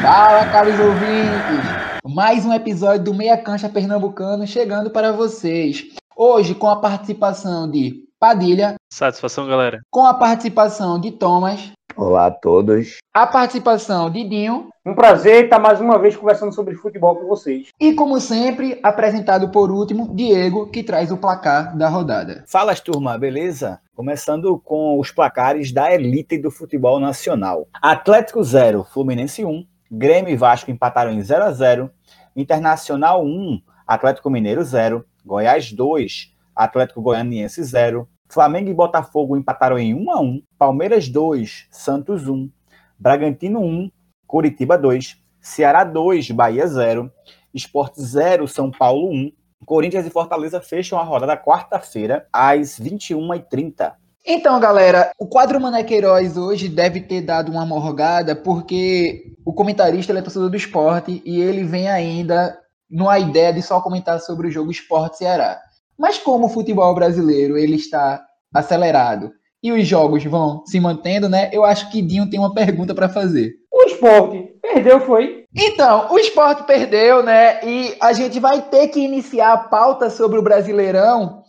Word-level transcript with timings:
Fala, 0.00 0.46
caros 0.46 0.80
ouvintes! 0.80 2.00
Mais 2.06 2.46
um 2.46 2.54
episódio 2.54 3.04
do 3.04 3.14
Meia 3.14 3.36
Cancha 3.36 3.68
Pernambucano 3.68 4.46
chegando 4.46 4.88
para 4.88 5.12
vocês. 5.12 5.88
Hoje 6.16 6.54
com 6.54 6.68
a 6.68 6.80
participação 6.80 7.70
de 7.70 8.06
Padilha. 8.18 8.76
Satisfação, 8.90 9.46
galera. 9.46 9.80
Com 9.90 10.06
a 10.06 10.14
participação 10.14 10.98
de 10.98 11.10
Thomas. 11.10 11.72
Olá 11.94 12.26
a 12.26 12.30
todos. 12.30 12.96
A 13.12 13.26
participação 13.26 14.08
de 14.08 14.24
Dinho. 14.26 14.70
Um 14.86 14.94
prazer 14.94 15.44
estar 15.44 15.58
mais 15.58 15.82
uma 15.82 15.98
vez 15.98 16.16
conversando 16.16 16.54
sobre 16.54 16.74
futebol 16.74 17.16
com 17.16 17.26
vocês. 17.26 17.68
E 17.78 17.92
como 17.92 18.18
sempre, 18.18 18.80
apresentado 18.82 19.50
por 19.50 19.70
último, 19.70 20.14
Diego, 20.14 20.68
que 20.68 20.82
traz 20.82 21.12
o 21.12 21.18
placar 21.18 21.76
da 21.76 21.90
rodada. 21.90 22.42
Fala, 22.46 22.74
turma, 22.74 23.18
beleza? 23.18 23.78
Começando 23.94 24.58
com 24.64 24.98
os 24.98 25.10
placares 25.10 25.72
da 25.72 25.92
elite 25.92 26.38
do 26.38 26.50
futebol 26.50 26.98
nacional. 26.98 27.68
Atlético 27.82 28.42
0, 28.42 28.82
Fluminense 28.84 29.44
1. 29.44 29.66
Grêmio 29.90 30.32
e 30.32 30.36
Vasco 30.36 30.70
empataram 30.70 31.10
em 31.10 31.20
0 31.20 31.44
a 31.44 31.50
0 31.50 31.90
Internacional 32.36 33.24
1, 33.24 33.60
Atlético 33.84 34.30
Mineiro 34.30 34.62
0. 34.62 35.04
Goiás 35.26 35.72
2, 35.72 36.32
Atlético 36.54 37.02
Goianiense 37.02 37.62
0. 37.62 38.08
Flamengo 38.28 38.70
e 38.70 38.74
Botafogo 38.74 39.36
empataram 39.36 39.76
em 39.76 39.92
1 39.92 40.10
a 40.12 40.20
1 40.20 40.42
Palmeiras 40.56 41.08
2, 41.08 41.66
Santos 41.72 42.28
1. 42.28 42.48
Bragantino 42.96 43.60
1, 43.60 43.90
Curitiba 44.28 44.78
2. 44.78 45.20
Ceará 45.40 45.82
2, 45.82 46.30
Bahia 46.30 46.68
0. 46.68 47.10
Esporte 47.52 48.00
0, 48.00 48.46
São 48.46 48.70
Paulo 48.70 49.10
1. 49.10 49.32
Corinthians 49.66 50.06
e 50.06 50.10
Fortaleza 50.10 50.60
fecham 50.60 50.98
a 51.00 51.02
rodada 51.02 51.36
quarta-feira, 51.36 52.28
às 52.32 52.78
21h30. 52.78 53.92
Então, 54.26 54.60
galera, 54.60 55.12
o 55.18 55.26
quadro 55.26 55.60
Manequeiroz 55.60 56.36
hoje 56.36 56.68
deve 56.68 57.00
ter 57.00 57.22
dado 57.22 57.50
uma 57.50 57.64
morgada, 57.64 58.36
porque 58.36 59.32
o 59.44 59.52
comentarista 59.52 60.12
é 60.12 60.22
torcedor 60.22 60.50
do 60.50 60.56
esporte 60.56 61.22
e 61.24 61.40
ele 61.40 61.64
vem 61.64 61.88
ainda 61.88 62.58
numa 62.90 63.18
ideia 63.18 63.52
de 63.52 63.62
só 63.62 63.80
comentar 63.80 64.20
sobre 64.20 64.48
o 64.48 64.50
jogo 64.50 64.70
Esporte 64.70 65.18
Ceará. 65.18 65.60
Mas 65.98 66.18
como 66.18 66.46
o 66.46 66.48
futebol 66.48 66.94
brasileiro 66.94 67.56
ele 67.56 67.76
está 67.76 68.22
acelerado 68.52 69.32
e 69.62 69.72
os 69.72 69.86
jogos 69.86 70.24
vão 70.24 70.64
se 70.66 70.80
mantendo, 70.80 71.28
né? 71.28 71.50
Eu 71.52 71.64
acho 71.64 71.90
que 71.90 72.02
Dinho 72.02 72.28
tem 72.28 72.38
uma 72.40 72.54
pergunta 72.54 72.94
para 72.94 73.08
fazer. 73.08 73.54
O 73.72 73.84
esporte 73.84 74.54
perdeu, 74.60 75.00
foi? 75.00 75.44
Então, 75.54 76.10
o 76.10 76.18
esporte 76.18 76.64
perdeu, 76.64 77.22
né? 77.22 77.64
E 77.64 77.96
a 78.00 78.12
gente 78.12 78.38
vai 78.40 78.62
ter 78.62 78.88
que 78.88 79.00
iniciar 79.00 79.52
a 79.52 79.58
pauta 79.58 80.10
sobre 80.10 80.38
o 80.38 80.42
Brasileirão 80.42 81.42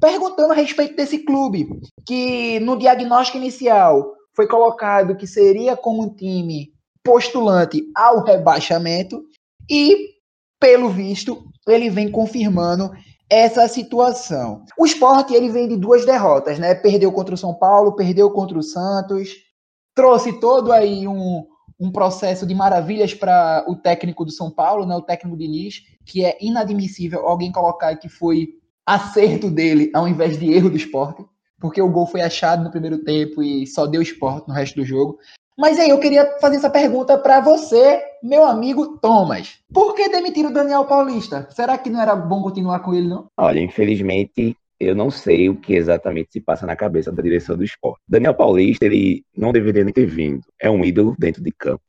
perguntando 0.00 0.52
a 0.52 0.56
respeito 0.56 0.96
desse 0.96 1.18
clube, 1.18 1.68
que 2.06 2.60
no 2.60 2.78
diagnóstico 2.78 3.38
inicial 3.38 4.14
foi 4.34 4.46
colocado 4.46 5.16
que 5.16 5.26
seria 5.26 5.76
como 5.76 6.02
um 6.04 6.14
time 6.14 6.72
postulante 7.02 7.82
ao 7.94 8.22
rebaixamento 8.22 9.22
e, 9.68 10.10
pelo 10.60 10.90
visto, 10.90 11.44
ele 11.66 11.90
vem 11.90 12.10
confirmando 12.10 12.90
essa 13.30 13.66
situação. 13.68 14.64
O 14.78 14.86
esporte 14.86 15.34
ele 15.34 15.50
vem 15.50 15.68
de 15.68 15.76
duas 15.76 16.06
derrotas, 16.06 16.58
né? 16.58 16.74
Perdeu 16.74 17.12
contra 17.12 17.34
o 17.34 17.38
São 17.38 17.54
Paulo, 17.54 17.94
perdeu 17.94 18.30
contra 18.30 18.58
o 18.58 18.62
Santos, 18.62 19.30
trouxe 19.94 20.38
todo 20.40 20.72
aí 20.72 21.06
um, 21.06 21.44
um 21.78 21.90
processo 21.90 22.46
de 22.46 22.54
maravilhas 22.54 23.12
para 23.12 23.64
o 23.68 23.76
técnico 23.76 24.24
do 24.24 24.30
São 24.30 24.50
Paulo, 24.50 24.86
né? 24.86 24.94
O 24.96 25.02
técnico 25.02 25.36
Diniz, 25.36 25.82
que 26.06 26.24
é 26.24 26.38
inadmissível 26.40 27.26
alguém 27.26 27.52
colocar 27.52 27.96
que 27.96 28.08
foi 28.08 28.48
acerto 28.88 29.50
dele 29.50 29.90
ao 29.92 30.08
invés 30.08 30.38
de 30.38 30.50
erro 30.50 30.70
do 30.70 30.76
esporte, 30.76 31.22
porque 31.60 31.82
o 31.82 31.90
gol 31.90 32.06
foi 32.06 32.22
achado 32.22 32.64
no 32.64 32.70
primeiro 32.70 33.04
tempo 33.04 33.42
e 33.42 33.66
só 33.66 33.86
deu 33.86 34.00
esporte 34.00 34.48
no 34.48 34.54
resto 34.54 34.76
do 34.76 34.86
jogo. 34.86 35.18
Mas 35.58 35.78
aí 35.78 35.90
eu 35.90 36.00
queria 36.00 36.38
fazer 36.40 36.56
essa 36.56 36.70
pergunta 36.70 37.18
para 37.18 37.40
você, 37.40 38.00
meu 38.22 38.44
amigo 38.44 38.96
Thomas. 38.98 39.58
Por 39.74 39.94
que 39.94 40.08
demitiram 40.08 40.50
o 40.50 40.54
Daniel 40.54 40.86
Paulista? 40.86 41.46
Será 41.50 41.76
que 41.76 41.90
não 41.90 42.00
era 42.00 42.16
bom 42.16 42.40
continuar 42.40 42.78
com 42.80 42.94
ele, 42.94 43.08
não? 43.08 43.26
Olha, 43.36 43.60
infelizmente, 43.60 44.56
eu 44.80 44.94
não 44.94 45.10
sei 45.10 45.50
o 45.50 45.56
que 45.56 45.74
exatamente 45.74 46.32
se 46.32 46.40
passa 46.40 46.64
na 46.64 46.76
cabeça 46.76 47.12
da 47.12 47.22
direção 47.22 47.56
do 47.56 47.64
esporte. 47.64 48.00
Daniel 48.08 48.34
Paulista, 48.34 48.86
ele 48.86 49.22
não 49.36 49.52
deveria 49.52 49.84
nem 49.84 49.92
ter 49.92 50.06
vindo. 50.06 50.42
É 50.58 50.70
um 50.70 50.82
ídolo 50.82 51.14
dentro 51.18 51.42
de 51.42 51.50
campo. 51.50 51.82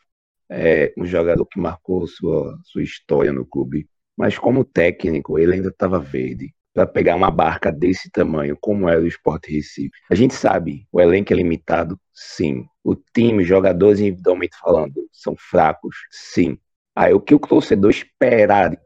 É 0.50 0.92
um 0.98 1.06
jogador 1.06 1.46
que 1.46 1.60
marcou 1.60 2.06
sua, 2.08 2.58
sua 2.66 2.82
história 2.82 3.32
no 3.32 3.46
clube. 3.46 3.88
Mas 4.18 4.38
como 4.38 4.66
técnico, 4.66 5.40
ele 5.40 5.54
ainda 5.54 5.70
estava 5.70 6.00
verde 6.00 6.54
para 6.74 6.86
pegar 6.86 7.16
uma 7.16 7.32
barca 7.32 7.72
desse 7.72 8.10
tamanho, 8.10 8.58
como 8.60 8.88
é 8.88 8.98
o 8.98 9.08
Sport 9.08 9.48
Recife. 9.48 9.92
A 10.10 10.16
gente 10.16 10.34
sabe, 10.34 10.88
o 10.92 11.02
elenco 11.02 11.34
é 11.34 11.36
limitado, 11.36 12.00
sim. 12.14 12.66
O 12.84 12.96
time, 12.96 13.44
jogadores 13.44 14.00
individualmente 14.00 14.58
falando, 14.60 15.08
são 15.12 15.36
fracos, 15.38 15.96
sim. 16.12 16.58
Aí 16.96 17.14
o 17.14 17.20
que 17.20 17.34
o 17.34 17.40
torcedor 17.40 17.92
esperar, 17.92 18.78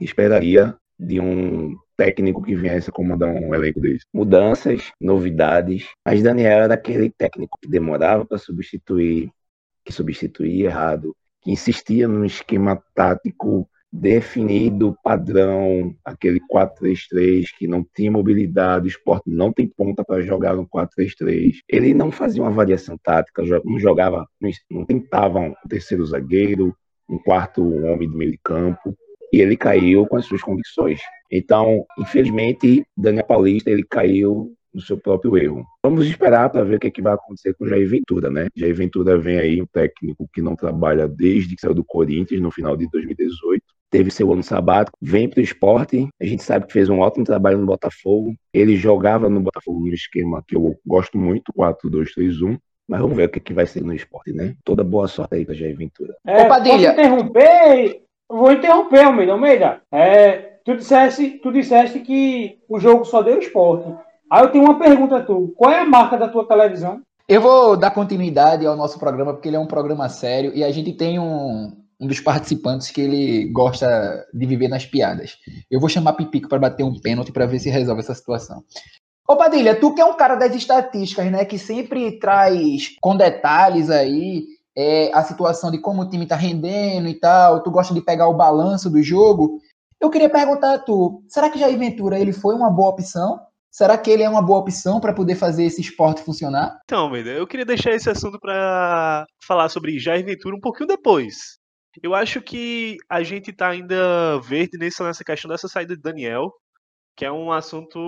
esperaria 0.00 0.76
de 0.98 1.20
um 1.20 1.76
técnico 1.96 2.42
que 2.42 2.54
viesse 2.54 2.90
comandar 2.90 3.30
um 3.30 3.54
elenco 3.54 3.80
desse? 3.80 4.04
Mudanças, 4.12 4.92
novidades. 5.00 5.86
Mas 6.04 6.22
Daniel 6.22 6.64
era 6.64 6.74
aquele 6.74 7.10
técnico 7.10 7.58
que 7.60 7.68
demorava 7.68 8.24
para 8.24 8.38
substituir, 8.38 9.30
que 9.84 9.92
substituía 9.92 10.66
errado, 10.66 11.16
que 11.40 11.50
insistia 11.50 12.06
num 12.06 12.24
esquema 12.24 12.82
tático 12.94 13.68
definido 14.00 14.96
padrão, 15.02 15.94
aquele 16.04 16.40
4-3-3 16.52 17.46
que 17.58 17.66
não 17.66 17.84
tinha 17.94 18.10
mobilidade, 18.10 18.86
o 18.86 18.88
esporte 18.88 19.30
não 19.30 19.52
tem 19.52 19.66
ponta 19.66 20.04
para 20.04 20.22
jogar 20.22 20.54
no 20.54 20.66
4-3-3. 20.66 21.56
Ele 21.68 21.94
não 21.94 22.10
fazia 22.10 22.42
uma 22.42 22.50
variação 22.50 22.98
tática, 23.02 23.42
não 23.64 23.78
jogava, 23.78 24.26
não 24.70 24.84
tentava 24.84 25.38
um 25.38 25.54
terceiro 25.68 26.04
zagueiro, 26.04 26.76
um 27.08 27.18
quarto 27.18 27.62
homem 27.84 28.08
de 28.10 28.16
meio 28.16 28.32
de 28.32 28.40
campo, 28.42 28.94
e 29.32 29.40
ele 29.40 29.56
caiu 29.56 30.06
com 30.06 30.16
as 30.16 30.26
suas 30.26 30.42
convicções. 30.42 31.00
Então, 31.30 31.84
infelizmente, 31.98 32.84
Daniel 32.96 33.24
Paulista 33.24 33.70
ele 33.70 33.84
caiu 33.84 34.52
no 34.74 34.82
seu 34.82 34.98
próprio 34.98 35.38
erro. 35.38 35.64
Vamos 35.82 36.06
esperar 36.06 36.50
para 36.50 36.62
ver 36.62 36.76
o 36.76 36.78
que, 36.78 36.88
é 36.88 36.90
que 36.90 37.00
vai 37.00 37.14
acontecer 37.14 37.54
com 37.54 37.64
o 37.64 37.68
Jair 37.68 37.88
Ventura, 37.88 38.30
né? 38.30 38.48
Jair 38.54 38.74
Ventura 38.74 39.16
vem 39.16 39.38
aí 39.38 39.62
um 39.62 39.66
técnico 39.66 40.28
que 40.32 40.42
não 40.42 40.54
trabalha 40.54 41.08
desde 41.08 41.54
que 41.54 41.62
saiu 41.62 41.74
do 41.74 41.82
Corinthians 41.82 42.42
no 42.42 42.50
final 42.50 42.76
de 42.76 42.86
2018 42.90 43.64
teve 43.90 44.10
seu 44.10 44.32
ano 44.32 44.42
sabático, 44.42 44.96
vem 45.00 45.28
para 45.28 45.40
o 45.40 45.42
esporte. 45.42 46.08
A 46.20 46.24
gente 46.24 46.42
sabe 46.42 46.66
que 46.66 46.72
fez 46.72 46.88
um 46.88 47.00
ótimo 47.00 47.24
trabalho 47.24 47.58
no 47.58 47.66
Botafogo. 47.66 48.34
Ele 48.52 48.76
jogava 48.76 49.28
no 49.28 49.40
Botafogo 49.40 49.80
no 49.80 49.92
esquema 49.92 50.42
que 50.46 50.56
eu 50.56 50.76
gosto 50.86 51.18
muito, 51.18 51.52
4-2-3-1. 51.52 52.58
Mas 52.88 53.00
vamos 53.00 53.16
ver 53.16 53.24
o 53.24 53.28
que, 53.28 53.40
que 53.40 53.52
vai 53.52 53.66
ser 53.66 53.82
no 53.82 53.92
esporte, 53.92 54.32
né? 54.32 54.54
Toda 54.64 54.84
boa 54.84 55.08
sorte 55.08 55.34
aí 55.34 55.44
para 55.44 55.54
Jair 55.54 55.76
Ventura. 55.76 56.14
É, 56.24 56.42
Ô, 56.42 56.48
Padilha. 56.48 56.94
Posso 56.94 57.00
interromper? 57.00 58.02
Vou 58.28 58.52
interromper, 58.52 59.04
Almeida. 59.04 59.32
Almeida, 59.32 59.82
é, 59.90 60.58
tu, 60.64 60.76
disseste, 60.76 61.40
tu 61.42 61.52
disseste 61.52 62.00
que 62.00 62.58
o 62.68 62.78
jogo 62.78 63.04
só 63.04 63.22
deu 63.22 63.38
esporte. 63.38 63.92
Aí 64.30 64.42
eu 64.42 64.50
tenho 64.50 64.64
uma 64.64 64.78
pergunta 64.78 65.16
a 65.16 65.22
tu. 65.22 65.52
Qual 65.56 65.70
é 65.70 65.80
a 65.80 65.84
marca 65.84 66.16
da 66.16 66.28
tua 66.28 66.46
televisão? 66.46 67.00
Eu 67.28 67.40
vou 67.40 67.76
dar 67.76 67.90
continuidade 67.90 68.64
ao 68.64 68.76
nosso 68.76 69.00
programa, 69.00 69.32
porque 69.32 69.48
ele 69.48 69.56
é 69.56 69.60
um 69.60 69.66
programa 69.66 70.08
sério 70.08 70.52
e 70.54 70.62
a 70.62 70.70
gente 70.70 70.92
tem 70.92 71.18
um, 71.18 71.72
um 72.00 72.06
dos 72.06 72.20
participantes 72.20 72.90
que 72.90 73.00
ele 73.00 73.50
gosta 73.52 74.26
de 74.32 74.46
viver 74.46 74.68
nas 74.68 74.84
piadas. 74.84 75.36
Eu 75.70 75.80
vou 75.80 75.88
chamar 75.88 76.12
Pipico 76.12 76.48
para 76.48 76.58
bater 76.58 76.84
um 76.84 76.98
pênalti 76.98 77.32
para 77.32 77.46
ver 77.46 77.58
se 77.58 77.70
resolve 77.70 78.00
essa 78.00 78.14
situação. 78.14 78.62
Ô 79.28 79.36
Padilha, 79.36 79.74
tu 79.78 79.94
que 79.94 80.00
é 80.00 80.04
um 80.04 80.16
cara 80.16 80.36
das 80.36 80.54
estatísticas, 80.54 81.30
né, 81.32 81.44
que 81.44 81.58
sempre 81.58 82.18
traz 82.18 82.94
com 83.00 83.16
detalhes 83.16 83.90
aí 83.90 84.44
é, 84.76 85.10
a 85.12 85.22
situação 85.24 85.70
de 85.70 85.78
como 85.78 86.02
o 86.02 86.08
time 86.08 86.26
tá 86.26 86.36
rendendo 86.36 87.08
e 87.08 87.14
tal, 87.14 87.62
tu 87.62 87.70
gosta 87.70 87.92
de 87.92 88.00
pegar 88.00 88.28
o 88.28 88.36
balanço 88.36 88.90
do 88.90 89.02
jogo. 89.02 89.58
Eu 90.00 90.10
queria 90.10 90.28
perguntar 90.28 90.74
a 90.74 90.78
tu, 90.78 91.24
será 91.26 91.48
que 91.48 91.58
Jair 91.58 91.78
Ventura 91.78 92.20
ele 92.20 92.32
foi 92.32 92.54
uma 92.54 92.70
boa 92.70 92.90
opção? 92.90 93.40
Será 93.70 93.98
que 93.98 94.10
ele 94.10 94.22
é 94.22 94.28
uma 94.28 94.40
boa 94.40 94.60
opção 94.60 95.00
para 95.00 95.12
poder 95.12 95.34
fazer 95.34 95.64
esse 95.64 95.80
esporte 95.80 96.22
funcionar? 96.22 96.78
Então, 96.84 97.14
eu 97.16 97.46
queria 97.46 97.64
deixar 97.64 97.92
esse 97.92 98.08
assunto 98.08 98.38
para 98.38 99.26
falar 99.42 99.68
sobre 99.68 99.98
Jair 99.98 100.24
Ventura 100.24 100.56
um 100.56 100.60
pouquinho 100.60 100.88
depois. 100.88 101.58
Eu 102.02 102.14
acho 102.14 102.40
que 102.40 102.96
a 103.08 103.22
gente 103.22 103.50
está 103.50 103.68
ainda 103.68 104.38
verde 104.40 104.78
nessa, 104.78 105.04
nessa 105.04 105.24
questão 105.24 105.50
dessa 105.50 105.68
saída 105.68 105.96
de 105.96 106.02
Daniel, 106.02 106.52
que 107.16 107.24
é 107.24 107.32
um 107.32 107.50
assunto, 107.50 107.98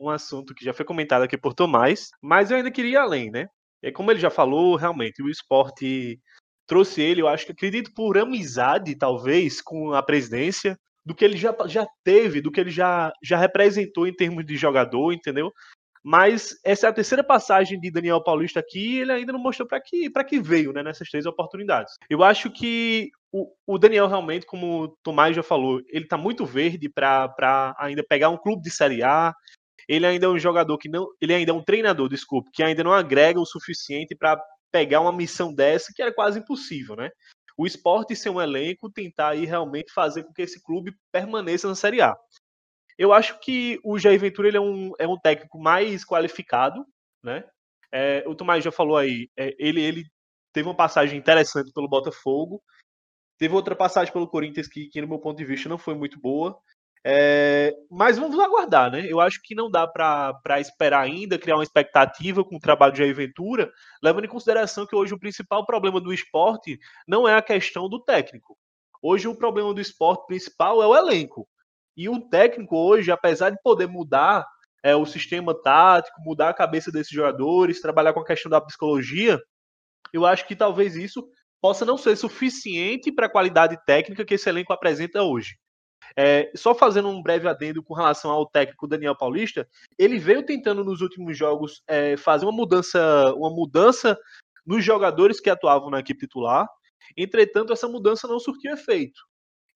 um 0.00 0.10
assunto 0.10 0.54
que 0.54 0.64
já 0.64 0.72
foi 0.72 0.84
comentado 0.84 1.22
aqui 1.22 1.38
por 1.38 1.54
Tomás, 1.54 2.10
mas 2.22 2.50
eu 2.50 2.58
ainda 2.58 2.70
queria 2.70 2.92
ir 2.92 2.96
além, 2.96 3.30
né? 3.30 3.46
É 3.82 3.90
como 3.90 4.10
ele 4.10 4.20
já 4.20 4.30
falou, 4.30 4.76
realmente, 4.76 5.22
o 5.22 5.30
esporte 5.30 6.20
trouxe 6.66 7.00
ele, 7.00 7.22
eu 7.22 7.28
acho 7.28 7.46
que 7.46 7.52
acredito 7.52 7.90
por 7.94 8.18
amizade, 8.18 8.94
talvez, 8.94 9.62
com 9.62 9.94
a 9.94 10.02
presidência, 10.02 10.78
do 11.04 11.14
que 11.14 11.24
ele 11.24 11.38
já, 11.38 11.56
já 11.66 11.86
teve, 12.04 12.42
do 12.42 12.52
que 12.52 12.60
ele 12.60 12.70
já, 12.70 13.10
já 13.24 13.38
representou 13.38 14.06
em 14.06 14.14
termos 14.14 14.44
de 14.44 14.56
jogador, 14.56 15.12
entendeu? 15.12 15.50
Mas 16.08 16.58
essa 16.64 16.86
é 16.86 16.88
a 16.88 16.92
terceira 16.92 17.22
passagem 17.22 17.78
de 17.78 17.90
Daniel 17.90 18.24
Paulista 18.24 18.60
aqui 18.60 18.94
e 18.94 19.00
ele 19.00 19.12
ainda 19.12 19.30
não 19.30 19.38
mostrou 19.38 19.68
para 19.68 19.78
que, 19.78 20.08
que 20.26 20.40
veio 20.40 20.72
né, 20.72 20.82
nessas 20.82 21.06
três 21.10 21.26
oportunidades. 21.26 21.96
Eu 22.08 22.24
acho 22.24 22.50
que 22.50 23.10
o, 23.30 23.52
o 23.66 23.78
Daniel 23.78 24.06
realmente, 24.06 24.46
como 24.46 24.84
o 24.84 24.88
Tomás 25.02 25.36
já 25.36 25.42
falou, 25.42 25.82
ele 25.90 26.04
está 26.04 26.16
muito 26.16 26.46
verde 26.46 26.88
para 26.88 27.76
ainda 27.78 28.02
pegar 28.02 28.30
um 28.30 28.38
clube 28.38 28.62
de 28.62 28.70
Série 28.70 29.02
A. 29.02 29.34
Ele 29.86 30.06
ainda 30.06 30.24
é 30.24 30.28
um 30.30 30.38
jogador 30.38 30.78
que 30.78 30.88
não. 30.88 31.08
Ele 31.20 31.34
ainda 31.34 31.50
é 31.50 31.54
um 31.54 31.62
treinador, 31.62 32.08
desculpe, 32.08 32.50
que 32.54 32.62
ainda 32.62 32.82
não 32.82 32.94
agrega 32.94 33.38
o 33.38 33.44
suficiente 33.44 34.16
para 34.16 34.42
pegar 34.72 35.02
uma 35.02 35.12
missão 35.12 35.52
dessa 35.54 35.92
que 35.94 36.00
era 36.00 36.12
quase 36.12 36.38
impossível, 36.38 36.96
né? 36.96 37.10
o 37.58 37.66
esporte 37.66 38.14
ser 38.14 38.30
um 38.30 38.40
elenco, 38.40 38.88
tentar 38.88 39.30
aí 39.30 39.44
realmente 39.44 39.92
fazer 39.92 40.22
com 40.22 40.32
que 40.32 40.42
esse 40.42 40.62
clube 40.62 40.94
permaneça 41.10 41.66
na 41.66 41.74
Série 41.74 42.00
A. 42.00 42.16
Eu 42.98 43.12
acho 43.12 43.38
que 43.38 43.78
o 43.84 43.98
Jair 43.98 44.18
Ventura 44.18 44.48
ele 44.48 44.56
é, 44.56 44.60
um, 44.60 44.92
é 44.98 45.06
um 45.06 45.16
técnico 45.16 45.58
mais 45.58 46.04
qualificado, 46.04 46.84
né? 47.22 47.44
É, 47.92 48.24
o 48.26 48.34
Tomás 48.34 48.62
já 48.62 48.72
falou 48.72 48.96
aí, 48.96 49.30
é, 49.36 49.54
ele, 49.58 49.80
ele 49.80 50.04
teve 50.52 50.68
uma 50.68 50.74
passagem 50.76 51.18
interessante 51.18 51.72
pelo 51.72 51.88
Botafogo, 51.88 52.60
teve 53.38 53.54
outra 53.54 53.76
passagem 53.76 54.12
pelo 54.12 54.28
Corinthians 54.28 54.66
que, 54.66 54.88
que 54.88 55.00
no 55.00 55.08
meu 55.08 55.18
ponto 55.18 55.38
de 55.38 55.44
vista, 55.44 55.68
não 55.68 55.78
foi 55.78 55.94
muito 55.94 56.20
boa. 56.20 56.58
É, 57.04 57.72
mas 57.88 58.18
vamos 58.18 58.38
aguardar, 58.38 58.90
né? 58.90 59.06
Eu 59.08 59.20
acho 59.20 59.40
que 59.42 59.54
não 59.54 59.70
dá 59.70 59.86
para 59.86 60.60
esperar 60.60 61.00
ainda, 61.00 61.38
criar 61.38 61.54
uma 61.56 61.62
expectativa 61.62 62.44
com 62.44 62.56
o 62.56 62.60
trabalho 62.60 62.92
de 62.92 62.98
Jair 62.98 63.14
Ventura, 63.14 63.70
levando 64.02 64.24
em 64.24 64.28
consideração 64.28 64.84
que 64.86 64.96
hoje 64.96 65.14
o 65.14 65.18
principal 65.18 65.64
problema 65.64 66.00
do 66.00 66.12
esporte 66.12 66.78
não 67.06 67.26
é 67.28 67.36
a 67.36 67.42
questão 67.42 67.88
do 67.88 68.02
técnico. 68.02 68.58
Hoje 69.00 69.28
o 69.28 69.36
problema 69.36 69.72
do 69.72 69.80
esporte 69.80 70.26
principal 70.26 70.82
é 70.82 70.86
o 70.86 70.96
elenco. 70.96 71.48
E 71.98 72.08
o 72.08 72.20
técnico 72.20 72.76
hoje, 72.76 73.10
apesar 73.10 73.50
de 73.50 73.60
poder 73.60 73.88
mudar 73.88 74.46
é, 74.84 74.94
o 74.94 75.04
sistema 75.04 75.52
tático, 75.52 76.22
mudar 76.22 76.48
a 76.48 76.54
cabeça 76.54 76.92
desses 76.92 77.12
jogadores, 77.12 77.80
trabalhar 77.80 78.12
com 78.12 78.20
a 78.20 78.24
questão 78.24 78.48
da 78.48 78.60
psicologia, 78.60 79.36
eu 80.12 80.24
acho 80.24 80.46
que 80.46 80.54
talvez 80.54 80.94
isso 80.94 81.28
possa 81.60 81.84
não 81.84 81.98
ser 81.98 82.14
suficiente 82.14 83.10
para 83.10 83.26
a 83.26 83.30
qualidade 83.30 83.76
técnica 83.84 84.24
que 84.24 84.34
esse 84.34 84.48
elenco 84.48 84.72
apresenta 84.72 85.24
hoje. 85.24 85.58
É, 86.16 86.52
só 86.54 86.72
fazendo 86.72 87.08
um 87.08 87.20
breve 87.20 87.48
adendo 87.48 87.82
com 87.82 87.94
relação 87.94 88.30
ao 88.30 88.48
técnico 88.48 88.86
Daniel 88.86 89.16
Paulista, 89.16 89.68
ele 89.98 90.20
veio 90.20 90.46
tentando 90.46 90.84
nos 90.84 91.00
últimos 91.00 91.36
jogos 91.36 91.82
é, 91.88 92.16
fazer 92.16 92.46
uma 92.46 92.52
mudança, 92.52 93.34
uma 93.34 93.50
mudança 93.50 94.16
nos 94.64 94.84
jogadores 94.84 95.40
que 95.40 95.50
atuavam 95.50 95.90
na 95.90 95.98
equipe 95.98 96.20
titular. 96.20 96.64
Entretanto, 97.16 97.72
essa 97.72 97.88
mudança 97.88 98.28
não 98.28 98.38
surtiu 98.38 98.72
efeito. 98.72 99.27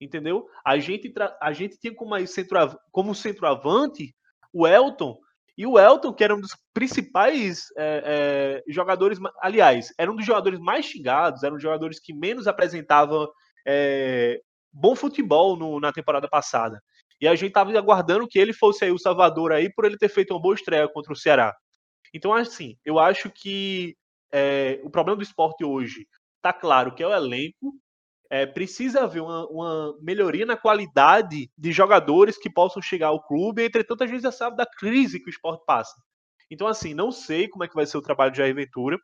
Entendeu? 0.03 0.47
A 0.65 0.79
gente, 0.79 1.13
a 1.41 1.53
gente 1.53 1.79
tinha 1.79 1.95
como, 1.95 2.27
centroav 2.27 2.77
como 2.91 3.15
centroavante 3.15 4.15
o 4.53 4.67
Elton, 4.67 5.17
e 5.57 5.67
o 5.67 5.79
Elton, 5.79 6.13
que 6.13 6.25
era 6.25 6.35
um 6.35 6.41
dos 6.41 6.57
principais 6.73 7.67
é, 7.77 8.63
é, 8.67 8.73
jogadores, 8.73 9.19
aliás, 9.41 9.93
era 9.99 10.11
um 10.11 10.17
dos 10.17 10.25
jogadores 10.25 10.59
mais 10.59 10.87
xingados, 10.87 11.43
era 11.43 11.53
um 11.53 11.57
dos 11.57 11.63
jogadores 11.63 12.01
que 12.01 12.15
menos 12.15 12.47
apresentava 12.47 13.31
é, 13.67 14.41
bom 14.73 14.97
futebol 14.97 15.57
no, 15.57 15.79
na 15.79 15.93
temporada 15.93 16.29
passada. 16.29 16.83
E 17.21 17.29
a 17.29 17.35
gente 17.35 17.49
estava 17.49 17.77
aguardando 17.79 18.27
que 18.27 18.39
ele 18.39 18.53
fosse 18.53 18.85
aí 18.85 18.91
o 18.91 18.99
Salvador 18.99 19.53
aí 19.53 19.73
por 19.73 19.85
ele 19.85 19.99
ter 19.99 20.09
feito 20.09 20.33
uma 20.33 20.41
boa 20.41 20.55
estreia 20.55 20.89
contra 20.89 21.13
o 21.13 21.17
Ceará. 21.17 21.55
Então, 22.13 22.33
assim, 22.33 22.77
eu 22.85 22.99
acho 22.99 23.31
que 23.31 23.95
é, 24.33 24.81
o 24.83 24.91
problema 24.91 25.17
do 25.17 25.23
esporte 25.23 25.65
hoje 25.65 26.09
tá 26.41 26.53
claro 26.53 26.95
que 26.95 27.03
é 27.03 27.07
o 27.07 27.15
elenco. 27.15 27.75
É, 28.33 28.47
precisa 28.47 29.03
haver 29.03 29.21
uma, 29.21 29.47
uma, 29.49 29.95
melhoria 30.01 30.47
na 30.47 30.57
qualidade 30.57 31.51
de 31.55 31.71
jogadores 31.71 32.39
que 32.39 32.49
possam 32.49 32.81
chegar 32.81 33.09
ao 33.09 33.23
clube. 33.23 33.63
Entretanto, 33.63 34.03
a 34.03 34.07
gente 34.07 34.23
já 34.23 34.33
sabe 34.33 34.57
da 34.57 34.65
crise 34.65 35.21
que 35.21 35.29
o 35.29 35.31
esporte 35.31 35.63
passa. 35.67 35.93
Então, 36.51 36.67
assim, 36.67 36.95
não 36.95 37.13
sei 37.13 37.47
como 37.47 37.63
é 37.63 37.69
que 37.69 37.75
vai 37.75 37.85
ser 37.85 37.99
o 37.99 38.03
trabalho 38.03 38.33
de 38.33 38.39
Jair 38.39 38.55
Ventura. 38.55 38.97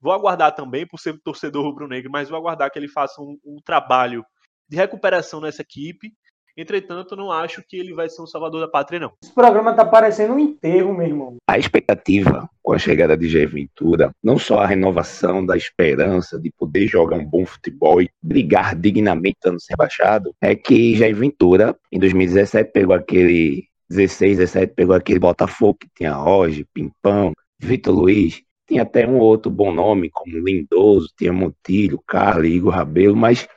Vou 0.00 0.14
aguardar 0.14 0.54
também, 0.54 0.86
por 0.86 0.98
ser 0.98 1.20
torcedor 1.22 1.62
rubro-negro, 1.62 2.10
mas 2.10 2.30
vou 2.30 2.38
aguardar 2.38 2.70
que 2.70 2.78
ele 2.78 2.88
faça 2.88 3.20
um, 3.20 3.38
um 3.44 3.58
trabalho 3.62 4.24
de 4.66 4.78
recuperação 4.78 5.42
nessa 5.42 5.60
equipe. 5.60 6.14
Entretanto, 6.56 7.16
não 7.16 7.30
acho 7.30 7.62
que 7.66 7.76
ele 7.76 7.94
vai 7.94 8.08
ser 8.08 8.22
um 8.22 8.26
salvador 8.26 8.60
da 8.60 8.68
pátria, 8.68 9.00
não. 9.00 9.12
Esse 9.22 9.32
programa 9.32 9.72
tá 9.72 9.84
parecendo 9.84 10.34
um 10.34 10.38
enterro, 10.38 10.94
meu 10.94 11.06
irmão. 11.06 11.36
A 11.48 11.58
expectativa 11.58 12.48
com 12.62 12.72
a 12.72 12.78
chegada 12.78 13.16
de 13.16 13.28
Jair 13.28 13.48
Ventura, 13.48 14.10
não 14.22 14.38
só 14.38 14.60
a 14.60 14.66
renovação 14.66 15.44
da 15.44 15.56
esperança 15.56 16.38
de 16.38 16.50
poder 16.52 16.86
jogar 16.86 17.16
um 17.16 17.26
bom 17.26 17.46
futebol 17.46 18.00
e 18.00 18.10
brigar 18.22 18.76
dignamente 18.76 19.38
dando 19.42 19.60
ser 19.60 19.72
rebaixado, 19.72 20.34
é 20.40 20.54
que 20.54 20.94
Jair 20.96 21.16
Ventura, 21.16 21.76
em 21.90 21.98
2017, 21.98 22.70
pegou 22.72 22.94
aquele 22.94 23.64
16, 23.88 24.38
17, 24.38 24.74
pegou 24.74 24.94
aquele 24.94 25.18
Botafogo 25.18 25.78
que 25.80 25.88
tinha 25.96 26.12
Roger, 26.12 26.64
Pimpão, 26.72 27.32
Vitor 27.58 27.94
Luiz, 27.94 28.42
tinha 28.68 28.82
até 28.82 29.06
um 29.06 29.18
outro 29.18 29.50
bom 29.50 29.72
nome, 29.72 30.10
como 30.10 30.38
Lindoso, 30.38 31.08
tinha 31.18 31.32
Montilho, 31.32 32.00
Carlos, 32.06 32.46
Igor 32.46 32.72
Rabelo, 32.72 33.16
mas 33.16 33.48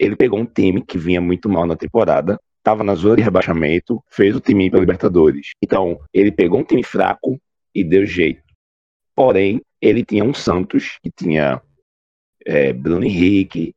ele 0.00 0.16
pegou 0.16 0.40
um 0.40 0.46
time 0.46 0.80
que 0.80 0.96
vinha 0.96 1.20
muito 1.20 1.46
mal 1.46 1.66
na 1.66 1.76
temporada, 1.76 2.40
estava 2.56 2.82
na 2.82 2.94
zona 2.94 3.16
de 3.16 3.22
rebaixamento, 3.22 4.02
fez 4.08 4.34
o 4.34 4.40
time 4.40 4.70
para 4.70 4.80
Libertadores. 4.80 5.50
Então, 5.62 6.00
ele 6.10 6.32
pegou 6.32 6.58
um 6.58 6.64
time 6.64 6.82
fraco 6.82 7.38
e 7.74 7.84
deu 7.84 8.06
jeito. 8.06 8.42
Porém, 9.14 9.60
ele 9.78 10.02
tinha 10.02 10.24
um 10.24 10.32
Santos 10.32 10.98
que 11.02 11.10
tinha 11.10 11.60
é, 12.46 12.72
Bruno 12.72 13.04
Henrique, 13.04 13.74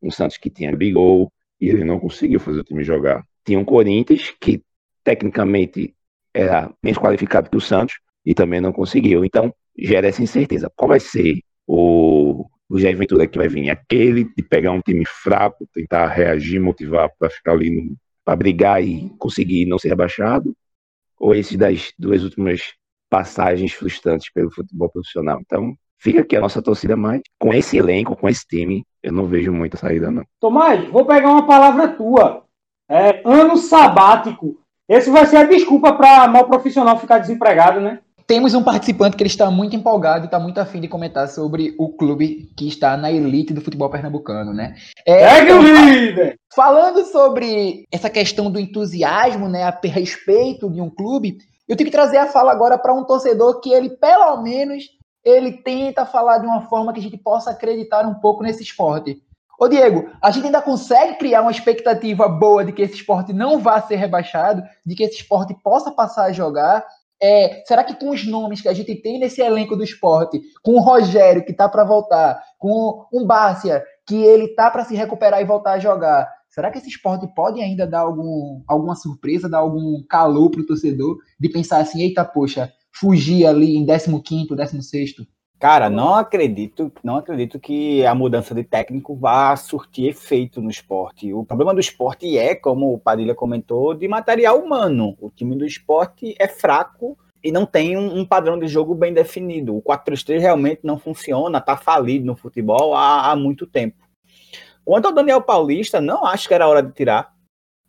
um 0.00 0.12
Santos 0.12 0.36
que 0.36 0.48
tinha 0.48 0.74
Bigol, 0.76 1.32
e 1.60 1.68
ele 1.68 1.82
não 1.82 1.98
conseguiu 1.98 2.38
fazer 2.38 2.60
o 2.60 2.64
time 2.64 2.84
jogar. 2.84 3.26
Tinha 3.44 3.58
um 3.58 3.64
Corinthians 3.64 4.32
que 4.40 4.62
tecnicamente 5.02 5.92
era 6.32 6.72
menos 6.80 6.98
qualificado 6.98 7.50
que 7.50 7.56
o 7.56 7.60
Santos 7.60 7.98
e 8.24 8.32
também 8.32 8.60
não 8.60 8.72
conseguiu. 8.72 9.24
Então, 9.24 9.52
gera 9.76 10.06
essa 10.06 10.22
incerteza. 10.22 10.70
Qual 10.76 10.88
vai 10.88 11.00
ser 11.00 11.40
o 11.66 12.43
o 12.74 12.78
Jair 12.78 12.96
Ventura 12.96 13.26
que 13.26 13.38
vai 13.38 13.48
vir. 13.48 13.70
Aquele 13.70 14.24
de 14.24 14.42
pegar 14.42 14.72
um 14.72 14.80
time 14.80 15.04
fraco, 15.06 15.68
tentar 15.72 16.08
reagir, 16.08 16.58
motivar 16.58 17.08
para 17.18 17.30
ficar 17.30 17.52
ali 17.52 17.94
para 18.24 18.36
brigar 18.36 18.82
e 18.82 19.10
conseguir 19.18 19.66
não 19.66 19.78
ser 19.78 19.90
rebaixado, 19.90 20.56
ou 21.20 21.34
esse 21.34 21.56
das 21.56 21.92
duas 21.98 22.24
últimas 22.24 22.72
passagens 23.08 23.72
frustrantes 23.72 24.32
pelo 24.32 24.50
futebol 24.50 24.88
profissional. 24.88 25.38
Então, 25.40 25.74
fica 25.98 26.20
aqui 26.20 26.36
a 26.36 26.40
nossa 26.40 26.62
torcida, 26.62 26.96
mas 26.96 27.20
com 27.38 27.52
esse 27.52 27.76
elenco, 27.76 28.16
com 28.16 28.28
esse 28.28 28.46
time, 28.46 28.84
eu 29.02 29.12
não 29.12 29.26
vejo 29.26 29.52
muita 29.52 29.76
saída, 29.76 30.10
não. 30.10 30.24
Tomás, 30.40 30.88
vou 30.88 31.04
pegar 31.04 31.30
uma 31.30 31.46
palavra 31.46 31.88
tua. 31.88 32.44
É, 32.88 33.22
ano 33.24 33.56
sabático. 33.56 34.58
Esse 34.88 35.10
vai 35.10 35.26
ser 35.26 35.36
a 35.36 35.44
desculpa 35.44 35.92
para 35.92 36.26
mal 36.28 36.46
profissional 36.46 36.98
ficar 36.98 37.18
desempregado, 37.18 37.80
né? 37.80 38.00
Temos 38.26 38.54
um 38.54 38.62
participante 38.62 39.16
que 39.16 39.22
ele 39.22 39.28
está 39.28 39.50
muito 39.50 39.76
empolgado 39.76 40.24
e 40.24 40.26
está 40.26 40.38
muito 40.38 40.58
afim 40.58 40.80
de 40.80 40.88
comentar 40.88 41.28
sobre 41.28 41.74
o 41.78 41.90
clube 41.90 42.50
que 42.56 42.66
está 42.66 42.96
na 42.96 43.12
elite 43.12 43.52
do 43.52 43.60
futebol 43.60 43.90
pernambucano, 43.90 44.54
né? 44.54 44.74
É, 45.06 45.52
o 45.52 45.60
líder! 45.60 46.38
Falando 46.54 47.04
sobre 47.04 47.86
essa 47.92 48.08
questão 48.08 48.50
do 48.50 48.58
entusiasmo, 48.58 49.48
né, 49.48 49.64
a 49.64 49.78
respeito 49.82 50.70
de 50.70 50.80
um 50.80 50.88
clube, 50.88 51.36
eu 51.68 51.76
tenho 51.76 51.90
que 51.90 51.96
trazer 51.96 52.16
a 52.16 52.26
fala 52.26 52.50
agora 52.50 52.78
para 52.78 52.94
um 52.94 53.04
torcedor 53.04 53.60
que 53.60 53.72
ele, 53.72 53.90
pelo 53.90 54.42
menos, 54.42 54.84
ele 55.22 55.52
tenta 55.52 56.06
falar 56.06 56.38
de 56.38 56.46
uma 56.46 56.62
forma 56.62 56.92
que 56.92 57.00
a 57.00 57.02
gente 57.02 57.18
possa 57.18 57.50
acreditar 57.50 58.06
um 58.06 58.14
pouco 58.14 58.42
nesse 58.42 58.62
esporte. 58.62 59.20
Ô 59.58 59.68
Diego, 59.68 60.10
a 60.20 60.30
gente 60.30 60.46
ainda 60.46 60.60
consegue 60.62 61.14
criar 61.16 61.42
uma 61.42 61.50
expectativa 61.50 62.26
boa 62.26 62.64
de 62.64 62.72
que 62.72 62.82
esse 62.82 62.94
esporte 62.94 63.32
não 63.32 63.60
vá 63.60 63.80
ser 63.82 63.96
rebaixado, 63.96 64.62
de 64.84 64.94
que 64.94 65.04
esse 65.04 65.16
esporte 65.16 65.54
possa 65.62 65.90
passar 65.90 66.24
a 66.24 66.32
jogar, 66.32 66.84
é, 67.26 67.62
será 67.66 67.82
que 67.82 67.94
com 67.94 68.10
os 68.10 68.26
nomes 68.26 68.60
que 68.60 68.68
a 68.68 68.74
gente 68.74 68.94
tem 68.96 69.18
nesse 69.18 69.40
elenco 69.40 69.74
do 69.74 69.82
esporte, 69.82 70.42
com 70.62 70.72
o 70.72 70.80
Rogério 70.80 71.42
que 71.42 71.54
tá 71.54 71.66
para 71.66 71.82
voltar, 71.82 72.38
com 72.58 73.06
o 73.10 73.24
Bárcia 73.24 73.82
que 74.06 74.14
ele 74.14 74.48
tá 74.48 74.70
para 74.70 74.84
se 74.84 74.94
recuperar 74.94 75.40
e 75.40 75.46
voltar 75.46 75.72
a 75.72 75.78
jogar, 75.78 76.30
será 76.50 76.70
que 76.70 76.76
esse 76.76 76.90
esporte 76.90 77.26
pode 77.34 77.62
ainda 77.62 77.86
dar 77.86 78.00
algum, 78.00 78.62
alguma 78.68 78.94
surpresa, 78.94 79.48
dar 79.48 79.60
algum 79.60 80.04
calor 80.06 80.50
pro 80.50 80.66
torcedor 80.66 81.16
de 81.40 81.48
pensar 81.48 81.78
assim, 81.78 82.02
eita, 82.02 82.22
poxa, 82.22 82.70
fugir 82.92 83.46
ali 83.46 83.74
em 83.74 83.86
15º, 83.86 84.48
16º? 84.50 85.26
Cara, 85.64 85.88
não 85.88 86.14
acredito, 86.14 86.92
não 87.02 87.16
acredito 87.16 87.58
que 87.58 88.04
a 88.04 88.14
mudança 88.14 88.54
de 88.54 88.62
técnico 88.62 89.16
vá 89.16 89.56
surtir 89.56 90.10
efeito 90.10 90.60
no 90.60 90.68
esporte. 90.68 91.32
O 91.32 91.42
problema 91.42 91.72
do 91.72 91.80
esporte 91.80 92.36
é, 92.36 92.54
como 92.54 92.92
o 92.92 92.98
Padilha 92.98 93.34
comentou, 93.34 93.94
de 93.94 94.06
material 94.06 94.58
humano. 94.58 95.16
O 95.18 95.30
time 95.30 95.56
do 95.56 95.64
esporte 95.64 96.34
é 96.38 96.46
fraco 96.46 97.16
e 97.42 97.50
não 97.50 97.64
tem 97.64 97.96
um, 97.96 98.18
um 98.18 98.26
padrão 98.26 98.58
de 98.58 98.68
jogo 98.68 98.94
bem 98.94 99.14
definido. 99.14 99.74
O 99.74 99.80
4-3-3 99.80 100.38
realmente 100.38 100.80
não 100.84 100.98
funciona, 100.98 101.56
está 101.56 101.78
falido 101.78 102.26
no 102.26 102.36
futebol 102.36 102.94
há, 102.94 103.30
há 103.30 103.34
muito 103.34 103.66
tempo. 103.66 104.04
Quanto 104.84 105.06
ao 105.06 105.14
Daniel 105.14 105.40
Paulista, 105.40 105.98
não 105.98 106.26
acho 106.26 106.46
que 106.46 106.52
era 106.52 106.68
hora 106.68 106.82
de 106.82 106.92
tirar. 106.92 107.32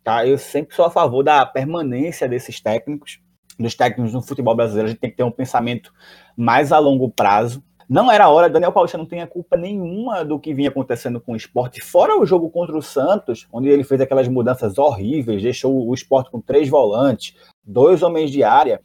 Tá? 0.02 0.26
Eu 0.26 0.38
sempre 0.38 0.74
sou 0.74 0.86
a 0.86 0.90
favor 0.90 1.22
da 1.22 1.44
permanência 1.44 2.26
desses 2.26 2.58
técnicos 2.58 3.20
dos 3.58 3.74
técnicos 3.74 4.12
no 4.12 4.22
futebol 4.22 4.54
brasileiro, 4.54 4.88
a 4.88 4.90
gente 4.90 5.00
tem 5.00 5.10
que 5.10 5.16
ter 5.16 5.22
um 5.22 5.30
pensamento 5.30 5.92
mais 6.36 6.72
a 6.72 6.78
longo 6.78 7.10
prazo. 7.10 7.62
Não 7.88 8.10
era 8.10 8.28
hora, 8.28 8.50
Daniel 8.50 8.72
Paulista 8.72 8.98
não 8.98 9.06
tem 9.06 9.24
culpa 9.26 9.56
nenhuma 9.56 10.24
do 10.24 10.40
que 10.40 10.52
vinha 10.52 10.70
acontecendo 10.70 11.20
com 11.20 11.32
o 11.32 11.36
esporte, 11.36 11.80
fora 11.80 12.18
o 12.18 12.26
jogo 12.26 12.50
contra 12.50 12.76
o 12.76 12.82
Santos, 12.82 13.46
onde 13.52 13.68
ele 13.68 13.84
fez 13.84 14.00
aquelas 14.00 14.26
mudanças 14.26 14.76
horríveis, 14.76 15.42
deixou 15.42 15.86
o 15.86 15.94
esporte 15.94 16.30
com 16.30 16.40
três 16.40 16.68
volantes, 16.68 17.36
dois 17.64 18.02
homens 18.02 18.30
de 18.32 18.42
área. 18.42 18.80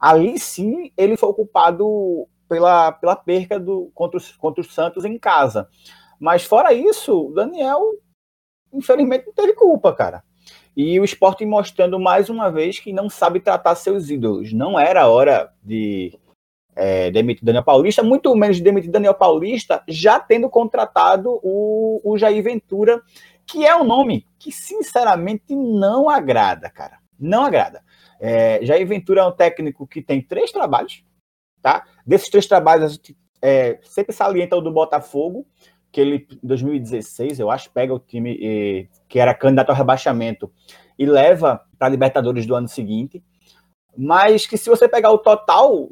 Ali 0.00 0.38
sim 0.38 0.90
ele 0.96 1.18
foi 1.18 1.34
culpado 1.34 2.26
pela, 2.48 2.92
pela 2.92 3.14
perca 3.14 3.60
do, 3.60 3.90
contra, 3.94 4.16
os, 4.16 4.32
contra 4.32 4.62
o 4.62 4.64
Santos 4.64 5.04
em 5.04 5.18
casa. 5.18 5.68
Mas 6.18 6.42
fora 6.44 6.72
isso, 6.72 7.30
Daniel, 7.34 7.80
infelizmente, 8.72 9.26
não 9.26 9.34
teve 9.34 9.52
culpa, 9.52 9.92
cara. 9.92 10.22
E 10.76 10.98
o 10.98 11.04
esporte 11.04 11.44
mostrando 11.44 11.98
mais 11.98 12.28
uma 12.30 12.50
vez 12.50 12.78
que 12.78 12.92
não 12.92 13.10
sabe 13.10 13.40
tratar 13.40 13.74
seus 13.74 14.08
ídolos. 14.08 14.52
Não 14.52 14.78
era 14.78 15.08
hora 15.08 15.52
de 15.62 16.18
é, 16.80 17.10
demitir 17.10 17.44
Daniel 17.44 17.62
Paulista, 17.62 18.02
muito 18.02 18.34
menos 18.34 18.56
de 18.56 18.62
demitir 18.62 18.90
Daniel 18.90 19.12
Paulista, 19.12 19.82
já 19.86 20.18
tendo 20.18 20.48
contratado 20.48 21.38
o, 21.42 22.00
o 22.02 22.16
Jair 22.16 22.42
Ventura, 22.42 23.02
que 23.46 23.66
é 23.66 23.76
um 23.76 23.84
nome 23.84 24.26
que, 24.38 24.50
sinceramente, 24.50 25.54
não 25.54 26.08
agrada, 26.08 26.70
cara. 26.70 26.98
Não 27.18 27.44
agrada. 27.44 27.82
É, 28.18 28.64
Jair 28.64 28.86
Ventura 28.86 29.20
é 29.20 29.24
um 29.26 29.32
técnico 29.32 29.86
que 29.86 30.00
tem 30.00 30.22
três 30.22 30.50
trabalhos, 30.50 31.04
tá? 31.60 31.84
Desses 32.06 32.30
três 32.30 32.46
trabalhos, 32.46 32.84
a 32.84 32.88
gente 32.88 33.14
é, 33.42 33.78
sempre 33.82 34.14
salienta 34.14 34.56
o 34.56 34.62
do 34.62 34.72
Botafogo, 34.72 35.46
que 35.92 36.00
ele, 36.00 36.26
em 36.42 36.46
2016, 36.46 37.40
eu 37.40 37.50
acho, 37.50 37.70
pega 37.72 37.92
o 37.92 37.98
time 37.98 38.38
eh, 38.42 38.86
que 39.06 39.18
era 39.18 39.34
candidato 39.34 39.70
ao 39.70 39.76
rebaixamento 39.76 40.50
e 40.98 41.04
leva 41.04 41.60
para 41.78 41.88
Libertadores 41.88 42.46
do 42.46 42.54
ano 42.54 42.68
seguinte 42.68 43.22
mas 43.96 44.46
que 44.46 44.56
se 44.56 44.70
você 44.70 44.88
pegar 44.88 45.10
o 45.10 45.18
total, 45.18 45.88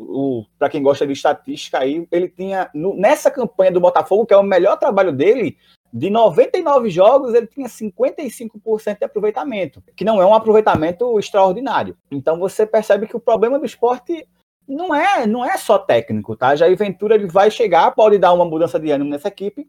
para 0.59 0.69
quem 0.69 0.83
gosta 0.83 1.07
de 1.07 1.13
estatística 1.13 1.79
aí, 1.79 2.07
ele 2.11 2.29
tinha 2.29 2.71
no, 2.75 2.95
nessa 2.95 3.31
campanha 3.31 3.73
do 3.73 3.81
Botafogo, 3.81 4.27
que 4.27 4.35
é 4.35 4.37
o 4.37 4.43
melhor 4.43 4.79
trabalho 4.79 5.13
dele, 5.13 5.57
de 5.93 6.11
99 6.11 6.91
jogos, 6.91 7.35
ele 7.35 7.47
tinha 7.47 7.67
55% 7.67 8.99
de 8.99 9.05
aproveitamento, 9.05 9.83
que 9.97 10.05
não 10.05 10.21
é 10.21 10.27
um 10.27 10.35
aproveitamento 10.35 11.19
extraordinário. 11.19 11.97
Então 12.11 12.39
você 12.39 12.67
percebe 12.67 13.07
que 13.07 13.17
o 13.17 13.21
problema 13.21 13.59
do 13.59 13.67
esporte 13.67 14.27
não 14.67 14.95
é, 14.95 15.27
não 15.27 15.45
é 15.45 15.57
só 15.57 15.79
técnico, 15.79 16.37
tá? 16.37 16.55
Jair 16.55 16.77
Ventura 16.77 17.15
ele 17.15 17.27
vai 17.27 17.51
chegar, 17.51 17.91
pode 17.93 18.19
dar 18.19 18.35
uma 18.35 18.45
mudança 18.45 18.79
de 18.79 18.91
ânimo 18.91 19.09
nessa 19.09 19.29
equipe, 19.29 19.67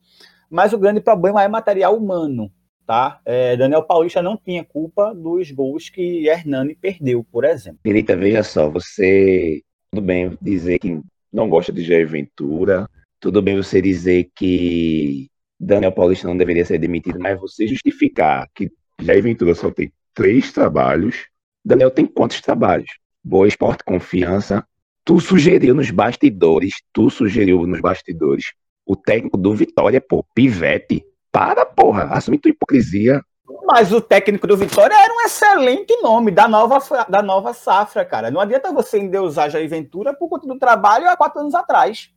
mas 0.50 0.74
o 0.74 0.77
grande 0.77 1.00
problema 1.00 1.41
é 1.41 1.48
material 1.48 1.95
humano 1.95 2.51
tá? 2.89 3.22
É, 3.24 3.55
Daniel 3.55 3.84
Paulista 3.84 4.19
não 4.19 4.36
tinha 4.36 4.63
culpa 4.63 5.13
dos 5.13 5.51
gols 5.51 5.89
que 5.89 6.27
Hernani 6.27 6.74
perdeu, 6.74 7.24
por 7.24 7.46
exemplo. 7.46 7.79
Pirita, 7.84 8.17
veja 8.17 8.41
só, 8.41 8.67
você 8.67 9.62
tudo 9.91 10.03
bem 10.03 10.36
dizer 10.41 10.79
que 10.79 11.00
não 11.31 11.48
gosta 11.48 11.72
de 11.72 11.84
Jair 11.84 12.08
Ventura, 12.08 12.89
tudo 13.19 13.43
bem 13.43 13.55
você 13.55 13.79
dizer 13.79 14.31
que 14.36 15.27
Daniel 15.60 15.91
Paulista 15.91 16.27
não 16.27 16.36
deveria 16.36 16.65
ser 16.65 16.79
demitido, 16.79 17.19
mas 17.19 17.39
você 17.39 17.67
justificar 17.67 18.50
que 18.55 18.72
Jair 19.00 19.22
Ventura 19.22 19.53
só 19.53 19.69
tem 19.69 19.91
três 20.15 20.51
trabalhos, 20.51 21.27
Daniel 21.63 21.91
tem 21.91 22.08
quantos 22.08 22.41
trabalhos? 22.41 22.89
Boa 23.24 23.48
Esporte 23.48 23.84
Confiança. 23.84 24.65
Tu 25.05 25.19
sugeriu 25.19 25.75
nos 25.75 25.91
bastidores, 25.91 26.74
tu 26.91 27.12
sugeriu 27.12 27.67
nos 27.67 27.81
bastidores 27.81 28.46
o 28.84 28.96
técnico 28.96 29.38
do 29.38 29.53
Vitória, 29.53 30.01
pô, 30.01 30.25
Pivete, 30.34 31.03
para, 31.31 31.65
porra, 31.65 32.05
assume 32.12 32.38
tua 32.38 32.50
hipocrisia. 32.50 33.21
Mas 33.65 33.91
o 33.91 34.01
técnico 34.01 34.48
do 34.48 34.57
Vitória 34.57 34.95
era 34.95 35.13
um 35.13 35.21
excelente 35.21 35.95
nome 36.01 36.31
da 36.31 36.48
nova, 36.48 36.79
da 37.07 37.21
nova 37.21 37.53
safra, 37.53 38.05
cara. 38.05 38.31
Não 38.31 38.41
adianta 38.41 38.71
você 38.71 39.00
endeusar 39.00 39.50
Jair 39.50 39.69
Ventura 39.69 40.13
por 40.13 40.29
conta 40.29 40.48
do 40.48 40.57
trabalho 40.57 41.09
há 41.09 41.17
quatro 41.17 41.41
anos 41.41 41.55
atrás. 41.55 42.12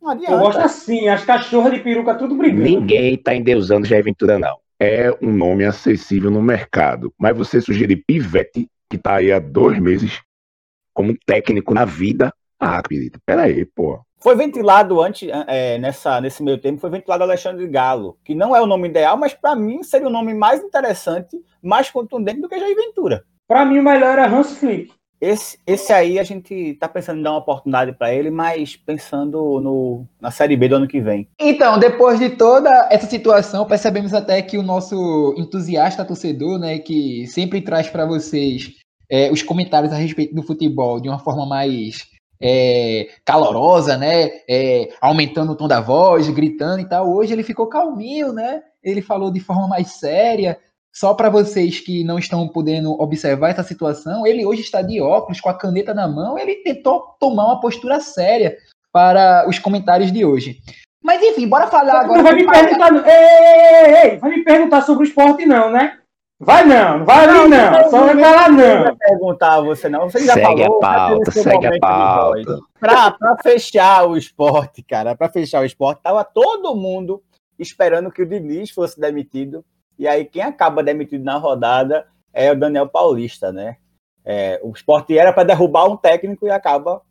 Não 0.00 0.10
adianta. 0.10 0.32
Eu 0.32 0.38
gosto 0.38 0.60
assim, 0.60 1.08
as 1.08 1.24
cachorras 1.24 1.72
de 1.72 1.80
peruca 1.80 2.14
tudo 2.14 2.34
brigando. 2.34 2.62
Ninguém 2.62 3.16
tá 3.16 3.34
endeusando 3.34 3.86
Jair 3.86 4.04
Ventura, 4.04 4.38
não. 4.38 4.58
É 4.78 5.10
um 5.20 5.30
nome 5.30 5.64
acessível 5.64 6.30
no 6.30 6.42
mercado. 6.42 7.12
Mas 7.18 7.36
você 7.36 7.60
sugerir 7.60 8.02
Pivete, 8.06 8.66
que 8.88 8.96
tá 8.96 9.16
aí 9.16 9.30
há 9.30 9.38
dois 9.38 9.78
meses, 9.78 10.22
como 10.94 11.16
técnico 11.26 11.74
na 11.74 11.84
vida. 11.84 12.32
Ah, 12.58 12.82
querido, 12.82 13.18
peraí, 13.24 13.66
pô. 13.66 14.00
Foi 14.22 14.36
ventilado 14.36 15.00
antes, 15.00 15.28
é, 15.46 15.78
nessa, 15.78 16.20
nesse 16.20 16.42
meio 16.42 16.58
tempo, 16.58 16.80
foi 16.80 16.90
ventilado 16.90 17.24
Alexandre 17.24 17.66
Galo, 17.66 18.18
que 18.22 18.34
não 18.34 18.54
é 18.54 18.60
o 18.60 18.66
nome 18.66 18.88
ideal, 18.88 19.16
mas 19.16 19.32
para 19.32 19.56
mim 19.56 19.82
seria 19.82 20.08
o 20.08 20.10
nome 20.10 20.34
mais 20.34 20.62
interessante, 20.62 21.42
mais 21.62 21.90
contundente 21.90 22.40
do 22.40 22.48
que 22.48 22.58
Jair 22.58 22.76
Ventura. 22.76 23.24
Para 23.48 23.64
mim, 23.64 23.78
o 23.78 23.82
melhor 23.82 24.18
era 24.18 24.28
Hans 24.28 24.58
Flick. 24.58 24.92
Esse, 25.20 25.58
esse 25.66 25.92
aí 25.92 26.18
a 26.18 26.22
gente 26.22 26.54
está 26.54 26.88
pensando 26.88 27.20
em 27.20 27.22
dar 27.22 27.32
uma 27.32 27.40
oportunidade 27.40 27.92
para 27.92 28.14
ele, 28.14 28.30
mas 28.30 28.76
pensando 28.76 29.60
no, 29.60 30.06
na 30.20 30.30
Série 30.30 30.56
B 30.56 30.68
do 30.68 30.76
ano 30.76 30.88
que 30.88 31.00
vem. 31.00 31.28
Então, 31.38 31.78
depois 31.78 32.18
de 32.18 32.30
toda 32.30 32.88
essa 32.90 33.06
situação, 33.06 33.66
percebemos 33.66 34.14
até 34.14 34.40
que 34.40 34.56
o 34.56 34.62
nosso 34.62 35.34
entusiasta 35.36 36.04
torcedor, 36.04 36.58
né, 36.58 36.78
que 36.78 37.26
sempre 37.26 37.60
traz 37.60 37.88
para 37.88 38.06
vocês 38.06 38.76
é, 39.10 39.30
os 39.30 39.42
comentários 39.42 39.92
a 39.92 39.96
respeito 39.96 40.34
do 40.34 40.42
futebol 40.42 41.00
de 41.00 41.08
uma 41.08 41.18
forma 41.18 41.44
mais 41.44 42.08
é, 42.40 43.08
calorosa, 43.24 43.96
né? 43.96 44.30
É, 44.48 44.88
aumentando 45.00 45.52
o 45.52 45.56
tom 45.56 45.68
da 45.68 45.80
voz, 45.80 46.28
gritando 46.30 46.80
e 46.80 46.88
tal. 46.88 47.12
Hoje 47.12 47.32
ele 47.32 47.42
ficou 47.42 47.66
calminho, 47.66 48.32
né? 48.32 48.62
Ele 48.82 49.02
falou 49.02 49.30
de 49.30 49.40
forma 49.40 49.68
mais 49.68 49.98
séria. 49.98 50.58
Só 50.92 51.14
para 51.14 51.30
vocês 51.30 51.80
que 51.80 52.02
não 52.02 52.18
estão 52.18 52.48
podendo 52.48 52.92
observar 53.00 53.50
essa 53.50 53.62
situação, 53.62 54.26
ele 54.26 54.44
hoje 54.44 54.62
está 54.62 54.82
de 54.82 55.00
óculos, 55.00 55.40
com 55.40 55.48
a 55.48 55.54
caneta 55.54 55.94
na 55.94 56.08
mão. 56.08 56.36
Ele 56.38 56.56
tentou 56.56 57.14
tomar 57.20 57.44
uma 57.44 57.60
postura 57.60 58.00
séria 58.00 58.56
para 58.92 59.48
os 59.48 59.58
comentários 59.58 60.10
de 60.10 60.24
hoje. 60.24 60.58
Mas 61.02 61.22
enfim, 61.22 61.48
bora 61.48 61.68
falar 61.68 62.00
agora. 62.00 62.18
Não 62.18 62.24
vai 62.24 62.34
me 62.34 62.46
perguntar, 62.46 62.92
ei, 63.06 63.94
ei, 63.94 64.10
ei, 64.10 64.16
vai 64.18 64.30
me 64.30 64.44
perguntar 64.44 64.82
sobre 64.82 65.04
o 65.04 65.06
esporte, 65.06 65.46
não, 65.46 65.70
né? 65.70 65.98
Vai 66.42 66.64
não, 66.64 67.04
vai 67.04 67.26
não, 67.26 67.42
ali 67.42 67.50
não, 67.50 67.70
não, 67.70 67.90
só 67.90 68.06
vai 68.06 68.18
falar 68.18 68.50
não. 68.50 68.84
Não 68.86 68.96
perguntar 68.96 69.54
a 69.56 69.60
você 69.60 69.90
não, 69.90 70.08
você 70.08 70.24
já 70.24 70.32
segue 70.32 70.64
falou. 70.64 70.78
A 70.78 70.80
pauta, 70.80 71.30
segue 71.32 71.66
a 71.66 71.78
pauta. 71.78 72.58
Pra, 72.78 73.10
pra 73.10 73.36
fechar 73.42 74.08
o 74.08 74.16
esporte, 74.16 74.82
cara, 74.82 75.14
pra 75.14 75.28
fechar 75.28 75.60
o 75.60 75.66
esporte, 75.66 76.00
tava 76.00 76.24
todo 76.24 76.74
mundo 76.74 77.22
esperando 77.58 78.10
que 78.10 78.22
o 78.22 78.26
Diniz 78.26 78.70
fosse 78.70 78.98
demitido, 78.98 79.62
e 79.98 80.08
aí 80.08 80.24
quem 80.24 80.40
acaba 80.40 80.82
demitido 80.82 81.22
na 81.22 81.36
rodada 81.36 82.06
é 82.32 82.50
o 82.50 82.58
Daniel 82.58 82.88
Paulista, 82.88 83.52
né? 83.52 83.76
É, 84.24 84.58
o 84.62 84.70
esporte 84.70 85.18
era 85.18 85.34
para 85.34 85.44
derrubar 85.44 85.90
um 85.90 85.96
técnico 85.96 86.46
e 86.46 86.50
acaba 86.50 87.02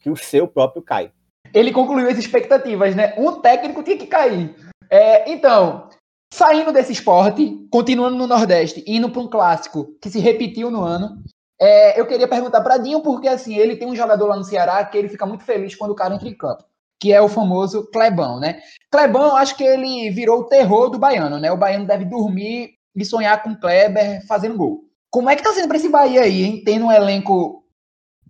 que 0.00 0.10
o 0.10 0.16
seu 0.16 0.48
próprio 0.48 0.82
cai. 0.82 1.12
Ele 1.54 1.70
concluiu 1.70 2.08
as 2.08 2.18
expectativas, 2.18 2.96
né? 2.96 3.14
Um 3.16 3.40
técnico 3.40 3.84
tinha 3.84 3.96
que 3.96 4.06
cair. 4.08 4.52
É, 4.90 5.30
então, 5.30 5.88
Saindo 6.32 6.72
desse 6.72 6.92
esporte, 6.92 7.66
continuando 7.70 8.16
no 8.16 8.26
Nordeste, 8.26 8.84
indo 8.86 9.10
para 9.10 9.22
um 9.22 9.28
clássico 9.28 9.96
que 10.00 10.10
se 10.10 10.18
repetiu 10.18 10.70
no 10.70 10.82
ano, 10.82 11.22
é, 11.60 11.98
eu 11.98 12.06
queria 12.06 12.28
perguntar 12.28 12.60
para 12.60 12.76
Dinho, 12.76 13.00
porque 13.02 13.26
assim, 13.26 13.56
ele 13.56 13.76
tem 13.76 13.88
um 13.88 13.96
jogador 13.96 14.26
lá 14.26 14.36
no 14.36 14.44
Ceará 14.44 14.84
que 14.84 14.96
ele 14.96 15.08
fica 15.08 15.26
muito 15.26 15.44
feliz 15.44 15.74
quando 15.74 15.90
o 15.90 15.96
cara 15.96 16.14
entra 16.14 16.28
em 16.28 16.36
campo, 16.36 16.64
que 17.00 17.12
é 17.12 17.20
o 17.20 17.28
famoso 17.28 17.90
Clebão, 17.90 18.38
né? 18.38 18.60
Clebão, 18.90 19.36
acho 19.36 19.56
que 19.56 19.64
ele 19.64 20.10
virou 20.10 20.40
o 20.40 20.44
terror 20.44 20.90
do 20.90 20.98
baiano, 20.98 21.38
né? 21.38 21.50
O 21.50 21.56
baiano 21.56 21.86
deve 21.86 22.04
dormir 22.04 22.74
e 22.94 23.04
sonhar 23.04 23.42
com 23.42 23.56
Kleber 23.56 24.24
fazendo 24.26 24.56
gol. 24.56 24.84
Como 25.10 25.30
é 25.30 25.34
que 25.34 25.42
tá 25.42 25.52
sendo 25.52 25.68
para 25.68 25.78
esse 25.78 25.88
Bahia 25.88 26.22
aí, 26.22 26.44
hein? 26.44 26.62
Tendo 26.64 26.86
um 26.86 26.92
elenco 26.92 27.64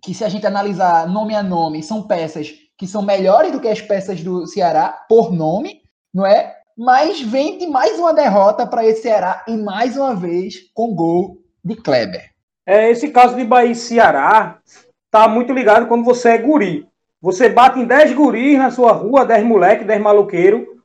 que, 0.01 0.13
se 0.13 0.23
a 0.23 0.29
gente 0.29 0.47
analisar 0.47 1.07
nome 1.07 1.35
a 1.35 1.43
nome, 1.43 1.83
são 1.83 2.07
peças 2.07 2.53
que 2.77 2.87
são 2.87 3.01
melhores 3.01 3.51
do 3.51 3.59
que 3.59 3.67
as 3.67 3.81
peças 3.81 4.23
do 4.23 4.47
Ceará, 4.47 5.05
por 5.09 5.33
nome, 5.33 5.81
não 6.13 6.25
é? 6.25 6.58
Mas 6.79 7.19
vem 7.19 7.57
de 7.57 7.67
mais 7.67 7.99
uma 7.99 8.13
derrota 8.13 8.65
para 8.65 8.85
esse 8.85 9.01
Ceará 9.01 9.43
e 9.45 9.57
mais 9.57 9.97
uma 9.97 10.15
vez 10.15 10.71
com 10.73 10.95
gol 10.95 11.37
de 11.61 11.75
Kleber. 11.75 12.29
É, 12.65 12.89
esse 12.89 13.09
caso 13.09 13.35
de 13.35 13.43
Bahia 13.43 13.71
e 13.71 13.75
Ceará 13.75 14.59
tá 15.11 15.27
muito 15.27 15.51
ligado 15.51 15.87
quando 15.87 16.05
você 16.05 16.29
é 16.29 16.37
guri. 16.37 16.87
Você 17.21 17.49
bate 17.49 17.77
em 17.77 17.83
10 17.83 18.13
guris 18.13 18.57
na 18.57 18.71
sua 18.71 18.93
rua, 18.93 19.25
10 19.25 19.43
moleque, 19.43 19.83
10 19.83 20.01
maloqueiro, 20.01 20.81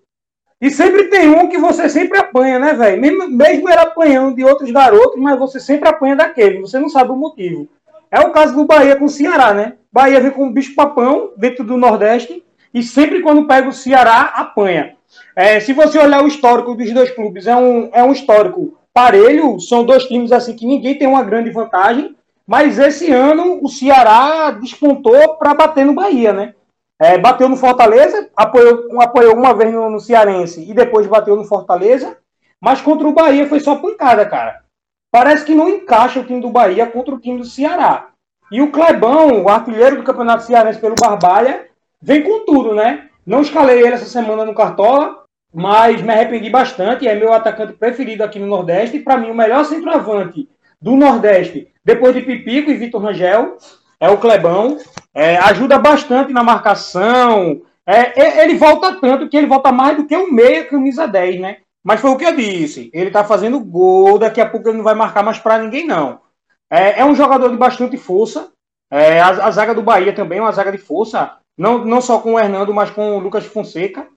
e 0.60 0.68
sempre 0.68 1.04
tem 1.04 1.28
um 1.28 1.46
que 1.48 1.58
você 1.58 1.88
sempre 1.88 2.18
apanha, 2.18 2.58
né, 2.58 2.74
velho? 2.74 3.00
Mesmo, 3.00 3.28
mesmo 3.28 3.68
ele 3.68 3.78
apanhando 3.78 4.34
de 4.34 4.42
outros 4.42 4.72
garotos, 4.72 5.22
mas 5.22 5.38
você 5.38 5.60
sempre 5.60 5.88
apanha 5.88 6.16
daquele, 6.16 6.60
você 6.60 6.76
não 6.80 6.88
sabe 6.88 7.12
o 7.12 7.16
motivo. 7.16 7.68
É 8.10 8.18
o 8.18 8.32
caso 8.32 8.52
do 8.52 8.64
Bahia 8.64 8.96
com 8.96 9.04
o 9.04 9.08
Ceará, 9.08 9.54
né? 9.54 9.74
Bahia 9.92 10.20
vem 10.20 10.32
com 10.32 10.46
um 10.46 10.52
bicho 10.52 10.74
papão 10.74 11.30
dentro 11.36 11.62
do 11.62 11.76
Nordeste 11.76 12.44
e 12.72 12.82
sempre 12.82 13.22
quando 13.22 13.46
pega 13.46 13.68
o 13.68 13.72
Ceará, 13.72 14.32
apanha. 14.34 14.96
É, 15.36 15.60
se 15.60 15.72
você 15.72 15.98
olhar 15.98 16.22
o 16.22 16.28
histórico 16.28 16.74
dos 16.74 16.92
dois 16.92 17.10
clubes, 17.10 17.46
é 17.46 17.56
um, 17.56 17.90
é 17.92 18.02
um 18.02 18.12
histórico 18.12 18.78
parelho, 18.92 19.58
são 19.60 19.84
dois 19.84 20.04
times 20.04 20.30
assim 20.30 20.54
que 20.54 20.66
ninguém 20.66 20.96
tem 20.96 21.08
uma 21.08 21.22
grande 21.22 21.50
vantagem, 21.50 22.14
mas 22.46 22.78
esse 22.78 23.10
ano 23.10 23.58
o 23.62 23.68
Ceará 23.68 24.50
despontou 24.52 25.36
para 25.36 25.54
bater 25.54 25.84
no 25.84 25.94
Bahia, 25.94 26.32
né? 26.32 26.54
É, 27.00 27.18
bateu 27.18 27.48
no 27.48 27.56
Fortaleza, 27.56 28.30
apoiou, 28.36 29.00
apoiou 29.00 29.34
uma 29.34 29.52
vez 29.52 29.72
no, 29.72 29.90
no 29.90 29.98
Cearense 29.98 30.64
e 30.68 30.72
depois 30.72 31.06
bateu 31.06 31.34
no 31.34 31.44
Fortaleza, 31.44 32.16
mas 32.60 32.80
contra 32.80 33.08
o 33.08 33.12
Bahia 33.12 33.48
foi 33.48 33.58
só 33.60 33.76
pancada, 33.76 34.24
cara. 34.24 34.62
Parece 35.10 35.44
que 35.44 35.54
não 35.54 35.68
encaixa 35.68 36.20
o 36.20 36.24
time 36.24 36.40
do 36.40 36.50
Bahia 36.50 36.86
contra 36.86 37.14
o 37.14 37.20
time 37.20 37.38
do 37.38 37.44
Ceará. 37.44 38.08
E 38.50 38.60
o 38.60 38.70
Clebão, 38.70 39.42
o 39.42 39.48
artilheiro 39.48 39.96
do 39.96 40.02
Campeonato 40.02 40.44
Cearense 40.44 40.78
pelo 40.78 40.94
Barbalha, 40.94 41.66
vem 42.00 42.22
com 42.22 42.44
tudo, 42.44 42.74
né? 42.74 43.08
Não 43.26 43.40
escalei 43.40 43.80
ele 43.80 43.94
essa 43.94 44.06
semana 44.06 44.44
no 44.44 44.54
Cartola, 44.54 45.24
mas 45.52 46.02
me 46.02 46.12
arrependi 46.12 46.50
bastante. 46.50 47.08
É 47.08 47.14
meu 47.14 47.32
atacante 47.32 47.72
preferido 47.72 48.22
aqui 48.22 48.38
no 48.38 48.46
Nordeste. 48.46 48.98
Para 48.98 49.16
mim, 49.16 49.30
o 49.30 49.34
melhor 49.34 49.64
centroavante 49.64 50.48
do 50.80 50.96
Nordeste, 50.96 51.68
depois 51.84 52.14
de 52.14 52.22
Pipico 52.22 52.70
e 52.70 52.74
Vitor 52.74 53.00
Rangel, 53.00 53.56
é 53.98 54.10
o 54.10 54.18
Clebão. 54.18 54.78
É, 55.14 55.36
ajuda 55.38 55.78
bastante 55.78 56.32
na 56.32 56.42
marcação. 56.42 57.62
É, 57.86 58.42
ele 58.42 58.56
volta 58.56 58.98
tanto 59.00 59.28
que 59.28 59.36
ele 59.36 59.46
volta 59.46 59.70
mais 59.70 59.96
do 59.96 60.06
que 60.06 60.16
um 60.16 60.30
meia 60.30 60.64
camisa 60.64 61.06
10, 61.06 61.40
né? 61.40 61.58
Mas 61.82 62.00
foi 62.00 62.10
o 62.10 62.16
que 62.16 62.24
eu 62.24 62.34
disse. 62.34 62.90
Ele 62.94 63.10
tá 63.10 63.22
fazendo 63.22 63.60
gol, 63.60 64.18
daqui 64.18 64.40
a 64.40 64.48
pouco 64.48 64.68
ele 64.68 64.78
não 64.78 64.84
vai 64.84 64.94
marcar 64.94 65.22
mais 65.22 65.38
para 65.38 65.58
ninguém, 65.58 65.86
não. 65.86 66.20
É, 66.70 67.00
é, 67.00 67.04
um 67.04 67.14
jogador 67.14 67.50
de 67.50 67.56
bastante 67.56 67.96
força. 67.98 68.50
É, 68.90 69.20
a, 69.20 69.28
a, 69.28 69.50
zaga 69.50 69.74
do 69.74 69.82
Bahia 69.82 70.14
também 70.14 70.38
é 70.38 70.42
uma 70.42 70.52
zaga 70.52 70.72
de 70.72 70.78
força, 70.78 71.36
não, 71.56 71.84
não 71.84 72.00
só 72.00 72.20
com 72.20 72.34
o 72.34 72.38
Hernando, 72.38 72.74
mas 72.74 72.90
com 72.90 73.16
o 73.16 73.20
Lucas 73.20 73.46
Fonseca. 73.46 74.08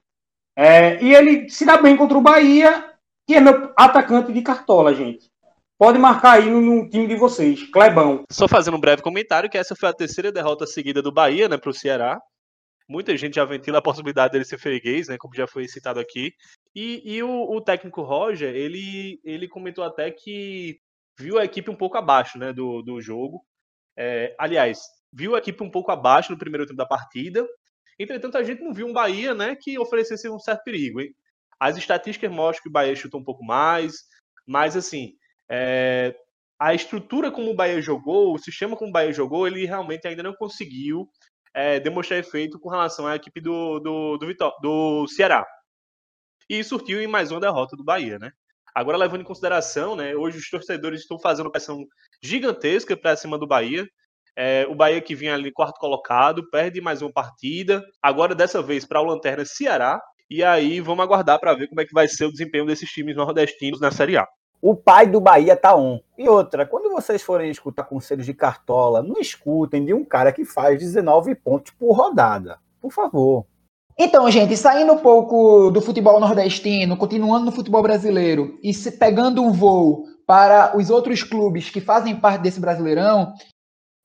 É, 0.56 1.02
e 1.04 1.14
ele 1.14 1.50
se 1.50 1.66
dá 1.66 1.78
bem 1.78 1.96
contra 1.96 2.18
o 2.18 2.22
Bahia, 2.22 2.94
que 3.28 3.36
é 3.36 3.40
meu 3.40 3.72
atacante 3.78 4.34
de 4.34 4.42
cartola, 4.42 4.94
gente. 4.94 5.30
Pode 5.78 6.00
marcar 6.00 6.38
aí 6.38 6.50
no, 6.50 6.60
no, 6.60 6.90
time 6.90 7.06
de 7.06 7.16
vocês, 7.16 7.70
Clebão. 7.70 8.24
Só 8.32 8.48
fazendo 8.48 8.78
um 8.78 8.80
breve 8.80 9.04
comentário, 9.04 9.50
que 9.50 9.58
essa 9.58 9.76
foi 9.76 9.88
a 9.88 9.94
terceira 9.94 10.32
derrota 10.32 10.66
seguida 10.66 11.04
do 11.04 11.12
Bahia, 11.12 11.48
né, 11.48 11.58
para 11.58 11.70
o 11.70 11.74
Ceará. 11.74 12.20
Muita 12.90 13.16
gente 13.16 13.36
já 13.36 13.46
ventila 13.46 13.78
a 13.78 13.82
possibilidade 13.82 14.32
dele 14.32 14.46
ser 14.46 14.58
freguês, 14.58 15.08
né, 15.08 15.18
como 15.20 15.36
já 15.36 15.46
foi 15.46 15.68
citado 15.68 16.00
aqui. 16.00 16.32
E, 16.74 17.04
e 17.06 17.22
o, 17.22 17.30
o, 17.30 17.62
técnico 17.62 18.02
Roger, 18.02 18.56
ele, 18.56 19.20
ele 19.24 19.48
comentou 19.48 19.84
até 19.84 20.10
que 20.10 20.80
viu 21.20 21.38
a 21.38 21.46
equipe 21.46 21.70
um 21.70 21.76
pouco 21.76 21.98
abaixo 21.98 22.40
né, 22.40 22.52
do, 22.52 22.82
do 22.82 23.00
jogo. 23.00 23.46
É, 23.96 24.34
aliás, 24.40 24.80
viu 25.18 25.36
a 25.36 25.40
equipe 25.40 25.64
um 25.64 25.72
pouco 25.72 25.92
abaixo 25.92 26.32
no 26.32 26.38
primeiro 26.38 26.66
tempo 26.66 26.78
da 26.78 26.86
partida. 26.86 27.46
Entretanto, 27.98 28.38
a 28.38 28.44
gente 28.44 28.62
não 28.62 28.72
viu 28.72 28.86
um 28.86 28.94
Bahia 28.94 29.34
né, 29.34 29.56
que 29.60 29.80
oferecesse 29.80 30.30
um 30.30 30.38
certo 30.38 30.64
perigo. 30.64 31.02
Hein? 31.02 31.14
As 31.60 31.76
estatísticas 31.76 32.32
mostram 32.32 32.64
que 32.64 32.70
o 32.70 32.72
Bahia 32.72 32.96
chutou 32.96 33.20
um 33.20 33.24
pouco 33.24 33.44
mais, 33.44 33.96
mas 34.46 34.78
assim, 34.78 35.14
é, 35.50 36.16
a 36.60 36.76
estrutura 36.76 37.32
como 37.32 37.50
o 37.50 37.56
Bahia 37.56 37.82
jogou, 37.82 38.36
o 38.36 38.38
sistema 38.38 38.78
como 38.78 38.92
o 38.92 38.94
Bahia 38.94 39.12
jogou, 39.12 39.48
ele 39.48 39.66
realmente 39.66 40.08
ainda 40.08 40.22
não 40.22 40.36
conseguiu 40.36 41.10
é, 41.52 41.80
demonstrar 41.80 42.20
efeito 42.20 42.60
com 42.60 42.70
relação 42.70 43.08
à 43.08 43.16
equipe 43.16 43.42
do, 43.42 43.80
do, 43.80 44.18
do, 44.18 44.36
do 44.62 45.08
Ceará. 45.08 45.44
E 46.48 46.64
surtiu 46.64 47.02
em 47.02 47.08
mais 47.08 47.32
uma 47.32 47.42
derrota 47.42 47.76
do 47.76 47.84
Bahia, 47.84 48.20
né? 48.20 48.32
Agora, 48.74 48.96
levando 48.96 49.22
em 49.22 49.26
consideração, 49.26 49.96
né, 49.96 50.16
hoje 50.16 50.38
os 50.38 50.48
torcedores 50.52 51.02
estão 51.02 51.20
fazendo 51.20 51.52
pressão 51.52 51.84
gigantesca 52.22 52.96
para 52.96 53.16
cima 53.16 53.36
do 53.36 53.48
Bahia. 53.48 53.88
É, 54.40 54.68
o 54.70 54.76
Bahia 54.76 55.02
que 55.02 55.16
vinha 55.16 55.34
ali 55.34 55.52
quarto 55.52 55.80
colocado, 55.80 56.48
perde 56.52 56.80
mais 56.80 57.02
uma 57.02 57.12
partida. 57.12 57.84
Agora, 58.00 58.36
dessa 58.36 58.62
vez, 58.62 58.86
para 58.86 59.02
o 59.02 59.06
Lanterna 59.06 59.44
Ceará. 59.44 60.00
E 60.30 60.44
aí, 60.44 60.80
vamos 60.80 61.04
aguardar 61.04 61.40
para 61.40 61.56
ver 61.56 61.68
como 61.68 61.82
é 61.82 61.86
que 61.86 61.94
vai 61.94 62.08
ser 62.08 62.26
o 62.26 62.32
desempenho 62.32 62.66
desses 62.66 62.88
times 62.90 63.16
nordestinos 63.16 63.82
na 63.82 63.90
Série 63.90 64.16
A. 64.16 64.28
O 64.62 64.76
pai 64.76 65.08
do 65.08 65.20
Bahia 65.20 65.56
tá 65.56 65.76
on. 65.76 66.00
E 66.16 66.30
outra, 66.30 66.68
quando 66.68 66.92
vocês 66.92 67.24
forem 67.24 67.50
escutar 67.50 67.86
conselhos 67.86 68.28
de 68.28 68.34
cartola, 68.34 69.02
não 69.02 69.20
escutem 69.20 69.84
de 69.84 69.94
um 69.94 70.06
cara 70.06 70.32
que 70.32 70.46
faz 70.46 70.78
19 70.78 71.34
pontos 71.34 71.74
por 71.74 71.94
rodada. 71.94 72.60
Por 72.80 72.92
favor. 72.92 73.46
Então, 73.98 74.30
gente, 74.30 74.56
saindo 74.56 74.94
um 74.94 75.00
pouco 75.00 75.72
do 75.72 75.82
futebol 75.82 76.20
nordestino, 76.20 76.96
continuando 76.96 77.46
no 77.46 77.52
futebol 77.52 77.82
brasileiro 77.82 78.60
e 78.62 78.72
se 78.72 78.92
pegando 78.92 79.42
um 79.42 79.52
voo 79.52 80.04
para 80.28 80.78
os 80.78 80.92
outros 80.92 81.24
clubes 81.24 81.72
que 81.72 81.82
fazem 81.82 82.16
parte 82.16 82.42
desse 82.44 82.60
Brasileirão, 82.60 83.34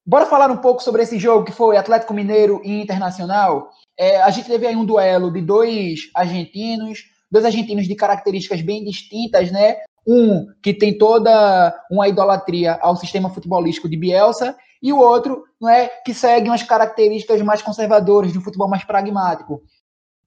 bora 0.04 0.26
falar 0.26 0.50
um 0.50 0.56
pouco 0.56 0.82
sobre 0.82 1.02
esse 1.02 1.18
jogo 1.18 1.44
que 1.44 1.52
foi 1.52 1.76
Atlético 1.76 2.14
Mineiro 2.14 2.60
e 2.64 2.80
Internacional. 2.80 3.70
É, 3.98 4.20
a 4.20 4.30
gente 4.30 4.48
teve 4.48 4.66
aí 4.66 4.76
um 4.76 4.84
duelo 4.84 5.32
de 5.32 5.40
dois 5.40 6.10
argentinos, 6.14 7.04
dois 7.30 7.44
argentinos 7.44 7.86
de 7.86 7.94
características 7.94 8.60
bem 8.60 8.84
distintas, 8.84 9.50
né? 9.50 9.76
Um 10.06 10.46
que 10.62 10.74
tem 10.74 10.98
toda 10.98 11.74
uma 11.90 12.08
idolatria 12.08 12.78
ao 12.80 12.96
sistema 12.96 13.30
futebolístico 13.30 13.88
de 13.88 13.96
Bielsa 13.96 14.56
e 14.82 14.92
o 14.92 14.98
outro 14.98 15.44
não 15.60 15.68
é 15.68 15.86
que 16.04 16.12
segue 16.12 16.48
umas 16.48 16.62
características 16.64 17.40
mais 17.42 17.62
conservadoras 17.62 18.32
de 18.32 18.38
um 18.38 18.42
futebol 18.42 18.68
mais 18.68 18.84
pragmático. 18.84 19.62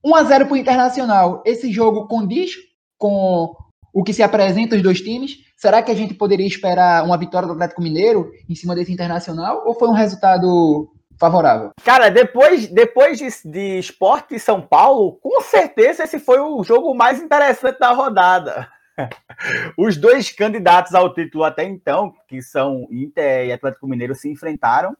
1 0.04 0.16
a 0.16 0.24
0 0.24 0.46
para 0.46 0.54
o 0.54 0.58
Internacional. 0.58 1.44
Esse 1.46 1.72
jogo 1.72 2.08
condiz 2.08 2.52
com 2.98 3.54
o 3.94 4.04
que 4.04 4.14
se 4.14 4.24
apresenta 4.24 4.76
os 4.76 4.82
dois 4.82 5.02
times? 5.02 5.45
Será 5.66 5.82
que 5.82 5.90
a 5.90 5.96
gente 5.96 6.14
poderia 6.14 6.46
esperar 6.46 7.04
uma 7.04 7.18
vitória 7.18 7.48
do 7.48 7.54
Atlético 7.54 7.82
Mineiro 7.82 8.32
em 8.48 8.54
cima 8.54 8.76
desse 8.76 8.94
Internacional 8.94 9.64
ou 9.66 9.74
foi 9.74 9.88
um 9.88 9.94
resultado 9.94 10.94
favorável? 11.20 11.72
Cara, 11.84 12.10
depois, 12.10 12.68
depois 12.68 13.18
de, 13.18 13.28
de 13.44 13.80
Esporte 13.80 14.36
e 14.36 14.40
São 14.40 14.62
Paulo, 14.62 15.14
com 15.14 15.42
certeza 15.42 16.04
esse 16.04 16.20
foi 16.20 16.40
o 16.40 16.64
jogo 16.64 16.94
mais 16.94 17.20
interessante 17.20 17.80
da 17.80 17.92
rodada. 17.94 18.70
Os 19.76 19.98
dois 19.98 20.32
candidatos 20.32 20.94
ao 20.94 21.12
título 21.12 21.44
até 21.44 21.64
então, 21.64 22.14
que 22.28 22.44
são 22.44 22.86
Inter 22.92 23.48
e 23.48 23.52
Atlético 23.52 23.88
Mineiro, 23.88 24.14
se 24.14 24.32
enfrentaram 24.32 24.96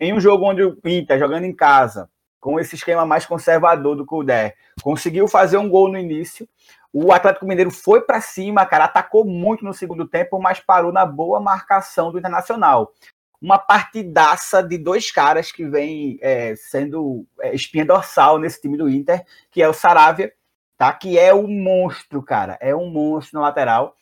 em 0.00 0.12
um 0.12 0.18
jogo 0.18 0.44
onde 0.44 0.64
o 0.64 0.76
Inter, 0.86 1.20
jogando 1.20 1.44
em 1.44 1.54
casa, 1.54 2.10
com 2.40 2.58
esse 2.58 2.74
esquema 2.74 3.06
mais 3.06 3.26
conservador 3.26 3.94
do 3.94 4.06
Couder, 4.06 4.56
conseguiu 4.82 5.28
fazer 5.28 5.58
um 5.58 5.68
gol 5.68 5.88
no 5.88 5.98
início. 5.98 6.48
O 6.92 7.12
Atlético 7.12 7.46
Mineiro 7.46 7.70
foi 7.70 8.00
para 8.00 8.20
cima, 8.20 8.66
cara, 8.66 8.84
atacou 8.84 9.24
muito 9.24 9.64
no 9.64 9.72
segundo 9.72 10.06
tempo, 10.06 10.40
mas 10.40 10.60
parou 10.60 10.92
na 10.92 11.06
boa 11.06 11.40
marcação 11.40 12.10
do 12.10 12.18
Internacional. 12.18 12.92
Uma 13.40 13.58
partidaça 13.58 14.62
de 14.62 14.76
dois 14.76 15.10
caras 15.10 15.50
que 15.50 15.64
vem 15.64 16.18
é, 16.20 16.54
sendo 16.56 17.26
é, 17.40 17.54
espinha 17.54 17.84
dorsal 17.84 18.38
nesse 18.38 18.60
time 18.60 18.76
do 18.76 18.88
Inter, 18.88 19.24
que 19.50 19.62
é 19.62 19.68
o 19.68 19.72
Saravia 19.72 20.32
tá? 20.80 20.90
Que 20.94 21.18
é 21.18 21.34
um 21.34 21.46
monstro, 21.46 22.22
cara. 22.22 22.56
É 22.58 22.74
um 22.74 22.88
monstro 22.88 23.38
na 23.38 23.46
lateral. 23.46 23.94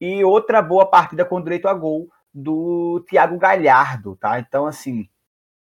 E 0.00 0.22
outra 0.22 0.62
boa 0.62 0.86
partida 0.86 1.24
com 1.24 1.42
direito 1.42 1.66
a 1.66 1.74
gol 1.74 2.08
do 2.32 3.04
Thiago 3.10 3.36
Galhardo, 3.36 4.14
tá? 4.14 4.38
Então, 4.38 4.64
assim, 4.64 5.08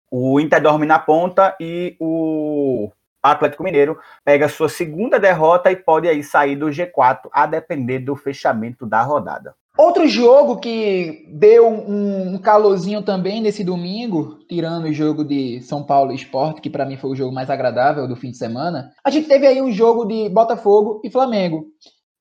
o 0.09 0.39
Inter 0.39 0.59
dorme 0.59 0.87
na 0.87 0.97
ponta 0.97 1.55
e 1.61 1.95
o 1.99 2.91
Atlético 3.31 3.63
Mineiro 3.63 3.97
pega 4.23 4.47
sua 4.47 4.69
segunda 4.69 5.19
derrota 5.19 5.71
e 5.71 5.75
pode 5.75 6.07
aí 6.07 6.23
sair 6.23 6.55
do 6.55 6.67
G4 6.67 7.29
a 7.31 7.45
depender 7.45 7.99
do 7.99 8.15
fechamento 8.15 8.85
da 8.85 9.01
rodada. 9.01 9.55
Outro 9.77 10.07
jogo 10.07 10.57
que 10.57 11.27
deu 11.33 11.67
um, 11.67 12.37
calorzinho 12.37 13.01
também 13.01 13.41
nesse 13.41 13.61
domingo, 13.61 14.39
tirando 14.47 14.85
o 14.85 14.93
jogo 14.93 15.25
de 15.25 15.59
São 15.61 15.83
Paulo 15.83 16.13
Esporte, 16.13 16.61
que 16.61 16.69
para 16.69 16.85
mim 16.85 16.95
foi 16.95 17.09
o 17.09 17.15
jogo 17.15 17.33
mais 17.33 17.49
agradável 17.49 18.07
do 18.07 18.15
fim 18.15 18.31
de 18.31 18.37
semana, 18.37 18.91
a 19.03 19.09
gente 19.09 19.27
teve 19.27 19.45
aí 19.45 19.61
um 19.61 19.71
jogo 19.73 20.05
de 20.05 20.29
Botafogo 20.29 21.01
e 21.03 21.09
Flamengo, 21.09 21.65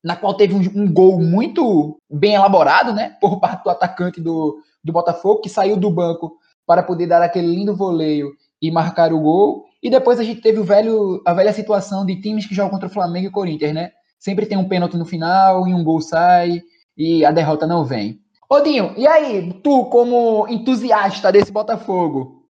na 0.03 0.17
qual 0.17 0.33
teve 0.33 0.53
um, 0.53 0.83
um 0.83 0.91
gol 0.91 1.17
muito 1.21 1.97
bem 2.11 2.35
elaborado, 2.35 2.93
né, 2.93 3.15
por 3.21 3.39
parte 3.39 3.63
do 3.63 3.69
atacante 3.69 4.19
do, 4.19 4.57
do 4.83 4.91
Botafogo, 4.91 5.39
que 5.39 5.49
saiu 5.49 5.77
do 5.77 5.89
banco 5.89 6.37
para 6.67 6.83
poder 6.83 7.07
dar 7.07 7.21
aquele 7.21 7.47
lindo 7.47 7.73
voleio 7.73 8.31
e 8.61 8.69
marcar 8.69 9.13
o 9.13 9.21
gol. 9.21 9.65
E 9.85 9.89
depois 9.91 10.19
a 10.19 10.23
gente 10.23 10.41
teve 10.41 10.59
o 10.59 10.63
velho, 10.63 11.21
a 11.23 11.31
velha 11.31 11.53
situação 11.53 12.03
de 12.03 12.19
times 12.19 12.47
que 12.47 12.55
jogam 12.55 12.71
contra 12.71 12.87
o 12.87 12.91
Flamengo 12.91 13.27
e 13.27 13.31
Corinthians, 13.31 13.71
né? 13.71 13.91
Sempre 14.17 14.47
tem 14.47 14.57
um 14.57 14.67
pênalti 14.67 14.97
no 14.97 15.05
final 15.05 15.67
e 15.67 15.75
um 15.75 15.83
gol 15.83 16.01
sai 16.01 16.63
e 16.97 17.23
a 17.23 17.29
derrota 17.29 17.67
não 17.67 17.85
vem. 17.85 18.19
Odinho, 18.49 18.95
e 18.97 19.05
aí, 19.05 19.53
tu 19.63 19.85
como 19.85 20.47
entusiasta 20.49 21.31
desse 21.31 21.51
Botafogo, 21.51 22.47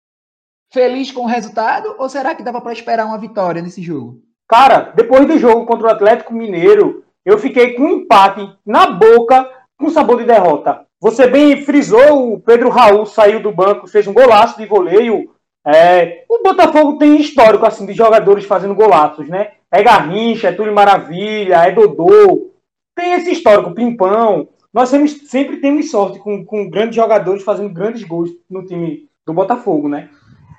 feliz 0.72 1.12
com 1.12 1.22
o 1.22 1.28
resultado 1.28 1.96
ou 1.98 2.08
será 2.08 2.36
que 2.36 2.44
dava 2.44 2.62
para 2.62 2.72
esperar 2.72 3.08
uma 3.08 3.18
vitória 3.18 3.64
nesse 3.64 3.82
jogo? 3.82 4.22
Cara, 4.48 4.94
depois 4.96 5.26
do 5.26 5.40
jogo 5.40 5.66
contra 5.66 5.88
o 5.88 5.92
Atlético 5.92 6.36
Mineiro, 6.36 7.04
eu 7.26 7.40
fiquei 7.40 7.74
com 7.74 7.82
um 7.82 7.94
empate 8.02 8.48
na 8.64 8.92
boca 8.92 9.50
com 9.76 9.90
sabor 9.90 10.20
de 10.20 10.26
derrota. 10.26 10.86
Você 11.02 11.26
bem 11.26 11.66
frisou, 11.66 12.34
o 12.34 12.40
Pedro 12.40 12.70
Raul 12.70 13.08
saiu 13.08 13.42
do 13.42 13.52
banco, 13.52 13.88
fez 13.88 14.06
um 14.06 14.14
golaço 14.14 14.56
de 14.56 14.68
voleio. 14.68 15.33
É, 15.66 16.26
o 16.30 16.44
Botafogo 16.44 16.98
tem 16.98 17.20
histórico 17.20 17.66
assim 17.66 17.86
de 17.86 17.94
jogadores 17.94 18.46
fazendo 18.46 18.76
golaços, 18.76 19.28
né? 19.30 19.52
É 19.72 19.82
Garrincha, 19.82 20.50
é 20.50 20.52
Túlio 20.52 20.74
Maravilha, 20.74 21.56
é 21.56 21.72
Dodô, 21.72 22.52
tem 22.96 23.14
esse 23.14 23.32
histórico, 23.32 23.74
Pimpão. 23.74 24.48
Nós 24.74 24.90
sempre, 24.90 25.58
temos 25.58 25.92
sorte 25.92 26.20
com, 26.20 26.44
com 26.46 26.70
grandes 26.70 26.96
jogadores 26.96 27.44
fazendo 27.44 27.70
grandes 27.70 28.04
gols 28.04 28.32
no 28.50 28.66
time 28.66 29.08
do 29.26 29.34
Botafogo, 29.34 29.88
né? 29.88 30.10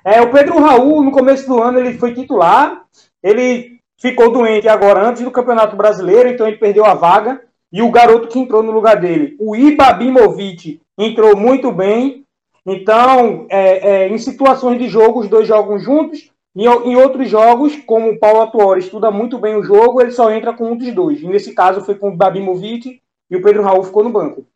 É, 0.03 0.21
o 0.21 0.31
Pedro 0.31 0.59
Raul, 0.59 1.03
no 1.03 1.11
começo 1.11 1.47
do 1.47 1.61
ano, 1.61 1.79
ele 1.79 1.97
foi 1.97 2.13
titular. 2.13 2.83
Ele 3.21 3.79
ficou 3.99 4.31
doente 4.31 4.67
agora 4.67 5.07
antes 5.07 5.23
do 5.23 5.31
Campeonato 5.31 5.75
Brasileiro, 5.75 6.29
então 6.29 6.47
ele 6.47 6.57
perdeu 6.57 6.85
a 6.85 6.93
vaga. 6.93 7.41
E 7.71 7.81
o 7.81 7.91
garoto 7.91 8.27
que 8.27 8.39
entrou 8.39 8.63
no 8.63 8.71
lugar 8.71 8.97
dele, 8.97 9.35
o 9.39 9.55
Ibabimovic, 9.55 10.79
entrou 10.97 11.35
muito 11.35 11.71
bem. 11.71 12.24
Então, 12.65 13.45
é, 13.49 14.05
é, 14.05 14.07
em 14.07 14.17
situações 14.17 14.79
de 14.79 14.87
jogo, 14.87 15.19
os 15.19 15.29
dois 15.29 15.47
jogam 15.47 15.77
juntos. 15.77 16.31
Em, 16.55 16.65
em 16.65 16.95
outros 16.95 17.29
jogos, 17.29 17.75
como 17.85 18.09
o 18.11 18.19
Paulo 18.19 18.41
Atuori 18.41 18.79
estuda 18.79 19.11
muito 19.11 19.37
bem 19.37 19.55
o 19.55 19.63
jogo, 19.63 20.01
ele 20.01 20.11
só 20.11 20.31
entra 20.31 20.53
com 20.53 20.71
um 20.71 20.77
dos 20.77 20.91
dois. 20.93 21.21
E 21.21 21.27
nesse 21.27 21.53
caso 21.53 21.81
foi 21.81 21.95
com 21.95 22.09
o 22.09 22.15
Babimovic 22.15 23.01
e 23.29 23.35
o 23.35 23.41
Pedro 23.41 23.61
Raul 23.61 23.83
ficou 23.83 24.03
no 24.03 24.09
banco. 24.09 24.47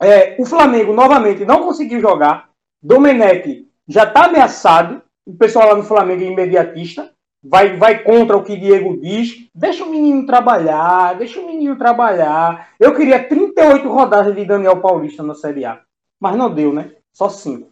É, 0.00 0.36
o 0.38 0.44
Flamengo, 0.44 0.92
novamente, 0.92 1.44
não 1.44 1.64
conseguiu 1.64 2.00
jogar. 2.00 2.50
Domenech 2.82 3.66
já 3.88 4.04
está 4.04 4.26
ameaçado. 4.26 5.02
O 5.24 5.34
pessoal 5.34 5.70
lá 5.70 5.74
no 5.74 5.82
Flamengo 5.82 6.22
é 6.22 6.26
imediatista. 6.26 7.10
Vai, 7.42 7.76
vai 7.76 8.02
contra 8.02 8.36
o 8.36 8.42
que 8.44 8.56
Diego 8.56 9.00
diz. 9.00 9.48
Deixa 9.54 9.84
o 9.84 9.90
menino 9.90 10.26
trabalhar, 10.26 11.14
deixa 11.14 11.40
o 11.40 11.46
menino 11.46 11.76
trabalhar. 11.76 12.70
Eu 12.78 12.94
queria 12.94 13.26
38 13.26 13.88
rodadas 13.88 14.34
de 14.34 14.44
Daniel 14.44 14.80
Paulista 14.80 15.22
na 15.22 15.34
Série 15.34 15.64
A. 15.64 15.80
Mas 16.20 16.36
não 16.36 16.52
deu, 16.52 16.72
né? 16.72 16.92
Só 17.16 17.30
5. 17.30 17.70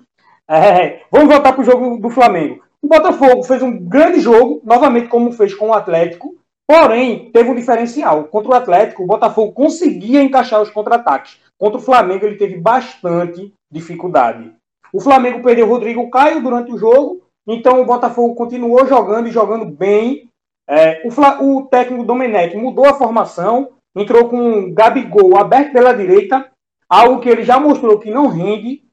É, 0.48 1.02
vamos 1.10 1.28
voltar 1.28 1.52
para 1.52 1.60
o 1.60 1.64
jogo 1.64 1.98
do 1.98 2.08
Flamengo. 2.08 2.64
O 2.80 2.88
Botafogo 2.88 3.42
fez 3.42 3.62
um 3.62 3.78
grande 3.78 4.18
jogo, 4.18 4.62
novamente 4.64 5.08
como 5.08 5.32
fez 5.32 5.54
com 5.54 5.68
o 5.68 5.74
Atlético, 5.74 6.34
porém 6.66 7.30
teve 7.30 7.50
um 7.50 7.54
diferencial. 7.54 8.24
Contra 8.24 8.52
o 8.52 8.54
Atlético, 8.54 9.02
o 9.02 9.06
Botafogo 9.06 9.52
conseguia 9.52 10.22
encaixar 10.22 10.62
os 10.62 10.70
contra-ataques. 10.70 11.38
Contra 11.58 11.78
o 11.78 11.82
Flamengo, 11.82 12.24
ele 12.24 12.38
teve 12.38 12.56
bastante 12.56 13.52
dificuldade. 13.70 14.50
O 14.90 14.98
Flamengo 14.98 15.42
perdeu 15.42 15.66
o 15.66 15.68
Rodrigo 15.68 16.08
Caio 16.08 16.42
durante 16.42 16.72
o 16.72 16.78
jogo, 16.78 17.20
então 17.46 17.82
o 17.82 17.84
Botafogo 17.84 18.34
continuou 18.34 18.86
jogando 18.86 19.28
e 19.28 19.30
jogando 19.30 19.66
bem. 19.66 20.30
É, 20.66 21.06
o, 21.06 21.10
Fla, 21.10 21.42
o 21.42 21.66
técnico 21.66 22.04
Domenech 22.04 22.56
mudou 22.56 22.86
a 22.86 22.94
formação, 22.94 23.72
entrou 23.94 24.26
com 24.26 24.60
o 24.60 24.72
Gabigol 24.72 25.36
aberto 25.36 25.70
pela 25.70 25.92
direita, 25.92 26.50
algo 26.88 27.20
que 27.20 27.28
ele 27.28 27.42
já 27.42 27.60
mostrou 27.60 27.98
que 27.98 28.10
não 28.10 28.28
rende. 28.28 28.83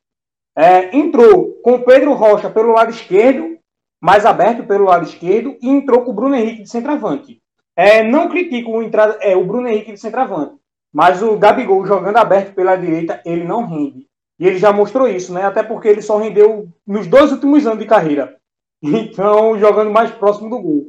É, 0.58 0.96
entrou 0.96 1.54
com 1.64 1.82
Pedro 1.82 2.14
Rocha 2.14 2.50
pelo 2.50 2.74
lado 2.74 2.92
esquerdo, 2.92 3.58
mais 4.02 4.26
aberto 4.26 4.66
pelo 4.66 4.86
lado 4.86 5.06
esquerdo, 5.06 5.56
e 5.62 5.70
entrou 5.70 6.04
com 6.04 6.12
o 6.12 6.14
Bruno 6.14 6.36
Henrique 6.36 6.64
de 6.64 6.70
centroavante. 6.70 7.42
É, 7.76 8.04
não 8.04 8.28
critico 8.28 8.72
o, 8.72 8.84
entrada, 8.84 9.18
é, 9.22 9.36
o 9.36 9.46
Bruno 9.46 9.68
Henrique 9.68 9.94
de 9.94 10.00
centroavante, 10.00 10.56
mas 10.94 11.24
o 11.24 11.38
Gabigol 11.38 11.86
jogando 11.86 12.18
aberto 12.18 12.54
pela 12.54 12.76
direita, 12.76 13.22
ele 13.26 13.44
não 13.44 13.66
rende. 13.66 14.08
E 14.40 14.48
ele 14.48 14.58
já 14.58 14.74
mostrou 14.74 15.08
isso, 15.08 15.32
né? 15.34 15.46
Até 15.46 15.62
porque 15.62 15.88
ele 15.88 16.02
só 16.02 16.18
rendeu 16.18 16.68
nos 16.86 17.08
dois 17.08 17.32
últimos 17.32 17.66
anos 17.66 17.80
de 17.80 17.86
carreira. 17.86 18.36
Então, 18.84 19.60
jogando 19.60 19.92
mais 19.92 20.10
próximo 20.10 20.50
do 20.50 20.60
gol. 20.60 20.88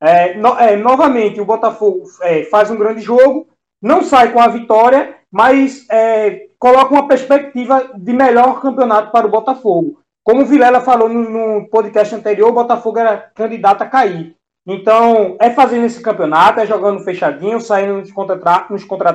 É, 0.00 0.34
no, 0.34 0.56
é, 0.56 0.76
novamente, 0.76 1.40
o 1.40 1.44
Botafogo 1.44 2.04
é, 2.20 2.44
faz 2.44 2.70
um 2.70 2.76
grande 2.76 3.00
jogo, 3.00 3.48
não 3.82 4.00
sai 4.02 4.32
com 4.32 4.38
a 4.38 4.46
vitória, 4.46 5.16
mas 5.32 5.86
é, 5.90 6.48
coloca 6.58 6.92
uma 6.92 7.08
perspectiva 7.08 7.90
de 7.94 8.12
melhor 8.12 8.60
campeonato 8.60 9.10
para 9.10 9.26
o 9.26 9.30
Botafogo. 9.30 9.98
Como 10.22 10.42
o 10.42 10.44
Vilela 10.44 10.80
falou 10.80 11.08
no, 11.08 11.28
no 11.28 11.68
podcast 11.68 12.14
anterior, 12.14 12.50
o 12.50 12.54
Botafogo 12.54 12.98
era 12.98 13.16
candidato 13.16 13.82
a 13.82 13.86
cair. 13.86 14.36
Então, 14.66 15.36
é 15.40 15.50
fazendo 15.50 15.86
esse 15.86 16.00
campeonato, 16.00 16.60
é 16.60 16.66
jogando 16.66 17.02
fechadinho, 17.02 17.60
saindo 17.60 17.94
nos 17.94 18.12
contra-ataques 18.12 18.84
contra 18.84 19.12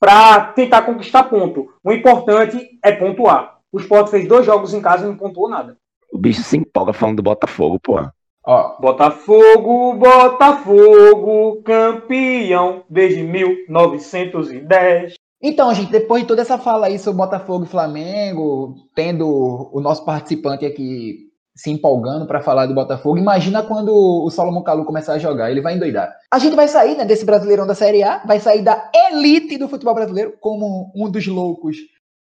para 0.00 0.46
tentar 0.46 0.82
conquistar 0.82 1.24
ponto. 1.24 1.72
O 1.84 1.92
importante 1.92 2.78
é 2.82 2.90
pontuar. 2.90 3.58
O 3.70 3.78
Sport 3.78 4.08
fez 4.08 4.26
dois 4.26 4.44
jogos 4.44 4.74
em 4.74 4.80
casa 4.80 5.04
e 5.04 5.08
não 5.08 5.16
pontuou 5.16 5.48
nada. 5.48 5.76
O 6.12 6.18
bicho 6.18 6.42
se 6.42 6.56
empolga 6.56 6.92
falando 6.92 7.18
do 7.18 7.22
Botafogo, 7.22 7.78
pô. 7.78 8.00
Ó, 8.44 8.76
Botafogo, 8.80 9.94
Botafogo, 9.94 11.62
campeão 11.62 12.82
desde 12.90 13.22
1910. 13.22 15.14
Então, 15.40 15.72
gente, 15.74 15.90
depois 15.90 16.22
de 16.22 16.28
toda 16.28 16.42
essa 16.42 16.58
fala 16.58 16.86
aí 16.86 16.98
sobre 16.98 17.18
Botafogo 17.18 17.64
e 17.64 17.68
Flamengo, 17.68 18.74
tendo 18.94 19.70
o 19.72 19.80
nosso 19.80 20.04
participante 20.04 20.66
aqui 20.66 21.30
se 21.54 21.70
empolgando 21.70 22.26
para 22.26 22.40
falar 22.40 22.66
do 22.66 22.74
Botafogo, 22.74 23.18
imagina 23.18 23.62
quando 23.62 23.92
o 23.92 24.30
Solomon 24.30 24.62
Kalu 24.62 24.84
começar 24.84 25.14
a 25.14 25.18
jogar, 25.18 25.50
ele 25.50 25.60
vai 25.60 25.74
endoidar. 25.74 26.12
A 26.32 26.38
gente 26.38 26.56
vai 26.56 26.66
sair 26.66 26.96
né, 26.96 27.04
desse 27.04 27.24
Brasileirão 27.24 27.66
da 27.66 27.74
Série 27.74 28.02
A, 28.02 28.24
vai 28.24 28.40
sair 28.40 28.62
da 28.62 28.90
elite 29.10 29.58
do 29.58 29.68
futebol 29.68 29.94
brasileiro, 29.94 30.34
como 30.40 30.90
um 30.94 31.10
dos 31.10 31.26
loucos 31.26 31.76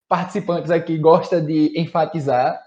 participantes 0.10 0.70
aqui 0.70 0.98
gosta 0.98 1.42
de 1.42 1.72
enfatizar. 1.80 2.62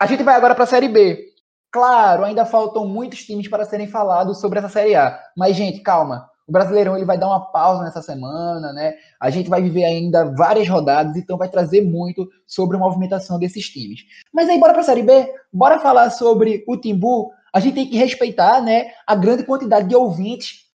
A 0.00 0.06
gente 0.06 0.22
vai 0.22 0.34
agora 0.34 0.54
para 0.54 0.64
a 0.64 0.68
Série 0.68 0.88
B. 0.88 1.28
Claro, 1.70 2.24
ainda 2.24 2.46
faltam 2.46 2.86
muitos 2.86 3.24
times 3.24 3.48
para 3.48 3.64
serem 3.64 3.86
falados 3.86 4.40
sobre 4.40 4.58
essa 4.58 4.68
Série 4.68 4.94
A. 4.94 5.18
Mas, 5.36 5.54
gente, 5.54 5.80
calma. 5.80 6.28
O 6.46 6.52
Brasileirão 6.52 6.96
ele 6.96 7.04
vai 7.04 7.18
dar 7.18 7.26
uma 7.26 7.52
pausa 7.52 7.84
nessa 7.84 8.00
semana, 8.00 8.72
né? 8.72 8.94
A 9.20 9.28
gente 9.28 9.50
vai 9.50 9.60
viver 9.60 9.84
ainda 9.84 10.34
várias 10.34 10.66
rodadas, 10.66 11.14
então 11.14 11.36
vai 11.36 11.48
trazer 11.48 11.82
muito 11.82 12.26
sobre 12.46 12.78
a 12.78 12.80
movimentação 12.80 13.38
desses 13.38 13.68
times. 13.68 14.00
Mas 14.32 14.48
aí, 14.48 14.58
bora 14.58 14.72
para 14.72 14.80
a 14.80 14.84
Série 14.84 15.02
B? 15.02 15.30
Bora 15.52 15.78
falar 15.78 16.08
sobre 16.08 16.64
o 16.66 16.74
Timbu? 16.78 17.30
A 17.52 17.60
gente 17.60 17.74
tem 17.74 17.86
que 17.86 17.98
respeitar, 17.98 18.62
né, 18.62 18.86
a 19.06 19.14
grande 19.14 19.44
quantidade 19.44 19.88
de 19.88 19.94
ouvintes 19.94 20.68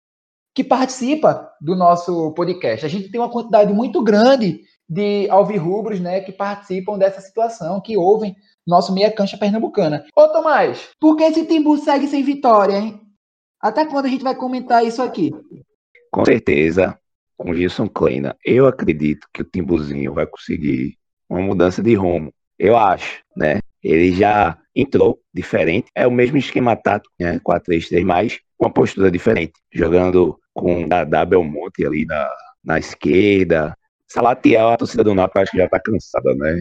que 0.55 0.63
participa 0.63 1.51
do 1.59 1.75
nosso 1.75 2.33
podcast. 2.33 2.85
A 2.85 2.89
gente 2.89 3.11
tem 3.11 3.19
uma 3.19 3.31
quantidade 3.31 3.73
muito 3.73 4.03
grande 4.03 4.61
de 4.87 5.27
alvirrubros, 5.31 6.01
né, 6.01 6.21
que 6.21 6.33
participam 6.33 6.99
dessa 6.99 7.23
situação, 7.23 7.81
que 7.81 7.97
ouvem 7.97 8.37
nosso 8.67 8.93
meia 8.93 9.11
cancha 9.11 9.37
pernambucana. 9.37 10.05
Ô 10.17 10.29
Tomás, 10.29 10.91
por 11.01 11.17
que 11.17 11.25
esse 11.25 11.47
Timbu 11.47 11.77
segue 11.79 12.07
sem 12.07 12.23
vitória, 12.23 12.77
hein? 12.77 13.01
Até 13.61 13.87
quando 13.87 14.07
a 14.07 14.09
gente 14.09 14.25
vai 14.25 14.35
comentar 14.35 14.85
isso 14.85 15.03
aqui? 15.03 15.31
Com 16.11 16.25
certeza, 16.25 16.99
com 17.37 17.55
Gilson 17.55 17.89
Kleina, 17.89 18.37
eu 18.45 18.67
acredito 18.67 19.27
que 19.33 19.43
o 19.43 19.45
Timbuzinho 19.45 20.13
vai 20.13 20.27
conseguir 20.27 20.97
uma 21.29 21.41
mudança 21.41 21.83
de 21.83 21.95
rumo. 21.95 22.33
Eu 22.59 22.77
acho, 22.77 23.23
né? 23.37 23.61
Ele 23.83 24.13
já 24.15 24.59
entrou 24.75 25.21
diferente. 25.33 25.91
É 25.95 26.07
o 26.07 26.11
mesmo 26.11 26.37
esquema 26.37 26.77
tático, 26.77 27.13
né? 27.19 27.41
4-3-3, 27.41 28.05
mas 28.05 28.39
uma 28.59 28.73
postura 28.73 29.11
diferente. 29.11 29.55
Jogando 29.73 30.39
com 30.53 30.87
a 30.91 31.25
Belmonte 31.25 31.85
ali 31.85 32.05
na, 32.05 32.31
na 32.65 32.79
esquerda. 32.79 33.77
Salatiel, 34.07 34.69
a 34.69 34.77
torcida 34.77 35.03
do 35.03 35.15
Náutico, 35.15 35.39
acho 35.39 35.53
que 35.53 35.59
já 35.59 35.69
tá 35.69 35.81
cansada, 35.81 36.35
né? 36.35 36.61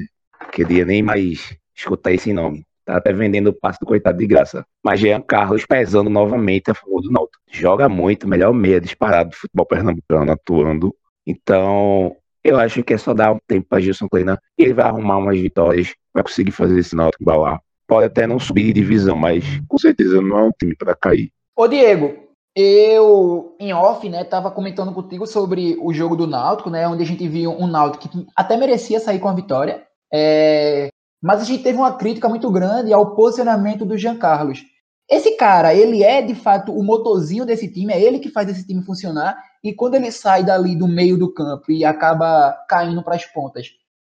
Queria 0.51 0.85
nem 0.85 1.03
mais 1.03 1.55
escutar 1.81 2.11
esse 2.11 2.31
nome. 2.33 2.65
Tá 2.85 2.97
até 2.97 3.13
vendendo 3.13 3.47
o 3.47 3.53
passe 3.53 3.79
do 3.79 3.85
coitado 3.85 4.17
de 4.17 4.25
graça. 4.25 4.65
Mas 4.83 4.99
Jean 4.99 5.21
Carlos 5.21 5.65
pesando 5.65 6.09
novamente 6.09 6.71
a 6.71 6.73
favor 6.73 7.01
do 7.01 7.11
Náutico. 7.11 7.43
Joga 7.49 7.87
muito, 7.87 8.27
melhor 8.27 8.53
meia 8.53 8.81
disparado 8.81 9.29
do 9.29 9.35
futebol 9.35 9.65
pernambucano 9.65 10.31
atuando. 10.31 10.95
Então, 11.25 12.15
eu 12.43 12.57
acho 12.57 12.83
que 12.83 12.93
é 12.93 12.97
só 12.97 13.13
dar 13.13 13.33
um 13.33 13.39
tempo 13.47 13.67
para 13.69 13.79
Gilson 13.79 14.07
Kleina 14.09 14.39
e 14.57 14.63
ele 14.63 14.73
vai 14.73 14.85
arrumar 14.85 15.17
umas 15.17 15.39
vitórias, 15.39 15.93
vai 16.13 16.23
conseguir 16.23 16.51
fazer 16.51 16.79
esse 16.79 16.95
Náutico 16.95 17.23
balar. 17.23 17.61
Pode 17.87 18.05
até 18.05 18.25
não 18.25 18.39
subir 18.39 18.63
de 18.63 18.73
divisão, 18.73 19.15
mas 19.15 19.43
com 19.67 19.77
certeza 19.77 20.21
não 20.21 20.39
é 20.39 20.43
um 20.43 20.51
time 20.57 20.75
para 20.75 20.95
cair. 20.95 21.31
Ô 21.55 21.67
Diego, 21.67 22.15
eu 22.55 23.55
em 23.59 23.73
off, 23.73 24.07
né, 24.09 24.23
tava 24.23 24.49
comentando 24.49 24.93
contigo 24.93 25.27
sobre 25.27 25.77
o 25.79 25.93
jogo 25.93 26.15
do 26.15 26.25
Náutico, 26.25 26.69
né, 26.69 26.87
onde 26.87 27.03
a 27.03 27.05
gente 27.05 27.27
viu 27.27 27.51
um 27.51 27.67
Náutico 27.67 28.09
que 28.09 28.27
até 28.35 28.57
merecia 28.57 28.99
sair 28.99 29.19
com 29.19 29.27
a 29.27 29.33
vitória. 29.33 29.83
É, 30.11 30.89
mas 31.21 31.41
a 31.41 31.43
gente 31.43 31.63
teve 31.63 31.77
uma 31.77 31.95
crítica 31.95 32.27
muito 32.27 32.49
grande 32.49 32.91
ao 32.91 33.15
posicionamento 33.15 33.85
do 33.85 33.97
Jean 33.97 34.17
Carlos. 34.17 34.63
Esse 35.09 35.35
cara, 35.37 35.75
ele 35.75 36.03
é 36.03 36.21
de 36.21 36.33
fato 36.33 36.73
o 36.73 36.83
motorzinho 36.83 37.45
desse 37.45 37.71
time, 37.71 37.93
é 37.93 38.01
ele 38.01 38.19
que 38.19 38.29
faz 38.29 38.49
esse 38.49 38.65
time 38.65 38.83
funcionar, 38.83 39.37
e 39.63 39.73
quando 39.73 39.95
ele 39.95 40.11
sai 40.11 40.43
dali 40.43 40.75
do 40.75 40.87
meio 40.87 41.17
do 41.17 41.31
campo 41.31 41.71
e 41.71 41.85
acaba 41.85 42.53
caindo 42.67 43.03
para 43.03 43.15
as 43.15 43.25
pontas, 43.25 43.67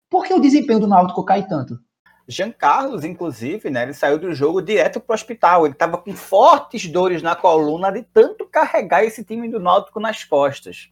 por 0.10 0.24
que 0.26 0.34
o 0.34 0.40
desempenho 0.40 0.80
do 0.80 0.88
Náutico 0.88 1.26
cai 1.26 1.48
tanto? 1.48 1.80
Jean 2.28 2.52
Carlos, 2.52 3.04
inclusive, 3.04 3.70
né, 3.70 3.84
ele 3.84 3.94
saiu 3.94 4.18
do 4.18 4.34
jogo 4.34 4.62
direto 4.62 5.00
para 5.00 5.14
o 5.14 5.16
hospital. 5.16 5.66
Ele 5.66 5.74
estava 5.74 5.98
com 5.98 6.14
fortes 6.14 6.88
dores 6.88 7.22
na 7.22 7.36
coluna 7.36 7.92
de 7.92 8.04
tanto 8.04 8.46
carregar 8.46 9.04
esse 9.04 9.24
time 9.24 9.50
do 9.50 9.60
Náutico 9.60 10.00
nas 10.00 10.24
costas. 10.24 10.90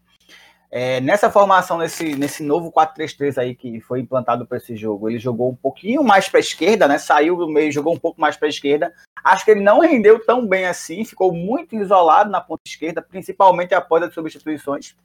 É, 0.71 1.01
nessa 1.01 1.31
formação, 1.31 1.79
nesse, 1.79 2.15
nesse 2.15 2.43
novo 2.43 2.71
4-3-3 2.71 3.39
aí 3.39 3.55
que 3.55 3.81
foi 3.81 4.01
implantado 4.01 4.45
para 4.45 4.57
esse 4.57 4.75
jogo, 4.75 5.09
ele 5.09 5.17
jogou 5.17 5.49
um 5.49 5.55
pouquinho 5.55 6.03
mais 6.03 6.29
para 6.29 6.39
a 6.39 6.41
esquerda, 6.41 6.87
né? 6.87 6.99
Saiu 6.99 7.35
do 7.35 7.49
meio, 7.49 7.71
jogou 7.71 7.93
um 7.93 7.97
pouco 7.99 8.21
mais 8.21 8.37
para 8.37 8.47
a 8.47 8.49
esquerda. 8.49 8.93
Acho 9.23 9.43
que 9.45 9.51
ele 9.51 9.61
não 9.61 9.79
rendeu 9.79 10.23
tão 10.23 10.45
bem 10.45 10.67
assim, 10.67 11.03
ficou 11.03 11.33
muito 11.33 11.75
isolado 11.75 12.29
na 12.29 12.39
ponta 12.39 12.61
esquerda, 12.67 13.01
principalmente 13.01 13.73
após 13.73 14.03
as 14.03 14.13
substituições. 14.13 14.95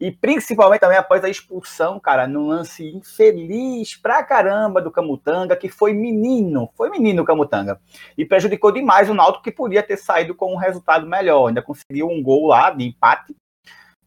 E 0.00 0.10
principalmente 0.10 0.80
também 0.80 0.96
após 0.96 1.22
a 1.22 1.28
expulsão, 1.28 2.00
cara, 2.00 2.26
num 2.26 2.48
lance 2.48 2.84
infeliz 2.88 3.94
pra 3.94 4.24
caramba 4.24 4.80
do 4.80 4.90
Camutanga, 4.90 5.54
que 5.54 5.68
foi 5.68 5.92
menino, 5.92 6.70
foi 6.74 6.88
menino 6.88 7.22
o 7.22 7.24
Camutanga. 7.24 7.78
E 8.16 8.24
prejudicou 8.24 8.72
demais 8.72 9.10
o 9.10 9.14
Náutico, 9.14 9.44
que 9.44 9.52
podia 9.52 9.82
ter 9.82 9.98
saído 9.98 10.34
com 10.34 10.54
um 10.54 10.56
resultado 10.56 11.06
melhor. 11.06 11.48
Ainda 11.48 11.60
conseguiu 11.60 12.08
um 12.08 12.22
gol 12.22 12.46
lá 12.46 12.70
de 12.70 12.86
empate, 12.86 13.36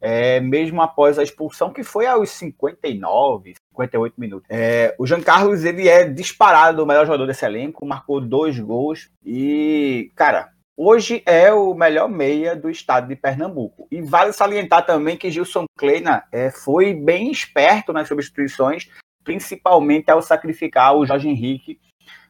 é, 0.04 0.42
mesmo 0.42 0.82
após 0.82 1.18
a 1.18 1.24
expulsão, 1.24 1.72
que 1.72 1.82
foi 1.82 2.06
aos 2.06 2.30
59, 2.32 3.54
58 3.70 4.14
minutos. 4.20 4.46
É, 4.50 4.94
o 5.00 5.08
Jean 5.08 5.22
Carlos, 5.22 5.64
ele 5.64 5.88
é 5.88 6.04
disparado 6.04 6.84
o 6.84 6.86
melhor 6.86 7.06
jogador 7.06 7.26
desse 7.26 7.46
elenco, 7.46 7.86
marcou 7.86 8.20
dois 8.20 8.60
gols 8.60 9.10
e, 9.26 10.12
cara, 10.14 10.50
hoje 10.76 11.24
é 11.26 11.54
o 11.54 11.74
melhor 11.74 12.10
meia 12.10 12.54
do 12.54 12.70
estado 12.70 13.08
de 13.08 13.16
Pernambuco. 13.16 13.88
E 13.90 14.02
vale 14.02 14.34
salientar 14.34 14.86
também 14.86 15.16
que 15.16 15.32
Gilson 15.32 15.64
Kleina 15.80 16.26
é, 16.34 16.52
foi 16.52 16.94
bem 16.94 17.32
esperto 17.32 17.94
nas 17.94 18.10
substituições, 18.10 18.90
principalmente 19.24 20.12
ao 20.12 20.22
sacrificar 20.22 20.98
o 20.98 21.06
Jorge 21.06 21.30
Henrique 21.30 21.80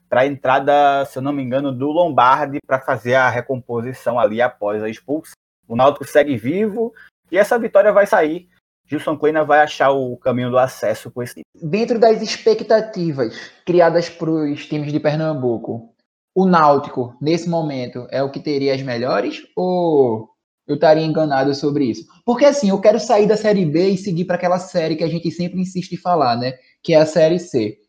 para 0.07 0.21
a 0.21 0.27
entrada, 0.27 1.05
se 1.05 1.17
eu 1.17 1.23
não 1.23 1.33
me 1.33 1.41
engano, 1.41 1.71
do 1.71 1.87
Lombardi 1.87 2.59
para 2.67 2.79
fazer 2.79 3.15
a 3.15 3.29
recomposição 3.29 4.19
ali 4.19 4.43
após 4.43 4.83
a 4.83 4.89
expulsão. 4.89 5.33
O 5.67 5.75
Náutico 5.75 6.05
segue 6.05 6.37
vivo, 6.37 6.93
e 7.33 7.37
essa 7.37 7.57
vitória 7.57 7.91
vai 7.91 8.05
sair. 8.05 8.47
Gilson 8.85 9.17
Kleina 9.17 9.43
vai 9.43 9.61
achar 9.61 9.89
o 9.89 10.15
caminho 10.17 10.51
do 10.51 10.57
acesso 10.57 11.09
com 11.09 11.23
esse 11.23 11.33
time. 11.33 11.45
Dentro 11.55 11.97
das 11.97 12.21
expectativas 12.21 13.51
criadas 13.65 14.07
para 14.07 14.29
os 14.29 14.67
times 14.67 14.91
de 14.91 14.99
Pernambuco, 14.99 15.89
o 16.35 16.45
Náutico, 16.45 17.15
nesse 17.19 17.49
momento, 17.49 18.05
é 18.11 18.21
o 18.21 18.29
que 18.29 18.39
teria 18.39 18.75
as 18.75 18.83
melhores? 18.83 19.41
Ou 19.55 20.29
eu 20.67 20.75
estaria 20.75 21.03
enganado 21.03 21.55
sobre 21.55 21.85
isso? 21.85 22.05
Porque 22.23 22.45
assim, 22.45 22.69
eu 22.69 22.79
quero 22.79 22.99
sair 22.99 23.27
da 23.27 23.35
Série 23.35 23.65
B 23.65 23.89
e 23.89 23.97
seguir 23.97 24.25
para 24.25 24.35
aquela 24.35 24.59
série 24.59 24.95
que 24.95 25.03
a 25.03 25.09
gente 25.09 25.31
sempre 25.31 25.59
insiste 25.59 25.93
em 25.93 25.97
falar, 25.97 26.35
né? 26.37 26.53
Que 26.83 26.93
é 26.93 26.97
a 26.97 27.05
Série 27.05 27.39
C. 27.39 27.79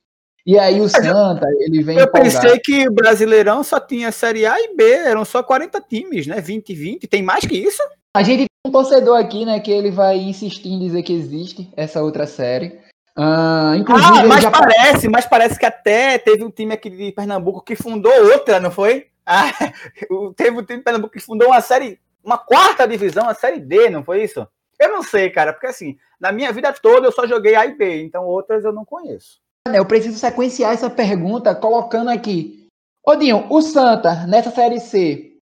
E 0.47 0.59
aí 0.59 0.81
o 0.81 0.89
Santa, 0.89 1.47
ele 1.61 1.83
vem. 1.83 1.99
Eu 1.99 2.05
empolgado. 2.05 2.41
pensei 2.41 2.59
que 2.61 2.89
o 2.89 2.93
Brasileirão 2.93 3.63
só 3.63 3.79
tinha 3.79 4.11
Série 4.11 4.47
A 4.47 4.59
e 4.59 4.75
B, 4.75 4.91
eram 4.91 5.25
só 5.25 5.43
40 5.43 5.81
times, 5.83 6.27
né? 6.27 6.41
20 6.41 6.71
e 6.71 6.75
20. 6.75 7.07
Tem 7.07 7.23
mais 7.23 7.45
que 7.45 7.57
isso? 7.57 7.83
A 8.17 8.23
gente 8.23 8.47
tem 8.47 8.49
um 8.65 8.71
torcedor 8.71 9.19
aqui, 9.19 9.45
né, 9.45 9.59
que 9.59 9.73
ele 9.73 9.91
vai 9.91 10.19
insistir 10.19 10.69
em 10.69 10.79
dizer 10.79 11.03
que 11.03 11.13
existe 11.13 11.69
essa 11.77 12.01
outra 12.01 12.29
série. 12.29 12.81
Uh, 13.19 13.75
inclusive, 13.77 14.19
ah, 14.19 14.27
mas 14.27 14.43
já... 14.43 14.51
parece, 14.53 15.09
mas 15.09 15.27
parece 15.27 15.59
que 15.59 15.67
até 15.67 16.17
teve 16.17 16.45
um 16.45 16.51
time 16.51 16.73
aqui 16.73 16.89
de 16.89 17.11
Pernambuco 17.11 17.61
que 17.61 17.75
fundou 17.75 18.13
outra, 18.33 18.61
não 18.61 18.71
foi? 18.71 19.09
Ah, 19.27 19.51
teve 20.37 20.57
um 20.57 20.65
time 20.65 20.79
de 20.79 20.85
Pernambuco 20.85 21.13
que 21.13 21.19
fundou 21.19 21.49
uma 21.49 21.61
série, 21.61 21.99
uma 22.23 22.39
quarta 22.39 22.87
divisão, 22.87 23.29
a 23.29 23.35
série 23.35 23.59
D, 23.59 23.91
não 23.91 24.05
foi 24.05 24.23
isso? 24.23 24.47
Eu 24.79 24.91
não 24.91 25.03
sei, 25.03 25.31
cara, 25.31 25.53
porque 25.53 25.67
assim, 25.67 25.97
na 26.21 26.31
minha 26.31 26.53
vida 26.53 26.73
toda 26.73 27.09
eu 27.09 27.13
só 27.13 27.27
joguei 27.27 27.57
A 27.57 27.67
e 27.67 27.75
B, 27.77 28.03
então 28.03 28.25
outras 28.25 28.65
eu 28.65 28.73
não 28.73 28.85
conheço. 28.85 29.41
Eu 29.67 29.85
preciso 29.87 30.19
sequenciar 30.19 30.73
essa 30.73 30.89
pergunta 30.89 31.55
colocando 31.55 32.11
aqui. 32.11 32.69
Odinho, 33.05 33.47
o 33.51 33.61
Santa, 33.61 34.25
nessa 34.27 34.51
série 34.51 34.79
C, 34.79 35.34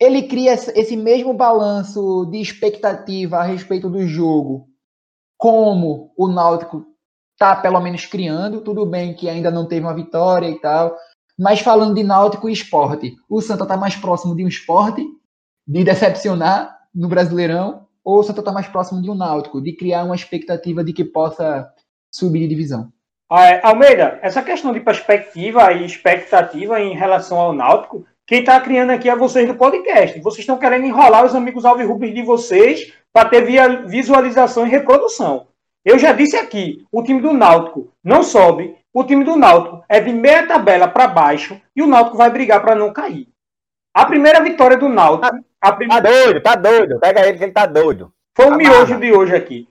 ele 0.00 0.24
cria 0.24 0.52
esse 0.52 0.96
mesmo 0.96 1.32
balanço 1.32 2.26
de 2.30 2.40
expectativa 2.40 3.38
a 3.38 3.42
respeito 3.42 3.88
do 3.88 4.06
jogo, 4.06 4.68
como 5.38 6.12
o 6.16 6.28
Náutico 6.28 6.84
tá 7.38 7.56
pelo 7.56 7.80
menos 7.80 8.06
criando, 8.06 8.62
tudo 8.62 8.86
bem 8.86 9.14
que 9.14 9.28
ainda 9.28 9.50
não 9.50 9.66
teve 9.66 9.82
uma 9.82 9.94
vitória 9.94 10.48
e 10.48 10.58
tal, 10.60 10.96
mas 11.38 11.60
falando 11.60 11.94
de 11.94 12.02
Náutico 12.02 12.48
e 12.48 12.52
esporte, 12.52 13.14
o 13.28 13.40
Santa 13.40 13.66
tá 13.66 13.76
mais 13.76 13.94
próximo 13.94 14.34
de 14.34 14.44
um 14.44 14.48
esporte, 14.48 15.06
de 15.66 15.84
decepcionar 15.84 16.78
no 16.94 17.08
Brasileirão, 17.08 17.86
ou 18.02 18.20
o 18.20 18.22
Santa 18.22 18.42
tá 18.42 18.52
mais 18.52 18.68
próximo 18.68 19.02
de 19.02 19.10
um 19.10 19.14
Náutico, 19.14 19.60
de 19.60 19.74
criar 19.74 20.04
uma 20.04 20.14
expectativa 20.14 20.82
de 20.82 20.92
que 20.92 21.04
possa 21.04 21.70
subir 22.10 22.40
de 22.40 22.48
divisão? 22.48 22.90
Ah, 23.28 23.68
Almeida, 23.68 24.18
essa 24.22 24.42
questão 24.42 24.72
de 24.72 24.80
perspectiva 24.80 25.72
e 25.72 25.84
expectativa 25.84 26.80
em 26.80 26.94
relação 26.94 27.38
ao 27.38 27.52
Náutico, 27.52 28.06
quem 28.26 28.40
está 28.40 28.60
criando 28.60 28.90
aqui 28.90 29.08
é 29.08 29.14
vocês 29.14 29.46
do 29.46 29.54
podcast. 29.54 30.18
Vocês 30.20 30.40
estão 30.40 30.58
querendo 30.58 30.84
enrolar 30.84 31.24
os 31.24 31.34
amigos 31.34 31.64
alvirrubros 31.64 32.12
de 32.12 32.22
vocês 32.22 32.92
para 33.12 33.28
ter 33.28 33.44
via 33.44 33.86
visualização 33.86 34.66
e 34.66 34.70
reprodução. 34.70 35.46
Eu 35.84 35.96
já 35.96 36.12
disse 36.12 36.36
aqui, 36.36 36.84
o 36.90 37.04
time 37.04 37.20
do 37.20 37.32
Náutico 37.32 37.92
não 38.02 38.24
sobe, 38.24 38.76
o 38.92 39.04
time 39.04 39.22
do 39.22 39.36
Náutico 39.36 39.84
é 39.88 40.00
de 40.00 40.12
meia 40.12 40.44
tabela 40.44 40.88
para 40.88 41.06
baixo 41.06 41.60
e 41.76 41.82
o 41.82 41.86
Náutico 41.86 42.16
vai 42.16 42.28
brigar 42.28 42.60
para 42.60 42.74
não 42.74 42.92
cair. 42.92 43.28
A 43.94 44.04
primeira 44.04 44.42
vitória 44.42 44.76
do 44.76 44.88
Náutico... 44.88 45.44
Tá, 45.60 45.72
prim... 45.72 45.88
tá 45.88 46.00
doido, 46.00 46.42
tá 46.42 46.54
doido. 46.56 46.98
Pega 46.98 47.28
ele 47.28 47.38
que 47.38 47.44
ele 47.44 47.52
tá 47.52 47.64
doido. 47.64 48.12
Foi 48.34 48.46
o 48.46 48.56
miojo 48.56 48.98
de 48.98 49.12
hoje 49.12 49.36
aqui. 49.36 49.68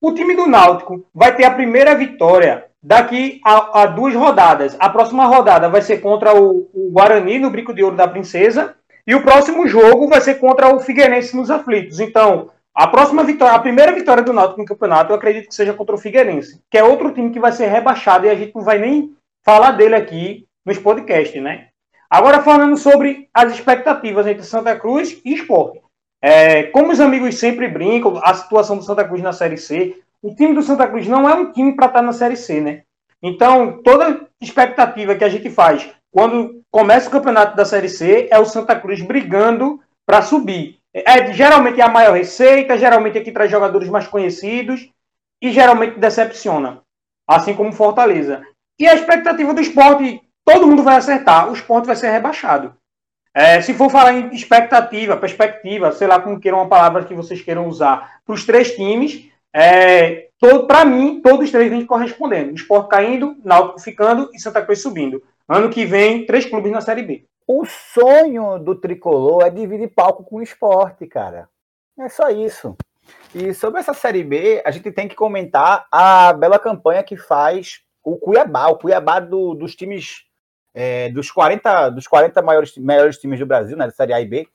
O 0.00 0.12
time 0.14 0.34
do 0.34 0.46
Náutico 0.46 1.06
vai 1.14 1.36
ter 1.36 1.44
a 1.44 1.50
primeira 1.50 1.94
vitória 1.94 2.69
daqui 2.82 3.40
a, 3.44 3.82
a, 3.82 3.86
duas 3.86 4.14
rodadas. 4.14 4.76
A 4.78 4.88
próxima 4.88 5.26
rodada 5.26 5.68
vai 5.68 5.82
ser 5.82 5.98
contra 5.98 6.34
o, 6.34 6.68
o, 6.72 6.90
Guarani 6.92 7.38
no 7.38 7.50
Brinco 7.50 7.74
de 7.74 7.82
Ouro 7.82 7.96
da 7.96 8.08
Princesa. 8.08 8.74
E 9.06 9.14
o 9.14 9.22
próximo 9.22 9.66
jogo 9.66 10.08
vai 10.08 10.20
ser 10.20 10.34
contra 10.34 10.74
o 10.74 10.80
Figueirense 10.80 11.36
nos 11.36 11.50
Aflitos. 11.50 12.00
Então, 12.00 12.50
a 12.74 12.86
próxima 12.86 13.24
vitória, 13.24 13.54
a 13.54 13.58
primeira 13.58 13.92
vitória 13.92 14.22
do 14.22 14.32
Náutico 14.32 14.60
no 14.60 14.66
campeonato, 14.66 15.12
eu 15.12 15.16
acredito 15.16 15.48
que 15.48 15.54
seja 15.54 15.74
contra 15.74 15.94
o 15.94 15.98
Figueirense, 15.98 16.62
que 16.70 16.78
é 16.78 16.84
outro 16.84 17.12
time 17.12 17.30
que 17.30 17.40
vai 17.40 17.52
ser 17.52 17.66
rebaixado 17.66 18.26
e 18.26 18.30
a 18.30 18.34
gente 18.34 18.54
não 18.54 18.62
vai 18.62 18.78
nem 18.78 19.14
falar 19.44 19.72
dele 19.72 19.94
aqui 19.94 20.46
nos 20.64 20.78
podcasts, 20.78 21.42
né? 21.42 21.68
Agora 22.08 22.42
falando 22.42 22.76
sobre 22.76 23.28
as 23.32 23.52
expectativas 23.52 24.26
entre 24.26 24.42
Santa 24.42 24.76
Cruz 24.76 25.20
e 25.24 25.34
Esporte. 25.34 25.80
É, 26.22 26.64
como 26.64 26.92
os 26.92 27.00
amigos 27.00 27.38
sempre 27.38 27.66
brincam, 27.68 28.20
a 28.22 28.34
situação 28.34 28.76
do 28.76 28.82
Santa 28.82 29.04
Cruz 29.04 29.22
na 29.22 29.32
Série 29.32 29.56
C, 29.56 29.96
o 30.22 30.34
time 30.34 30.54
do 30.54 30.62
Santa 30.62 30.86
Cruz 30.86 31.06
não 31.06 31.28
é 31.28 31.34
um 31.34 31.52
time 31.52 31.74
para 31.74 31.86
estar 31.86 32.02
na 32.02 32.12
Série 32.12 32.36
C, 32.36 32.60
né? 32.60 32.82
Então, 33.22 33.82
toda 33.82 34.28
expectativa 34.40 35.14
que 35.14 35.24
a 35.24 35.28
gente 35.28 35.50
faz 35.50 35.90
quando 36.10 36.62
começa 36.70 37.08
o 37.08 37.12
campeonato 37.12 37.56
da 37.56 37.64
Série 37.64 37.88
C 37.88 38.28
é 38.30 38.38
o 38.38 38.44
Santa 38.44 38.78
Cruz 38.78 39.00
brigando 39.02 39.80
para 40.06 40.22
subir. 40.22 40.78
É 40.92 41.32
geralmente 41.32 41.80
é 41.80 41.84
a 41.84 41.88
maior 41.88 42.16
receita, 42.16 42.76
geralmente 42.76 43.18
é 43.18 43.20
que 43.20 43.30
traz 43.30 43.50
jogadores 43.50 43.88
mais 43.88 44.06
conhecidos 44.08 44.90
e 45.40 45.52
geralmente 45.52 45.98
decepciona, 45.98 46.82
assim 47.28 47.54
como 47.54 47.72
Fortaleza. 47.72 48.42
E 48.78 48.88
a 48.88 48.94
expectativa 48.94 49.54
do 49.54 49.60
esporte, 49.60 50.20
todo 50.44 50.66
mundo 50.66 50.82
vai 50.82 50.96
acertar, 50.96 51.48
o 51.48 51.52
esporte 51.52 51.86
vai 51.86 51.94
ser 51.94 52.10
rebaixado. 52.10 52.74
É, 53.32 53.60
se 53.60 53.72
for 53.72 53.88
falar 53.88 54.12
em 54.14 54.34
expectativa, 54.34 55.16
perspectiva, 55.16 55.92
sei 55.92 56.08
lá 56.08 56.18
como 56.18 56.40
queiram 56.40 56.58
uma 56.58 56.68
palavra 56.68 57.04
que 57.04 57.14
vocês 57.14 57.40
queiram 57.40 57.68
usar, 57.68 58.20
para 58.26 58.34
os 58.34 58.44
três 58.44 58.74
times, 58.74 59.29
é, 59.52 60.28
para 60.66 60.84
mim, 60.84 61.20
todos 61.20 61.46
os 61.46 61.50
três 61.50 61.70
vêm 61.70 61.84
correspondendo. 61.84 62.54
Esporte 62.54 62.88
caindo, 62.88 63.36
Náutico 63.44 63.80
ficando 63.80 64.30
e 64.32 64.38
Santa 64.38 64.62
Cruz 64.62 64.80
subindo. 64.80 65.22
Ano 65.48 65.70
que 65.70 65.84
vem, 65.84 66.24
três 66.26 66.46
clubes 66.46 66.70
na 66.70 66.80
Série 66.80 67.02
B. 67.02 67.24
O 67.46 67.64
sonho 67.64 68.58
do 68.58 68.76
tricolor 68.76 69.42
é 69.44 69.50
dividir 69.50 69.92
palco 69.92 70.22
com 70.22 70.36
o 70.36 70.42
esporte, 70.42 71.06
cara. 71.06 71.48
É 71.98 72.08
só 72.08 72.30
isso. 72.30 72.76
E 73.34 73.52
sobre 73.52 73.80
essa 73.80 73.92
Série 73.92 74.22
B, 74.22 74.62
a 74.64 74.70
gente 74.70 74.90
tem 74.92 75.08
que 75.08 75.16
comentar 75.16 75.86
a 75.90 76.32
bela 76.32 76.58
campanha 76.58 77.02
que 77.02 77.16
faz 77.16 77.80
o 78.04 78.16
Cuiabá. 78.16 78.68
O 78.68 78.76
Cuiabá 78.76 79.18
do, 79.18 79.54
dos 79.54 79.74
times, 79.74 80.24
é, 80.72 81.10
dos 81.10 81.30
40, 81.30 81.90
dos 81.90 82.06
40 82.06 82.40
maiores, 82.40 82.76
melhores 82.76 83.18
times 83.18 83.40
do 83.40 83.46
Brasil, 83.46 83.76
né, 83.76 83.86
da 83.86 83.92
Série 83.92 84.12
A 84.12 84.20
e 84.20 84.26
B. 84.26 84.48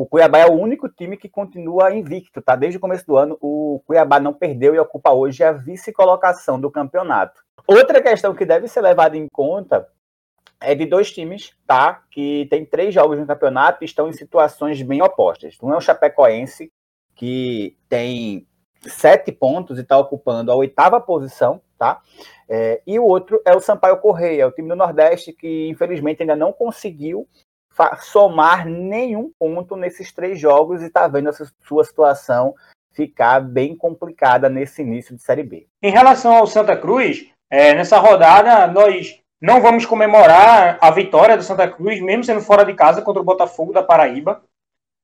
O 0.00 0.06
Cuiabá 0.06 0.38
é 0.38 0.46
o 0.46 0.54
único 0.54 0.88
time 0.88 1.14
que 1.14 1.28
continua 1.28 1.94
invicto, 1.94 2.40
tá? 2.40 2.56
Desde 2.56 2.78
o 2.78 2.80
começo 2.80 3.06
do 3.06 3.18
ano, 3.18 3.36
o 3.38 3.82
Cuiabá 3.84 4.18
não 4.18 4.32
perdeu 4.32 4.74
e 4.74 4.78
ocupa 4.78 5.12
hoje 5.12 5.44
a 5.44 5.52
vice-colocação 5.52 6.58
do 6.58 6.70
campeonato. 6.70 7.42
Outra 7.66 8.00
questão 8.00 8.34
que 8.34 8.46
deve 8.46 8.66
ser 8.66 8.80
levada 8.80 9.18
em 9.18 9.28
conta 9.28 9.86
é 10.58 10.74
de 10.74 10.86
dois 10.86 11.12
times, 11.12 11.52
tá? 11.66 12.02
Que 12.10 12.46
tem 12.48 12.64
três 12.64 12.94
jogos 12.94 13.18
no 13.18 13.26
campeonato 13.26 13.84
e 13.84 13.84
estão 13.84 14.08
em 14.08 14.14
situações 14.14 14.80
bem 14.80 15.02
opostas. 15.02 15.58
Um 15.62 15.70
é 15.70 15.76
o 15.76 15.82
Chapecoense, 15.82 16.72
que 17.14 17.76
tem 17.86 18.48
sete 18.80 19.30
pontos 19.30 19.76
e 19.76 19.82
está 19.82 19.98
ocupando 19.98 20.50
a 20.50 20.56
oitava 20.56 20.98
posição, 20.98 21.60
tá? 21.76 22.00
É, 22.48 22.80
e 22.86 22.98
o 22.98 23.04
outro 23.04 23.42
é 23.44 23.54
o 23.54 23.60
Sampaio 23.60 23.98
Correia, 23.98 24.48
o 24.48 24.50
time 24.50 24.70
do 24.70 24.76
Nordeste 24.76 25.30
que 25.30 25.68
infelizmente 25.68 26.22
ainda 26.22 26.34
não 26.34 26.54
conseguiu 26.54 27.28
somar 28.00 28.66
nenhum 28.66 29.30
ponto 29.38 29.76
nesses 29.76 30.12
três 30.12 30.38
jogos 30.38 30.82
e 30.82 30.86
está 30.86 31.06
vendo 31.08 31.28
a 31.28 31.32
sua 31.32 31.84
situação 31.84 32.54
ficar 32.92 33.40
bem 33.40 33.76
complicada 33.76 34.48
nesse 34.48 34.82
início 34.82 35.14
de 35.16 35.22
Série 35.22 35.42
B. 35.42 35.66
Em 35.82 35.90
relação 35.90 36.36
ao 36.36 36.46
Santa 36.46 36.76
Cruz, 36.76 37.30
é, 37.50 37.74
nessa 37.74 37.98
rodada 37.98 38.66
nós 38.66 39.20
não 39.40 39.60
vamos 39.60 39.86
comemorar 39.86 40.78
a 40.80 40.90
vitória 40.90 41.36
do 41.36 41.42
Santa 41.42 41.66
Cruz, 41.68 42.00
mesmo 42.00 42.24
sendo 42.24 42.40
fora 42.40 42.64
de 42.64 42.74
casa 42.74 43.00
contra 43.00 43.22
o 43.22 43.24
Botafogo 43.24 43.72
da 43.72 43.82
Paraíba. 43.82 44.42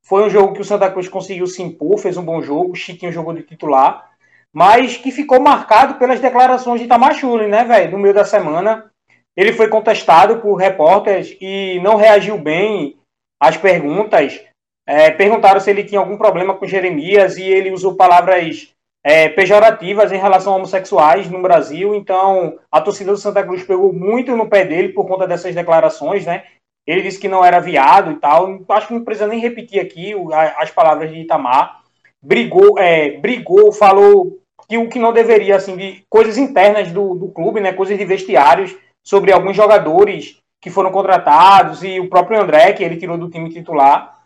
Foi 0.02 0.24
um 0.24 0.30
jogo 0.30 0.52
que 0.52 0.60
o 0.60 0.64
Santa 0.64 0.90
Cruz 0.90 1.08
conseguiu 1.08 1.46
se 1.46 1.62
impor, 1.62 1.98
fez 1.98 2.16
um 2.16 2.24
bom 2.24 2.42
jogo, 2.42 2.76
Chiquinho 2.76 3.12
jogou 3.12 3.32
de 3.32 3.42
titular, 3.42 4.10
mas 4.52 4.96
que 4.96 5.10
ficou 5.10 5.40
marcado 5.40 5.94
pelas 5.94 6.20
declarações 6.20 6.80
de 6.80 6.86
Tamachule, 6.86 7.48
né, 7.48 7.64
velho, 7.64 7.92
no 7.92 7.98
meio 7.98 8.14
da 8.14 8.24
semana. 8.24 8.90
Ele 9.36 9.52
foi 9.52 9.68
contestado 9.68 10.38
por 10.38 10.54
repórteres 10.54 11.36
e 11.40 11.78
não 11.80 11.96
reagiu 11.96 12.38
bem 12.38 12.96
às 13.40 13.56
perguntas. 13.56 14.42
É, 14.88 15.10
perguntaram 15.10 15.60
se 15.60 15.68
ele 15.68 15.84
tinha 15.84 16.00
algum 16.00 16.16
problema 16.16 16.54
com 16.54 16.66
Jeremias 16.66 17.36
e 17.36 17.42
ele 17.42 17.72
usou 17.72 17.96
palavras 17.96 18.72
é, 19.04 19.28
pejorativas 19.28 20.10
em 20.10 20.16
relação 20.16 20.54
a 20.54 20.56
homossexuais 20.56 21.28
no 21.28 21.42
Brasil. 21.42 21.94
Então, 21.94 22.58
a 22.72 22.80
torcida 22.80 23.12
do 23.12 23.18
Santa 23.18 23.42
Cruz 23.42 23.62
pegou 23.62 23.92
muito 23.92 24.34
no 24.34 24.48
pé 24.48 24.64
dele 24.64 24.88
por 24.90 25.06
conta 25.06 25.26
dessas 25.26 25.54
declarações, 25.54 26.24
né? 26.24 26.44
Ele 26.86 27.02
disse 27.02 27.18
que 27.18 27.28
não 27.28 27.44
era 27.44 27.58
viado 27.58 28.12
e 28.12 28.16
tal. 28.16 28.64
Acho 28.68 28.88
que 28.88 28.94
não 28.94 29.04
precisa 29.04 29.26
nem 29.26 29.40
repetir 29.40 29.80
aqui 29.80 30.14
as 30.56 30.70
palavras 30.70 31.10
de 31.10 31.20
Itamar. 31.20 31.82
Brigou, 32.24 32.78
é, 32.78 33.18
brigou, 33.18 33.72
falou 33.72 34.38
que 34.68 34.78
o 34.78 34.88
que 34.88 34.98
não 34.98 35.12
deveria, 35.12 35.56
assim, 35.56 35.76
de 35.76 36.04
coisas 36.08 36.38
internas 36.38 36.90
do, 36.90 37.14
do 37.14 37.28
clube, 37.28 37.60
né? 37.60 37.72
Coisas 37.72 37.98
de 37.98 38.04
vestiários 38.04 38.74
sobre 39.06 39.32
alguns 39.32 39.54
jogadores 39.54 40.36
que 40.60 40.68
foram 40.68 40.90
contratados 40.90 41.84
e 41.84 42.00
o 42.00 42.08
próprio 42.08 42.40
André, 42.42 42.72
que 42.72 42.82
ele 42.82 42.96
tirou 42.96 43.16
do 43.16 43.30
time 43.30 43.48
titular. 43.50 44.24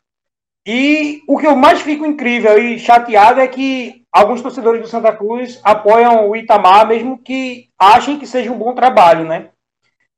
E 0.66 1.20
o 1.28 1.36
que 1.36 1.46
eu 1.46 1.54
mais 1.54 1.82
fico 1.82 2.06
incrível 2.06 2.58
e 2.58 2.78
chateado 2.78 3.40
é 3.40 3.46
que 3.46 4.04
alguns 4.10 4.40
torcedores 4.40 4.80
do 4.80 4.88
Santa 4.88 5.14
Cruz 5.14 5.60
apoiam 5.62 6.30
o 6.30 6.34
Itamar, 6.34 6.88
mesmo 6.88 7.18
que 7.18 7.68
achem 7.78 8.18
que 8.18 8.26
seja 8.26 8.50
um 8.50 8.56
bom 8.56 8.74
trabalho, 8.74 9.26
né? 9.26 9.50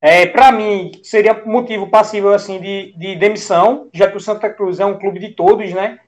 É, 0.00 0.26
para 0.26 0.52
mim, 0.52 0.92
seria 1.02 1.42
motivo 1.44 1.90
passível 1.90 2.32
assim 2.32 2.60
de, 2.60 2.92
de 2.96 3.16
demissão, 3.16 3.88
já 3.92 4.08
que 4.08 4.16
o 4.16 4.20
Santa 4.20 4.48
Cruz 4.48 4.78
é 4.78 4.86
um 4.86 4.98
clube 4.98 5.18
de 5.18 5.30
todos, 5.30 5.72
né? 5.72 5.98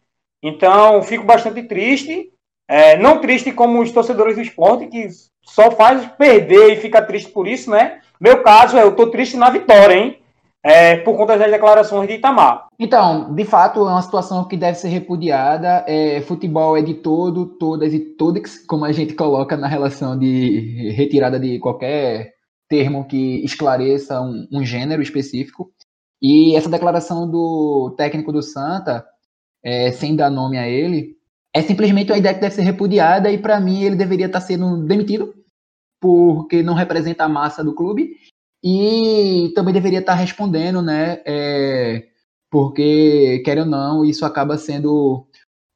Então, 0.40 1.02
fico 1.02 1.24
bastante 1.24 1.62
triste. 1.64 2.30
É, 2.68 2.96
não 2.96 3.20
triste 3.20 3.50
como 3.50 3.80
os 3.80 3.90
torcedores 3.90 4.36
do 4.36 4.42
esporte, 4.42 4.86
que 4.86 5.08
só 5.42 5.72
faz 5.72 6.06
perder 6.12 6.72
e 6.72 6.80
fica 6.80 7.02
triste 7.02 7.30
por 7.30 7.48
isso, 7.48 7.68
né? 7.70 8.00
Meu 8.20 8.42
caso 8.42 8.76
é, 8.76 8.82
eu 8.82 8.94
tô 8.94 9.08
triste 9.08 9.36
na 9.36 9.50
vitória, 9.50 9.94
hein? 9.94 10.24
é, 10.64 10.96
por 10.96 11.14
conta 11.14 11.36
das 11.36 11.50
declarações 11.50 12.08
de 12.08 12.14
Itamar. 12.14 12.68
Então, 12.78 13.34
de 13.34 13.44
fato, 13.44 13.80
é 13.80 13.92
uma 13.92 14.00
situação 14.00 14.48
que 14.48 14.56
deve 14.56 14.78
ser 14.78 14.88
repudiada. 14.88 15.84
É, 15.86 16.22
futebol 16.22 16.74
é 16.74 16.80
de 16.80 16.94
todo, 16.94 17.44
todas 17.44 17.92
e 17.92 18.00
todos, 18.00 18.58
como 18.66 18.86
a 18.86 18.90
gente 18.90 19.12
coloca 19.12 19.58
na 19.58 19.68
relação 19.68 20.18
de 20.18 20.90
retirada 20.96 21.38
de 21.38 21.58
qualquer 21.58 22.32
termo 22.66 23.06
que 23.06 23.44
esclareça 23.44 24.22
um, 24.22 24.48
um 24.50 24.64
gênero 24.64 25.02
específico. 25.02 25.70
E 26.22 26.56
essa 26.56 26.70
declaração 26.70 27.30
do 27.30 27.94
técnico 27.98 28.32
do 28.32 28.40
Santa, 28.40 29.04
é, 29.62 29.92
sem 29.92 30.16
dar 30.16 30.30
nome 30.30 30.56
a 30.56 30.66
ele, 30.66 31.14
é 31.52 31.60
simplesmente 31.60 32.10
uma 32.10 32.18
ideia 32.18 32.34
que 32.34 32.40
deve 32.40 32.54
ser 32.54 32.62
repudiada 32.62 33.30
e, 33.30 33.36
para 33.36 33.60
mim, 33.60 33.82
ele 33.82 33.96
deveria 33.96 34.26
estar 34.26 34.40
sendo 34.40 34.78
demitido 34.86 35.34
porque 36.00 36.62
não 36.62 36.74
representa 36.74 37.24
a 37.24 37.28
massa 37.28 37.62
do 37.62 37.74
clube, 37.74 38.10
e 38.62 39.52
também 39.54 39.74
deveria 39.74 39.98
estar 39.98 40.14
respondendo, 40.14 40.80
né? 40.80 41.20
É, 41.26 42.04
porque, 42.50 43.42
quer 43.44 43.58
ou 43.58 43.66
não, 43.66 44.04
isso 44.04 44.24
acaba 44.24 44.56
sendo 44.56 45.26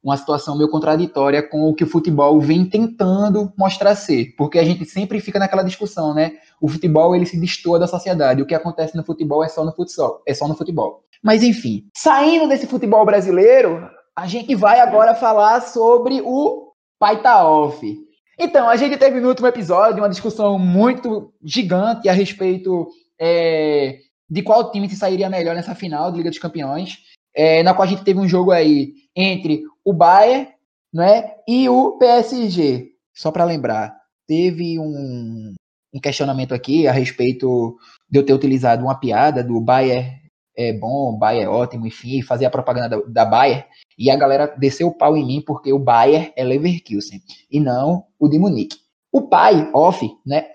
uma 0.03 0.17
situação 0.17 0.57
meio 0.57 0.69
contraditória 0.69 1.43
com 1.43 1.69
o 1.69 1.75
que 1.75 1.83
o 1.83 1.89
futebol 1.89 2.39
vem 2.39 2.65
tentando 2.65 3.51
mostrar 3.57 3.95
ser, 3.95 4.33
porque 4.37 4.57
a 4.57 4.63
gente 4.63 4.85
sempre 4.85 5.19
fica 5.19 5.37
naquela 5.37 5.61
discussão, 5.61 6.13
né? 6.13 6.37
O 6.61 6.67
futebol 6.67 7.15
ele 7.15 7.25
se 7.25 7.39
destoa 7.39 7.77
da 7.77 7.85
sociedade, 7.85 8.41
o 8.41 8.45
que 8.45 8.55
acontece 8.55 8.95
no 8.95 9.03
futebol 9.03 9.43
é 9.43 9.49
só 9.49 9.63
no 9.63 9.73
futsal, 9.73 10.23
é 10.25 10.33
só 10.33 10.47
no 10.47 10.55
futebol. 10.55 11.03
Mas 11.21 11.43
enfim, 11.43 11.85
saindo 11.95 12.47
desse 12.47 12.65
futebol 12.65 13.05
brasileiro, 13.05 13.87
a 14.15 14.25
gente 14.25 14.55
vai 14.55 14.79
agora 14.79 15.13
falar 15.13 15.61
sobre 15.61 16.21
o 16.21 16.71
Paita 16.97 17.43
Off. 17.43 18.08
Então, 18.39 18.69
a 18.69 18.77
gente 18.77 18.95
teve 18.95 19.19
no 19.19 19.27
último 19.27 19.47
episódio 19.47 20.01
uma 20.01 20.09
discussão 20.09 20.57
muito 20.57 21.33
gigante 21.43 22.07
a 22.07 22.13
respeito 22.13 22.87
é, 23.19 23.99
de 24.29 24.41
qual 24.41 24.71
time 24.71 24.89
se 24.89 24.95
sairia 24.95 25.29
melhor 25.29 25.53
nessa 25.53 25.75
final 25.75 26.09
da 26.09 26.17
Liga 26.17 26.29
dos 26.29 26.39
Campeões, 26.39 26.99
é, 27.35 27.61
na 27.63 27.73
qual 27.73 27.85
a 27.85 27.91
gente 27.91 28.05
teve 28.05 28.17
um 28.17 28.27
jogo 28.27 28.51
aí 28.51 28.93
entre 29.13 29.63
o 29.83 29.91
Bayern 29.91 30.47
né, 30.93 31.33
e 31.45 31.67
o 31.67 31.97
PSG. 31.97 32.91
Só 33.13 33.29
para 33.29 33.43
lembrar, 33.43 33.93
teve 34.25 34.79
um, 34.79 35.53
um, 35.93 35.99
questionamento 35.99 36.53
aqui 36.53 36.87
a 36.87 36.93
respeito 36.93 37.77
de 38.09 38.19
eu 38.19 38.25
ter 38.25 38.33
utilizado 38.33 38.83
uma 38.83 38.97
piada 38.97 39.43
do 39.43 39.59
Bayern 39.59 40.17
é 40.59 40.73
bom, 40.73 41.17
Bayern 41.17 41.45
é 41.45 41.49
ótimo, 41.49 41.87
enfim, 41.87 42.21
fazer 42.21 42.45
a 42.45 42.49
propaganda 42.49 42.89
da, 42.89 43.03
da 43.07 43.25
Bayern, 43.25 43.63
e 43.99 44.09
a 44.09 44.15
galera 44.15 44.47
desceu 44.57 44.87
o 44.87 44.97
pau 44.97 45.17
em 45.17 45.25
mim 45.25 45.43
porque 45.45 45.73
o 45.73 45.77
Bayern 45.77 46.31
é 46.37 46.43
Leverkusen, 46.43 47.21
e 47.51 47.59
não 47.59 48.05
o 48.17 48.29
de 48.29 48.39
Munique. 48.39 48.77
O 49.11 49.23
pai, 49.23 49.69
off, 49.73 50.09
né, 50.25 50.49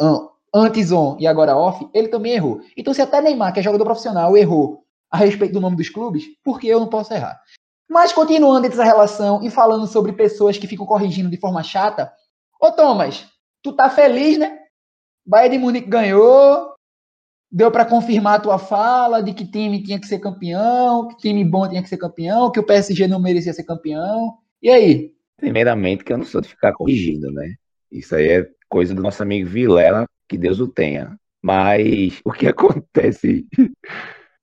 antes 0.54 0.90
on 0.90 1.16
e 1.20 1.26
agora 1.26 1.56
off, 1.56 1.86
ele 1.92 2.08
também 2.08 2.32
errou. 2.32 2.62
Então 2.74 2.94
se 2.94 3.02
até 3.02 3.20
Neymar, 3.20 3.52
que 3.52 3.60
é 3.60 3.62
jogador 3.62 3.84
profissional, 3.84 4.34
errou 4.34 4.82
a 5.10 5.18
respeito 5.18 5.52
do 5.52 5.60
nome 5.60 5.76
dos 5.76 5.90
clubes, 5.90 6.24
por 6.42 6.58
que 6.58 6.66
eu 6.66 6.80
não 6.80 6.88
posso 6.88 7.12
errar? 7.12 7.38
Mas 7.88 8.12
continuando 8.12 8.66
essa 8.66 8.82
relação 8.82 9.42
e 9.42 9.50
falando 9.50 9.86
sobre 9.86 10.12
pessoas 10.12 10.56
que 10.56 10.66
ficam 10.66 10.86
corrigindo 10.86 11.28
de 11.28 11.36
forma 11.36 11.62
chata, 11.62 12.10
ô 12.60 12.72
Thomas, 12.72 13.26
tu 13.62 13.72
tá 13.72 13.90
feliz, 13.90 14.38
né? 14.38 14.58
Bayern 15.26 15.56
de 15.56 15.62
Munique 15.62 15.88
ganhou, 15.88 16.73
deu 17.54 17.70
para 17.70 17.84
confirmar 17.84 18.34
a 18.34 18.40
tua 18.40 18.58
fala 18.58 19.22
de 19.22 19.32
que 19.32 19.46
time 19.46 19.80
tinha 19.80 20.00
que 20.00 20.08
ser 20.08 20.18
campeão, 20.18 21.06
que 21.06 21.16
time 21.18 21.44
bom 21.44 21.68
tinha 21.68 21.80
que 21.80 21.88
ser 21.88 21.96
campeão, 21.96 22.50
que 22.50 22.58
o 22.58 22.64
PSG 22.64 23.06
não 23.06 23.20
merecia 23.20 23.52
ser 23.52 23.62
campeão. 23.62 24.34
E 24.60 24.68
aí? 24.68 25.12
Primeiramente, 25.36 26.02
que 26.02 26.12
eu 26.12 26.18
não 26.18 26.24
sou 26.24 26.40
de 26.40 26.48
ficar 26.48 26.72
corrigindo, 26.72 27.30
né? 27.30 27.54
Isso 27.92 28.16
aí 28.16 28.28
é 28.28 28.50
coisa 28.68 28.92
do 28.92 29.00
nosso 29.00 29.22
amigo 29.22 29.48
Vilela, 29.48 30.04
que 30.28 30.36
Deus 30.36 30.58
o 30.58 30.66
tenha. 30.66 31.16
Mas 31.40 32.20
o 32.24 32.32
que 32.32 32.48
acontece? 32.48 33.46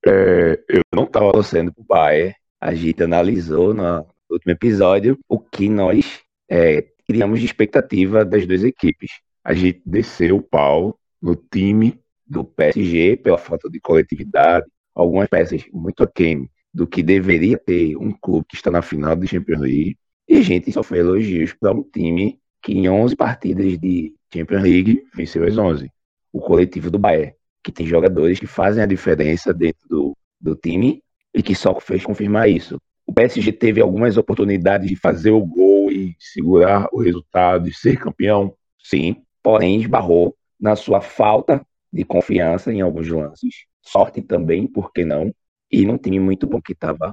É, 0.08 0.64
eu 0.70 0.82
não 0.96 1.04
estava 1.04 1.34
torcendo 1.34 1.74
pro 1.74 1.84
Bayern. 1.84 2.34
A 2.62 2.74
gente 2.74 3.04
analisou 3.04 3.74
no 3.74 4.08
último 4.30 4.54
episódio 4.54 5.20
o 5.28 5.38
que 5.38 5.68
nós 5.68 6.22
é, 6.50 6.86
criamos 7.06 7.42
de 7.42 7.46
expectativa 7.46 8.24
das 8.24 8.48
duas 8.48 8.64
equipes. 8.64 9.12
A 9.44 9.54
gente 9.54 9.82
desceu 9.86 10.38
o 10.38 10.42
pau 10.42 10.98
no 11.22 11.36
time 11.36 12.01
do 12.32 12.46
PSG 12.46 13.18
pela 13.18 13.38
falta 13.38 13.70
de 13.70 13.80
coletividade, 13.82 14.66
algumas 14.96 15.28
peças 15.28 15.66
muito 15.74 16.02
aquém 16.02 16.50
do 16.74 16.88
que 16.88 17.04
deveria 17.04 17.58
ter 17.58 17.98
um 17.98 18.12
clube 18.12 18.46
que 18.50 18.56
está 18.56 18.72
na 18.72 18.82
final 18.82 19.16
do 19.18 19.28
Champions 19.28 19.60
League. 19.60 19.98
E 20.30 20.38
a 20.38 20.42
gente 20.42 20.72
só 20.72 20.82
foi 20.82 21.00
elogios 21.00 21.54
para 21.54 21.74
um 21.74 21.84
time 21.84 22.40
que 22.64 22.72
em 22.72 22.90
11 22.90 23.18
partidas 23.18 23.78
de 23.78 24.16
Champions 24.34 24.64
League 24.64 25.04
venceu 25.14 25.44
as 25.44 25.58
11. 25.58 25.92
O 26.32 26.40
coletivo 26.40 26.90
do 26.90 26.98
Bayern, 26.98 27.34
que 27.62 27.72
tem 27.72 27.86
jogadores 27.86 28.40
que 28.40 28.48
fazem 28.48 28.82
a 28.82 28.86
diferença 28.86 29.54
dentro 29.54 29.86
do, 29.90 30.18
do 30.40 30.56
time 30.56 31.04
e 31.34 31.44
que 31.44 31.54
só 31.54 31.78
fez 31.82 32.02
confirmar 32.02 32.50
isso. 32.50 32.80
O 33.06 33.14
PSG 33.14 33.52
teve 33.52 33.82
algumas 33.82 34.16
oportunidades 34.16 34.88
de 34.88 34.96
fazer 34.96 35.32
o 35.32 35.46
gol 35.46 35.92
e 35.92 36.16
segurar 36.18 36.88
o 36.94 37.02
resultado 37.02 37.68
e 37.68 37.74
ser 37.74 37.98
campeão, 37.98 38.54
sim, 38.82 39.18
porém 39.44 39.82
esbarrou 39.82 40.34
na 40.58 40.78
sua 40.78 41.02
falta 41.02 41.62
de 41.92 42.04
confiança 42.04 42.72
em 42.72 42.82
alguns 42.82 43.10
lances, 43.10 43.66
sorte 43.82 44.22
também, 44.22 44.68
por 44.68 44.92
que 44.92 45.04
não? 45.04 45.34
E 45.72 45.86
num 45.86 45.98
time 45.98 46.20
muito 46.20 46.48
bom 46.48 46.62
que 46.62 46.74
estava 46.74 47.12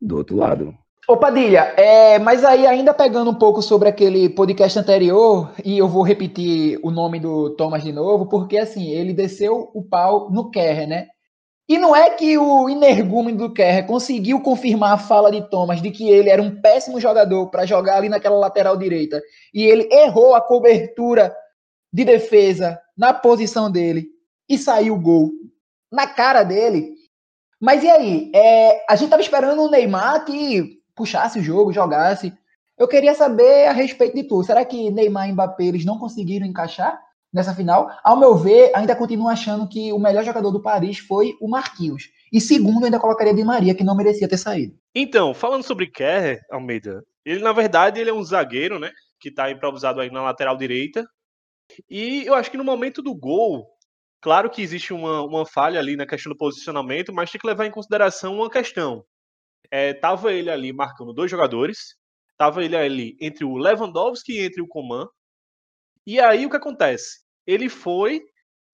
do 0.00 0.16
outro 0.16 0.36
lado. 0.36 0.74
Ô 1.06 1.18
Padilha, 1.18 1.74
é, 1.76 2.18
mas 2.18 2.42
aí 2.44 2.66
ainda 2.66 2.94
pegando 2.94 3.30
um 3.30 3.34
pouco 3.34 3.60
sobre 3.60 3.90
aquele 3.90 4.28
podcast 4.30 4.78
anterior, 4.78 5.52
e 5.62 5.76
eu 5.76 5.86
vou 5.86 6.02
repetir 6.02 6.78
o 6.82 6.90
nome 6.90 7.20
do 7.20 7.50
Thomas 7.50 7.82
de 7.82 7.92
novo, 7.92 8.26
porque 8.26 8.56
assim, 8.56 8.90
ele 8.90 9.12
desceu 9.12 9.70
o 9.74 9.82
pau 9.82 10.30
no 10.30 10.50
Kerr, 10.50 10.86
né? 10.86 11.08
E 11.68 11.78
não 11.78 11.94
é 11.94 12.10
que 12.10 12.38
o 12.38 12.70
energúmeno 12.70 13.36
do 13.36 13.52
Kerr 13.52 13.86
conseguiu 13.86 14.40
confirmar 14.40 14.92
a 14.94 14.98
fala 14.98 15.30
de 15.30 15.42
Thomas 15.50 15.82
de 15.82 15.90
que 15.90 16.08
ele 16.08 16.30
era 16.30 16.40
um 16.40 16.60
péssimo 16.60 16.98
jogador 16.98 17.50
para 17.50 17.66
jogar 17.66 17.96
ali 17.96 18.08
naquela 18.08 18.36
lateral 18.36 18.74
direita, 18.74 19.20
e 19.52 19.62
ele 19.62 19.86
errou 19.92 20.34
a 20.34 20.40
cobertura 20.40 21.34
de 21.94 22.04
defesa 22.04 22.76
na 22.98 23.14
posição 23.14 23.70
dele 23.70 24.08
e 24.48 24.58
saiu 24.58 24.94
o 24.94 25.00
gol 25.00 25.30
na 25.92 26.08
cara 26.08 26.42
dele. 26.42 26.92
Mas 27.60 27.84
e 27.84 27.88
aí? 27.88 28.32
É, 28.34 28.84
a 28.90 28.96
gente 28.96 29.04
estava 29.04 29.22
esperando 29.22 29.62
o 29.62 29.70
Neymar 29.70 30.24
que 30.24 30.80
puxasse 30.96 31.38
o 31.38 31.42
jogo, 31.42 31.72
jogasse. 31.72 32.34
Eu 32.76 32.88
queria 32.88 33.14
saber 33.14 33.68
a 33.68 33.72
respeito 33.72 34.16
de 34.16 34.24
tudo. 34.24 34.42
Será 34.42 34.64
que 34.64 34.90
Neymar 34.90 35.28
e 35.28 35.32
Mbappé 35.32 35.66
eles 35.66 35.84
não 35.84 35.96
conseguiram 35.96 36.44
encaixar 36.44 37.00
nessa 37.32 37.54
final? 37.54 37.88
Ao 38.02 38.18
meu 38.18 38.34
ver, 38.34 38.72
ainda 38.74 38.96
continuo 38.96 39.28
achando 39.28 39.68
que 39.68 39.92
o 39.92 39.98
melhor 39.98 40.24
jogador 40.24 40.50
do 40.50 40.60
Paris 40.60 40.98
foi 40.98 41.36
o 41.40 41.48
Marquinhos. 41.48 42.10
E 42.32 42.40
segundo, 42.40 42.86
ainda 42.86 42.98
colocaria 42.98 43.32
Di 43.32 43.44
Maria, 43.44 43.72
que 43.72 43.84
não 43.84 43.96
merecia 43.96 44.28
ter 44.28 44.36
saído. 44.36 44.74
Então, 44.92 45.32
falando 45.32 45.62
sobre 45.62 45.86
Kerr, 45.86 46.40
Almeida, 46.50 47.04
ele 47.24 47.40
na 47.40 47.52
verdade 47.52 48.00
ele 48.00 48.10
é 48.10 48.14
um 48.14 48.24
zagueiro, 48.24 48.80
né? 48.80 48.90
Que 49.20 49.28
está 49.28 49.48
improvisado 49.48 50.00
aí 50.00 50.10
na 50.10 50.22
lateral 50.22 50.56
direita. 50.56 51.06
E 51.88 52.24
eu 52.26 52.34
acho 52.34 52.50
que 52.50 52.56
no 52.56 52.64
momento 52.64 53.02
do 53.02 53.14
gol, 53.14 53.66
claro 54.20 54.50
que 54.50 54.62
existe 54.62 54.92
uma, 54.92 55.22
uma 55.22 55.46
falha 55.46 55.78
ali 55.78 55.96
na 55.96 56.06
questão 56.06 56.32
do 56.32 56.38
posicionamento, 56.38 57.12
mas 57.12 57.30
tem 57.30 57.40
que 57.40 57.46
levar 57.46 57.66
em 57.66 57.70
consideração 57.70 58.36
uma 58.36 58.50
questão. 58.50 59.04
É, 59.70 59.94
tava 59.94 60.32
ele 60.32 60.50
ali 60.50 60.72
marcando 60.72 61.12
dois 61.12 61.30
jogadores, 61.30 61.96
tava 62.36 62.64
ele 62.64 62.76
ali 62.76 63.16
entre 63.20 63.44
o 63.44 63.56
Lewandowski 63.56 64.32
e 64.34 64.40
entre 64.44 64.62
o 64.62 64.68
Coman. 64.68 65.06
E 66.06 66.20
aí 66.20 66.46
o 66.46 66.50
que 66.50 66.56
acontece? 66.56 67.20
Ele 67.46 67.68
foi, 67.68 68.22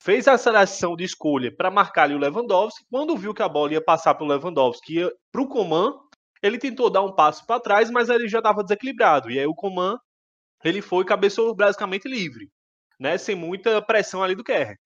fez 0.03 0.29
a 0.29 0.37
seleção 0.39 0.97
de 0.97 1.05
escolha 1.05 1.55
para 1.55 1.71
marcar 1.71 2.05
ali 2.05 2.15
o 2.15 2.19
Lewandowski. 2.19 2.85
Quando 2.91 3.17
viu 3.17 3.35
que 3.35 3.43
a 3.43 3.49
bola 3.49 3.73
ia 3.73 3.85
passar 3.85 4.15
para 4.15 4.25
o 4.25 4.29
Lewandowski 4.29 4.95
ia 4.97 5.13
para 5.33 5.43
o 5.43 5.49
Coman, 5.49 5.95
ele 6.43 6.59
tentou 6.59 6.91
dar 6.91 7.03
um 7.03 7.15
passo 7.15 7.47
para 7.47 7.61
trás, 7.61 7.91
mas 7.91 8.09
ele 8.09 8.29
já 8.29 8.39
estava 8.39 8.63
desequilibrado. 8.63 9.31
E 9.31 9.39
aí 9.39 9.47
o 9.47 9.55
Coman 9.55 9.99
ele 10.65 10.83
foi 10.83 11.05
cabeçou 11.05 11.55
basicamente 11.55 12.09
livre 12.09 12.51
né? 13.01 13.17
Sem 13.17 13.35
muita 13.35 13.81
pressão 13.81 14.23
ali 14.23 14.35
do 14.35 14.45
Kerr. 14.45 14.77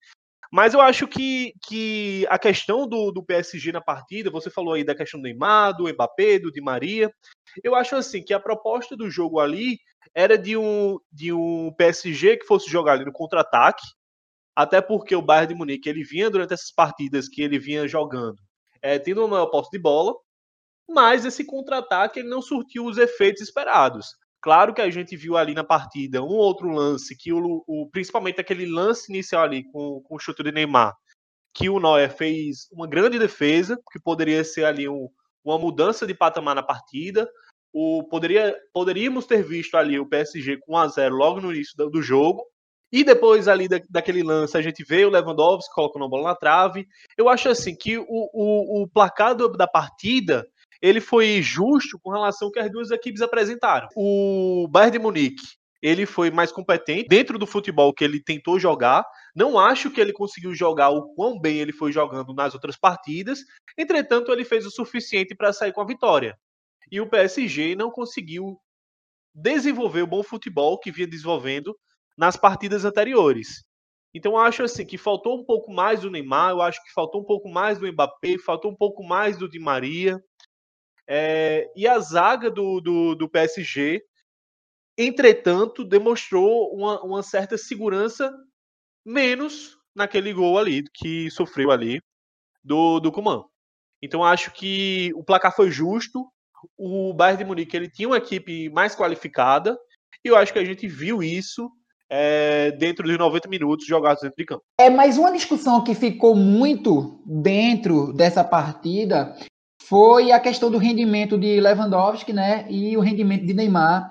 Mas 0.52 0.72
eu 0.72 0.80
acho 0.80 1.08
que, 1.08 1.52
que 1.66 2.24
a 2.30 2.38
questão 2.38 2.86
do, 2.86 3.10
do 3.10 3.24
PSG 3.24 3.72
na 3.72 3.80
partida, 3.80 4.30
você 4.30 4.48
falou 4.48 4.74
aí 4.74 4.84
da 4.84 4.94
questão 4.94 5.18
do 5.18 5.24
Neymar, 5.24 5.76
do 5.76 5.92
Mbappé, 5.92 6.38
do 6.38 6.52
Di 6.52 6.60
Maria. 6.60 7.12
Eu 7.64 7.74
acho 7.74 7.96
assim 7.96 8.22
que 8.22 8.32
a 8.32 8.38
proposta 8.38 8.96
do 8.96 9.10
jogo 9.10 9.40
ali 9.40 9.78
era 10.14 10.38
de 10.38 10.56
um, 10.56 10.98
de 11.10 11.32
um 11.32 11.72
PSG 11.76 12.36
que 12.36 12.46
fosse 12.46 12.70
jogar 12.70 12.92
ali 12.92 13.04
no 13.04 13.12
contra-ataque, 13.12 13.84
até 14.54 14.80
porque 14.80 15.16
o 15.16 15.22
Bayern 15.22 15.52
de 15.52 15.58
Munique 15.58 15.88
ele 15.88 16.04
vinha 16.04 16.30
durante 16.30 16.54
essas 16.54 16.70
partidas 16.70 17.28
que 17.28 17.42
ele 17.42 17.58
vinha 17.58 17.88
jogando, 17.88 18.38
é, 18.80 18.96
tendo 18.96 19.22
uma 19.22 19.28
maior 19.28 19.46
posse 19.46 19.70
de 19.72 19.78
bola, 19.80 20.14
mas 20.88 21.24
esse 21.24 21.44
contra-ataque 21.44 22.20
ele 22.20 22.28
não 22.28 22.40
surtiu 22.40 22.84
os 22.84 22.96
efeitos 22.96 23.42
esperados. 23.42 24.14
Claro 24.44 24.74
que 24.74 24.82
a 24.82 24.90
gente 24.90 25.16
viu 25.16 25.38
ali 25.38 25.54
na 25.54 25.64
partida 25.64 26.22
um 26.22 26.36
outro 26.36 26.68
lance, 26.68 27.16
que 27.16 27.32
o, 27.32 27.64
o 27.66 27.88
principalmente 27.90 28.42
aquele 28.42 28.66
lance 28.66 29.10
inicial 29.10 29.42
ali 29.42 29.64
com, 29.72 30.02
com 30.02 30.16
o 30.16 30.18
chute 30.18 30.42
de 30.42 30.52
Neymar, 30.52 30.94
que 31.54 31.70
o 31.70 31.80
Neuer 31.80 32.14
fez 32.14 32.68
uma 32.70 32.86
grande 32.86 33.18
defesa, 33.18 33.80
que 33.90 33.98
poderia 33.98 34.44
ser 34.44 34.66
ali 34.66 34.86
um, 34.86 35.08
uma 35.42 35.58
mudança 35.58 36.06
de 36.06 36.12
patamar 36.12 36.54
na 36.54 36.62
partida. 36.62 37.26
O, 37.72 38.06
poderia, 38.10 38.54
poderíamos 38.70 39.24
ter 39.24 39.42
visto 39.42 39.78
ali 39.78 39.98
o 39.98 40.06
PSG 40.06 40.58
com 40.58 40.74
1 40.74 40.76
a 40.76 40.88
0 40.88 41.14
logo 41.14 41.40
no 41.40 41.50
início 41.50 41.74
do, 41.78 41.88
do 41.88 42.02
jogo. 42.02 42.44
E 42.92 43.02
depois 43.02 43.48
ali 43.48 43.66
da, 43.66 43.80
daquele 43.88 44.22
lance 44.22 44.58
a 44.58 44.60
gente 44.60 44.84
vê 44.84 45.06
o 45.06 45.10
Lewandowski 45.10 45.74
colocando 45.74 46.04
a 46.04 46.08
bola 46.08 46.28
na 46.28 46.36
trave. 46.36 46.86
Eu 47.16 47.30
acho 47.30 47.48
assim 47.48 47.74
que 47.74 47.96
o, 47.96 48.04
o, 48.08 48.82
o 48.82 48.88
placar 48.88 49.34
da 49.34 49.66
partida 49.66 50.46
ele 50.84 51.00
foi 51.00 51.40
justo 51.40 51.98
com 51.98 52.10
relação 52.10 52.48
ao 52.48 52.52
que 52.52 52.58
as 52.58 52.70
duas 52.70 52.90
equipes 52.90 53.22
apresentaram. 53.22 53.88
O 53.96 54.68
Bayern 54.70 54.92
de 54.92 54.98
Munique 54.98 55.42
ele 55.80 56.04
foi 56.04 56.30
mais 56.30 56.52
competente 56.52 57.08
dentro 57.08 57.38
do 57.38 57.46
futebol 57.46 57.92
que 57.92 58.04
ele 58.04 58.22
tentou 58.22 58.58
jogar. 58.58 59.02
Não 59.34 59.58
acho 59.58 59.90
que 59.90 59.98
ele 59.98 60.12
conseguiu 60.12 60.54
jogar 60.54 60.90
o 60.90 61.14
quão 61.14 61.40
bem 61.40 61.58
ele 61.58 61.72
foi 61.72 61.90
jogando 61.90 62.34
nas 62.34 62.52
outras 62.52 62.76
partidas. 62.76 63.40
Entretanto, 63.78 64.30
ele 64.30 64.44
fez 64.44 64.66
o 64.66 64.70
suficiente 64.70 65.34
para 65.34 65.54
sair 65.54 65.72
com 65.72 65.80
a 65.80 65.86
vitória. 65.86 66.36
E 66.90 67.00
o 67.00 67.08
PSG 67.08 67.74
não 67.74 67.90
conseguiu 67.90 68.58
desenvolver 69.34 70.02
o 70.02 70.06
bom 70.06 70.22
futebol 70.22 70.78
que 70.78 70.92
vinha 70.92 71.06
desenvolvendo 71.06 71.74
nas 72.16 72.36
partidas 72.36 72.84
anteriores. 72.84 73.64
Então 74.14 74.38
acho 74.38 74.62
assim 74.62 74.84
que 74.84 74.98
faltou 74.98 75.40
um 75.40 75.44
pouco 75.44 75.72
mais 75.72 76.02
do 76.02 76.10
Neymar, 76.10 76.50
eu 76.50 76.62
acho 76.62 76.82
que 76.84 76.92
faltou 76.92 77.22
um 77.22 77.24
pouco 77.24 77.48
mais 77.48 77.78
do 77.78 77.90
Mbappé, 77.90 78.38
faltou 78.38 78.70
um 78.70 78.76
pouco 78.76 79.02
mais 79.02 79.36
do 79.38 79.48
Di 79.48 79.58
Maria. 79.58 80.22
É, 81.08 81.70
e 81.76 81.86
a 81.86 81.98
zaga 81.98 82.50
do, 82.50 82.80
do, 82.80 83.14
do, 83.14 83.28
PSG, 83.28 84.02
entretanto, 84.96 85.84
demonstrou 85.84 86.74
uma, 86.74 87.02
uma 87.02 87.22
certa 87.22 87.58
segurança 87.58 88.32
menos 89.04 89.76
naquele 89.94 90.32
gol 90.32 90.58
ali 90.58 90.82
que 90.94 91.30
sofreu 91.30 91.70
ali 91.70 92.00
do, 92.62 93.00
do 93.00 93.12
Coman. 93.12 93.44
Então 94.02 94.24
acho 94.24 94.50
que 94.52 95.12
o 95.14 95.22
placar 95.22 95.54
foi 95.54 95.70
justo. 95.70 96.26
O 96.76 97.12
Bayern 97.12 97.42
de 97.42 97.48
Munique 97.48 97.76
ele 97.76 97.90
tinha 97.90 98.08
uma 98.08 98.16
equipe 98.16 98.70
mais 98.70 98.94
qualificada 98.94 99.78
e 100.24 100.28
eu 100.28 100.36
acho 100.36 100.52
que 100.52 100.58
a 100.58 100.64
gente 100.64 100.86
viu 100.88 101.22
isso 101.22 101.70
é, 102.10 102.70
dentro 102.72 103.06
dos 103.06 103.18
90 103.18 103.48
minutos 103.48 103.86
jogados 103.86 104.22
dentro 104.22 104.36
de 104.36 104.44
campo. 104.44 104.62
É, 104.80 104.88
mas 104.88 105.18
uma 105.18 105.32
discussão 105.32 105.82
que 105.82 105.94
ficou 105.94 106.34
muito 106.34 107.22
dentro 107.26 108.12
dessa 108.12 108.42
partida 108.42 109.36
foi 109.88 110.32
a 110.32 110.40
questão 110.40 110.70
do 110.70 110.78
rendimento 110.78 111.38
de 111.38 111.60
Lewandowski, 111.60 112.32
né, 112.32 112.66
e 112.70 112.96
o 112.96 113.00
rendimento 113.00 113.44
de 113.44 113.54
Neymar, 113.54 114.10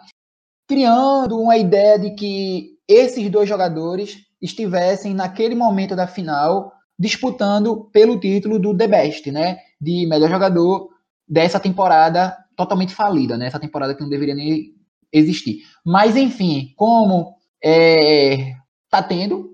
criando 0.67 1.39
uma 1.39 1.57
ideia 1.57 1.97
de 1.97 2.11
que 2.11 2.77
esses 2.87 3.29
dois 3.29 3.47
jogadores 3.47 4.17
estivessem 4.41 5.13
naquele 5.13 5.55
momento 5.55 5.95
da 5.95 6.07
final 6.07 6.71
disputando 6.97 7.89
pelo 7.91 8.19
título 8.19 8.59
do 8.59 8.75
The 8.75 8.87
Best, 8.87 9.31
né, 9.31 9.57
de 9.79 10.05
melhor 10.07 10.29
jogador 10.29 10.89
dessa 11.27 11.59
temporada 11.59 12.37
totalmente 12.55 12.93
falida, 12.93 13.37
né, 13.37 13.47
essa 13.47 13.59
temporada 13.59 13.95
que 13.95 14.01
não 14.01 14.09
deveria 14.09 14.35
nem 14.35 14.73
existir. 15.11 15.63
Mas 15.85 16.15
enfim, 16.15 16.73
como 16.75 17.35
é, 17.63 18.53
tá 18.89 19.01
tendo 19.01 19.53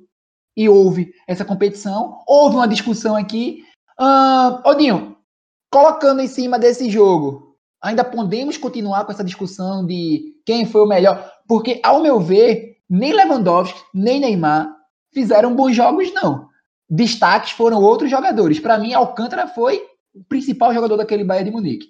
e 0.56 0.68
houve 0.68 1.14
essa 1.26 1.46
competição. 1.46 2.20
Houve 2.28 2.58
uma 2.58 2.68
discussão 2.68 3.16
aqui. 3.16 3.64
Uh, 3.98 4.68
Odinho, 4.68 5.16
colocando 5.72 6.22
em 6.22 6.28
cima 6.28 6.58
desse 6.58 6.90
jogo, 6.90 7.56
ainda 7.82 8.04
podemos 8.04 8.58
continuar 8.58 9.06
com 9.06 9.12
essa 9.12 9.24
discussão 9.24 9.86
de 9.86 10.36
quem 10.46 10.66
foi 10.66 10.82
o 10.82 10.88
melhor? 10.88 11.32
Porque, 11.48 11.80
ao 11.84 12.02
meu 12.02 12.20
ver, 12.20 12.78
nem 12.90 13.14
Lewandowski, 13.14 13.80
nem 13.94 14.20
Neymar 14.20 14.76
fizeram 15.14 15.56
bons 15.56 15.76
jogos, 15.76 16.12
não. 16.14 16.48
Destaques 16.90 17.52
foram 17.52 17.82
outros 17.82 18.10
jogadores. 18.10 18.60
Para 18.60 18.78
mim, 18.78 18.94
Alcântara 18.94 19.48
foi 19.48 19.82
o 20.14 20.24
principal 20.24 20.74
jogador 20.74 20.98
daquele 20.98 21.24
Bayern 21.24 21.50
de 21.50 21.56
Munique. 21.56 21.88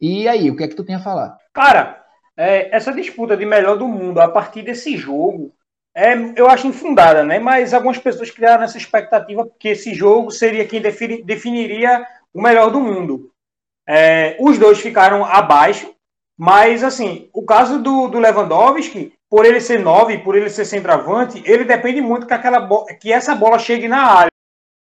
E 0.00 0.26
aí, 0.26 0.50
o 0.50 0.56
que 0.56 0.64
é 0.64 0.68
que 0.68 0.74
tu 0.74 0.84
tem 0.84 0.96
a 0.96 1.00
falar? 1.00 1.36
Cara, 1.52 2.02
é, 2.36 2.74
essa 2.74 2.92
disputa 2.92 3.36
de 3.36 3.44
melhor 3.44 3.76
do 3.76 3.86
mundo 3.86 4.20
a 4.20 4.28
partir 4.28 4.62
desse 4.62 4.96
jogo, 4.96 5.54
é, 5.94 6.14
eu 6.34 6.48
acho 6.48 6.66
infundada, 6.66 7.22
né? 7.22 7.38
Mas 7.38 7.74
algumas 7.74 7.98
pessoas 7.98 8.30
criaram 8.30 8.64
essa 8.64 8.78
expectativa 8.78 9.48
que 9.58 9.68
esse 9.68 9.94
jogo 9.94 10.30
seria 10.30 10.66
quem 10.66 10.80
defini, 10.80 11.22
definiria 11.22 12.06
o 12.32 12.40
melhor 12.40 12.70
do 12.70 12.80
mundo. 12.80 13.30
É, 13.86 14.36
os 14.40 14.58
dois 14.58 14.80
ficaram 14.80 15.24
abaixo, 15.24 15.92
mas 16.38 16.82
assim, 16.82 17.28
o 17.32 17.44
caso 17.44 17.80
do, 17.80 18.08
do 18.08 18.18
Lewandowski, 18.18 19.12
por 19.28 19.44
ele 19.44 19.60
ser 19.60 19.80
nove, 19.80 20.18
por 20.18 20.36
ele 20.36 20.50
ser 20.50 20.64
centroavante, 20.64 21.42
ele 21.44 21.64
depende 21.64 22.00
muito 22.00 22.26
que, 22.26 22.34
aquela 22.34 22.68
que 23.00 23.12
essa 23.12 23.34
bola 23.34 23.58
chegue 23.58 23.88
na 23.88 24.02
área, 24.02 24.30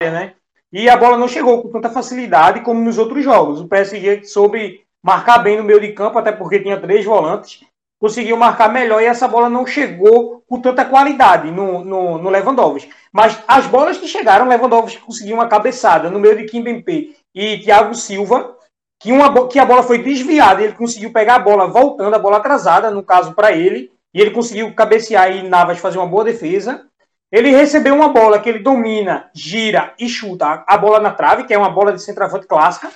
né? 0.01 0.33
E 0.71 0.87
a 0.87 0.97
bola 0.97 1.17
não 1.17 1.27
chegou 1.27 1.61
com 1.61 1.69
tanta 1.69 1.89
facilidade 1.89 2.61
como 2.61 2.79
nos 2.79 2.97
outros 2.97 3.23
jogos. 3.23 3.59
O 3.59 3.67
PSG 3.67 4.23
soube 4.23 4.85
marcar 5.01 5.39
bem 5.39 5.57
no 5.57 5.63
meio 5.63 5.79
de 5.79 5.93
campo, 5.93 6.19
até 6.19 6.31
porque 6.31 6.59
tinha 6.59 6.79
três 6.79 7.05
volantes, 7.05 7.63
conseguiu 7.99 8.37
marcar 8.37 8.71
melhor 8.71 9.01
e 9.01 9.05
essa 9.05 9.27
bola 9.27 9.49
não 9.49 9.67
chegou 9.67 10.41
com 10.47 10.61
tanta 10.61 10.85
qualidade 10.85 11.51
no, 11.51 11.83
no, 11.83 12.17
no 12.17 12.29
Lewandowski. 12.29 12.89
Mas 13.11 13.37
as 13.47 13.67
bolas 13.67 13.97
que 13.97 14.07
chegaram, 14.07 14.47
Lewandowski 14.47 15.01
conseguiu 15.01 15.35
uma 15.35 15.47
cabeçada 15.47 16.09
no 16.09 16.19
meio 16.19 16.37
de 16.37 16.45
Kim 16.45 16.63
Bempe 16.63 17.15
e 17.35 17.59
Thiago 17.59 17.93
Silva, 17.93 18.55
que, 18.99 19.11
uma, 19.11 19.47
que 19.47 19.59
a 19.59 19.65
bola 19.65 19.83
foi 19.83 19.99
desviada, 19.99 20.63
ele 20.63 20.73
conseguiu 20.73 21.11
pegar 21.11 21.35
a 21.35 21.39
bola 21.39 21.67
voltando, 21.67 22.13
a 22.13 22.19
bola 22.19 22.37
atrasada, 22.37 22.89
no 22.89 23.03
caso 23.03 23.33
para 23.33 23.51
ele, 23.51 23.91
e 24.13 24.21
ele 24.21 24.31
conseguiu 24.31 24.73
cabecear 24.73 25.31
e 25.35 25.43
Navas 25.47 25.79
fazer 25.79 25.97
uma 25.97 26.07
boa 26.07 26.23
defesa. 26.23 26.85
Ele 27.31 27.51
recebeu 27.51 27.93
uma 27.93 28.09
bola 28.09 28.39
que 28.39 28.49
ele 28.49 28.59
domina, 28.59 29.29
gira 29.33 29.93
e 29.99 30.09
chuta 30.09 30.63
a 30.67 30.77
bola 30.77 30.99
na 30.99 31.11
trave, 31.11 31.43
que 31.43 31.53
é 31.53 31.57
uma 31.57 31.69
bola 31.69 31.93
de 31.93 32.01
centroavante 32.01 32.47
clássica. 32.47 32.89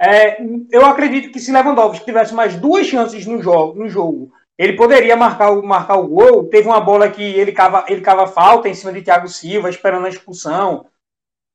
É, 0.00 0.42
eu 0.70 0.86
acredito 0.86 1.30
que 1.30 1.38
se 1.38 1.52
Lewandowski 1.52 2.06
tivesse 2.06 2.32
mais 2.32 2.56
duas 2.56 2.86
chances 2.86 3.26
no 3.26 3.42
jogo, 3.42 3.78
no 3.78 3.88
jogo 3.88 4.32
ele 4.60 4.74
poderia 4.74 5.16
marcar, 5.16 5.54
marcar 5.62 5.96
o 5.96 6.06
gol. 6.06 6.44
Teve 6.44 6.68
uma 6.68 6.80
bola 6.82 7.10
que 7.10 7.22
ele 7.22 7.50
cava, 7.50 7.86
ele 7.88 8.02
cava 8.02 8.26
falta 8.26 8.68
em 8.68 8.74
cima 8.74 8.92
de 8.92 9.00
Thiago 9.00 9.26
Silva, 9.26 9.70
esperando 9.70 10.04
a 10.04 10.10
expulsão. 10.10 10.84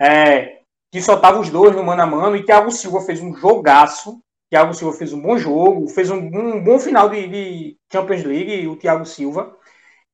É, 0.01 0.61
que 0.91 0.99
só 0.99 1.15
tava 1.15 1.39
os 1.39 1.51
dois 1.51 1.75
no 1.75 1.83
mano 1.83 2.01
a 2.01 2.05
mano. 2.07 2.35
E 2.35 2.43
Thiago 2.43 2.71
Silva 2.71 3.01
fez 3.01 3.21
um 3.21 3.31
jogaço. 3.35 4.19
Thiago 4.49 4.73
Silva 4.73 4.97
fez 4.97 5.13
um 5.13 5.21
bom 5.21 5.37
jogo, 5.37 5.87
fez 5.87 6.09
um, 6.09 6.17
um 6.17 6.63
bom 6.63 6.79
final 6.79 7.07
de, 7.07 7.27
de, 7.27 7.77
Champions 7.91 8.23
League, 8.23 8.67
o 8.67 8.75
Thiago 8.75 9.05
Silva. 9.05 9.55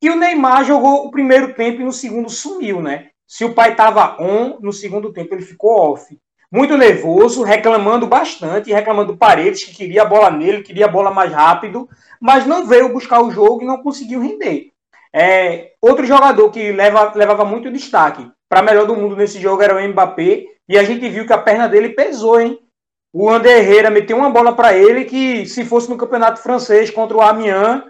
E 0.01 0.09
o 0.09 0.17
Neymar 0.17 0.65
jogou 0.65 1.05
o 1.05 1.11
primeiro 1.11 1.53
tempo 1.53 1.79
e 1.79 1.85
no 1.85 1.93
segundo 1.93 2.29
sumiu, 2.29 2.81
né? 2.81 3.11
Se 3.25 3.45
o 3.45 3.53
pai 3.53 3.73
tava 3.73 4.21
on, 4.21 4.59
no 4.59 4.73
segundo 4.73 5.13
tempo 5.13 5.33
ele 5.33 5.43
ficou 5.43 5.71
off 5.71 6.19
muito 6.51 6.77
nervoso, 6.77 7.43
reclamando 7.43 8.05
bastante, 8.05 8.73
reclamando 8.73 9.13
do 9.13 9.17
Paredes, 9.17 9.63
que 9.63 9.73
queria 9.73 10.01
a 10.01 10.05
bola 10.05 10.29
nele, 10.29 10.63
queria 10.63 10.85
a 10.85 10.91
bola 10.91 11.09
mais 11.09 11.31
rápido, 11.31 11.87
mas 12.19 12.45
não 12.45 12.65
veio 12.65 12.91
buscar 12.91 13.21
o 13.21 13.31
jogo 13.31 13.61
e 13.61 13.65
não 13.65 13.81
conseguiu 13.81 14.21
render. 14.21 14.71
É, 15.13 15.71
outro 15.81 16.05
jogador 16.05 16.49
que 16.51 16.71
leva, 16.71 17.11
levava 17.15 17.45
muito 17.45 17.71
destaque 17.71 18.29
para 18.49 18.61
melhor 18.61 18.85
do 18.85 18.95
mundo 18.95 19.15
nesse 19.15 19.39
jogo 19.39 19.61
era 19.61 19.75
o 19.75 19.87
Mbappé, 19.87 20.45
e 20.67 20.77
a 20.77 20.83
gente 20.83 21.07
viu 21.07 21.25
que 21.25 21.31
a 21.31 21.37
perna 21.37 21.69
dele 21.69 21.89
pesou, 21.89 22.39
hein? 22.39 22.59
O 23.13 23.29
André 23.29 23.59
Herrera 23.59 23.89
meteu 23.89 24.17
uma 24.17 24.29
bola 24.29 24.53
para 24.53 24.75
ele 24.77 25.05
que, 25.05 25.45
se 25.45 25.63
fosse 25.63 25.89
no 25.89 25.97
campeonato 25.97 26.41
francês 26.41 26.89
contra 26.89 27.15
o 27.15 27.21
Amiens, 27.21 27.83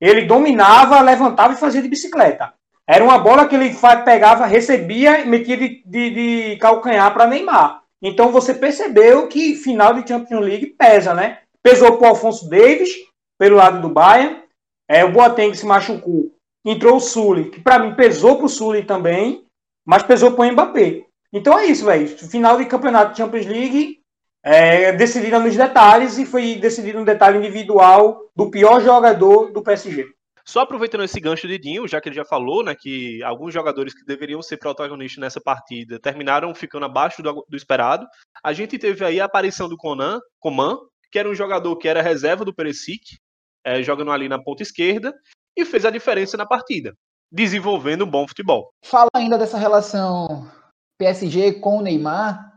ele 0.00 0.22
dominava, 0.22 1.00
levantava 1.00 1.52
e 1.52 1.56
fazia 1.56 1.82
de 1.82 1.88
bicicleta. 1.88 2.52
Era 2.86 3.02
uma 3.02 3.18
bola 3.18 3.46
que 3.46 3.54
ele 3.54 3.76
pegava, 4.04 4.46
recebia 4.46 5.20
e 5.20 5.26
metia 5.26 5.56
de, 5.56 5.82
de, 5.84 6.10
de 6.10 6.56
calcanhar 6.56 7.12
para 7.12 7.26
Neymar. 7.26 7.82
Então 8.02 8.30
você 8.30 8.54
percebeu 8.54 9.26
que 9.26 9.54
final 9.54 9.94
de 9.94 10.08
Champions 10.08 10.44
League 10.44 10.66
pesa, 10.66 11.14
né? 11.14 11.40
Pesou 11.62 11.96
para 11.96 12.06
o 12.06 12.10
Alfonso 12.10 12.48
Davis, 12.48 12.90
pelo 13.38 13.56
lado 13.56 13.80
do 13.80 13.88
Bayern. 13.88 14.42
É, 14.88 15.04
o 15.04 15.12
Boateng 15.12 15.54
se 15.54 15.66
machucou. 15.66 16.32
Entrou 16.64 16.96
o 16.96 17.00
Sully, 17.00 17.50
que 17.50 17.60
para 17.60 17.78
mim 17.78 17.94
pesou 17.94 18.36
para 18.36 18.46
o 18.46 18.48
Sully 18.48 18.84
também, 18.84 19.44
mas 19.86 20.02
pesou 20.02 20.32
para 20.32 20.48
o 20.48 20.52
Mbappé. 20.52 21.04
Então 21.32 21.58
é 21.58 21.66
isso, 21.66 21.84
velho. 21.84 22.08
Final 22.08 22.56
de 22.56 22.66
campeonato 22.66 23.12
de 23.12 23.18
Champions 23.18 23.46
League 23.46 24.00
é, 24.42 24.92
decidida 24.92 25.38
nos 25.38 25.56
detalhes 25.56 26.18
e 26.18 26.24
foi 26.24 26.56
decidido 26.56 27.00
no 27.00 27.04
detalhe 27.04 27.38
individual 27.38 28.22
do 28.34 28.50
pior 28.50 28.80
jogador 28.80 29.50
do 29.52 29.62
PSG. 29.62 30.06
Só 30.48 30.60
aproveitando 30.60 31.04
esse 31.04 31.20
gancho 31.20 31.46
de 31.46 31.58
Dinho, 31.58 31.86
já 31.86 32.00
que 32.00 32.08
ele 32.08 32.16
já 32.16 32.24
falou, 32.24 32.64
né, 32.64 32.74
que 32.74 33.22
alguns 33.22 33.52
jogadores 33.52 33.92
que 33.92 34.02
deveriam 34.02 34.40
ser 34.40 34.56
protagonistas 34.56 35.20
nessa 35.20 35.38
partida 35.38 36.00
terminaram 36.00 36.54
ficando 36.54 36.86
abaixo 36.86 37.22
do, 37.22 37.44
do 37.46 37.54
esperado. 37.54 38.06
A 38.42 38.54
gente 38.54 38.78
teve 38.78 39.04
aí 39.04 39.20
a 39.20 39.26
aparição 39.26 39.68
do 39.68 39.76
Conan, 39.76 40.18
Coman, 40.40 40.78
que 41.12 41.18
era 41.18 41.28
um 41.28 41.34
jogador 41.34 41.76
que 41.76 41.86
era 41.86 42.00
reserva 42.00 42.46
do 42.46 42.54
Perisic, 42.54 43.18
é, 43.62 43.82
jogando 43.82 44.10
ali 44.10 44.26
na 44.26 44.42
ponta 44.42 44.62
esquerda, 44.62 45.12
e 45.54 45.66
fez 45.66 45.84
a 45.84 45.90
diferença 45.90 46.34
na 46.38 46.46
partida, 46.46 46.94
desenvolvendo 47.30 48.06
um 48.06 48.10
bom 48.10 48.26
futebol. 48.26 48.70
Fala 48.86 49.10
ainda 49.14 49.36
dessa 49.36 49.58
relação 49.58 50.50
PSG 50.98 51.60
com 51.60 51.76
o 51.76 51.82
Neymar. 51.82 52.56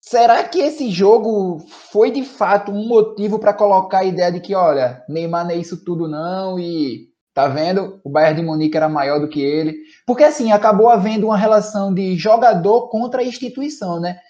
Será 0.00 0.44
que 0.44 0.60
esse 0.60 0.88
jogo 0.88 1.58
foi 1.90 2.12
de 2.12 2.22
fato 2.22 2.70
um 2.70 2.86
motivo 2.86 3.40
para 3.40 3.52
colocar 3.52 4.00
a 4.00 4.04
ideia 4.04 4.30
de 4.30 4.38
que, 4.38 4.54
olha, 4.54 5.04
Neymar 5.08 5.44
não 5.44 5.50
é 5.50 5.56
isso 5.56 5.84
tudo 5.84 6.06
não 6.06 6.60
e 6.60 7.12
Tá 7.34 7.48
vendo? 7.48 8.00
O 8.04 8.08
Bayern 8.08 8.40
de 8.40 8.46
Munique 8.46 8.76
era 8.76 8.88
maior 8.88 9.18
do 9.18 9.28
que 9.28 9.42
ele. 9.42 9.76
Porque 10.06 10.22
assim, 10.22 10.52
acabou 10.52 10.88
havendo 10.88 11.26
uma 11.26 11.36
relação 11.36 11.92
de 11.92 12.16
jogador 12.16 12.88
contra 12.88 13.24
instituição, 13.24 13.98
né? 13.98 14.20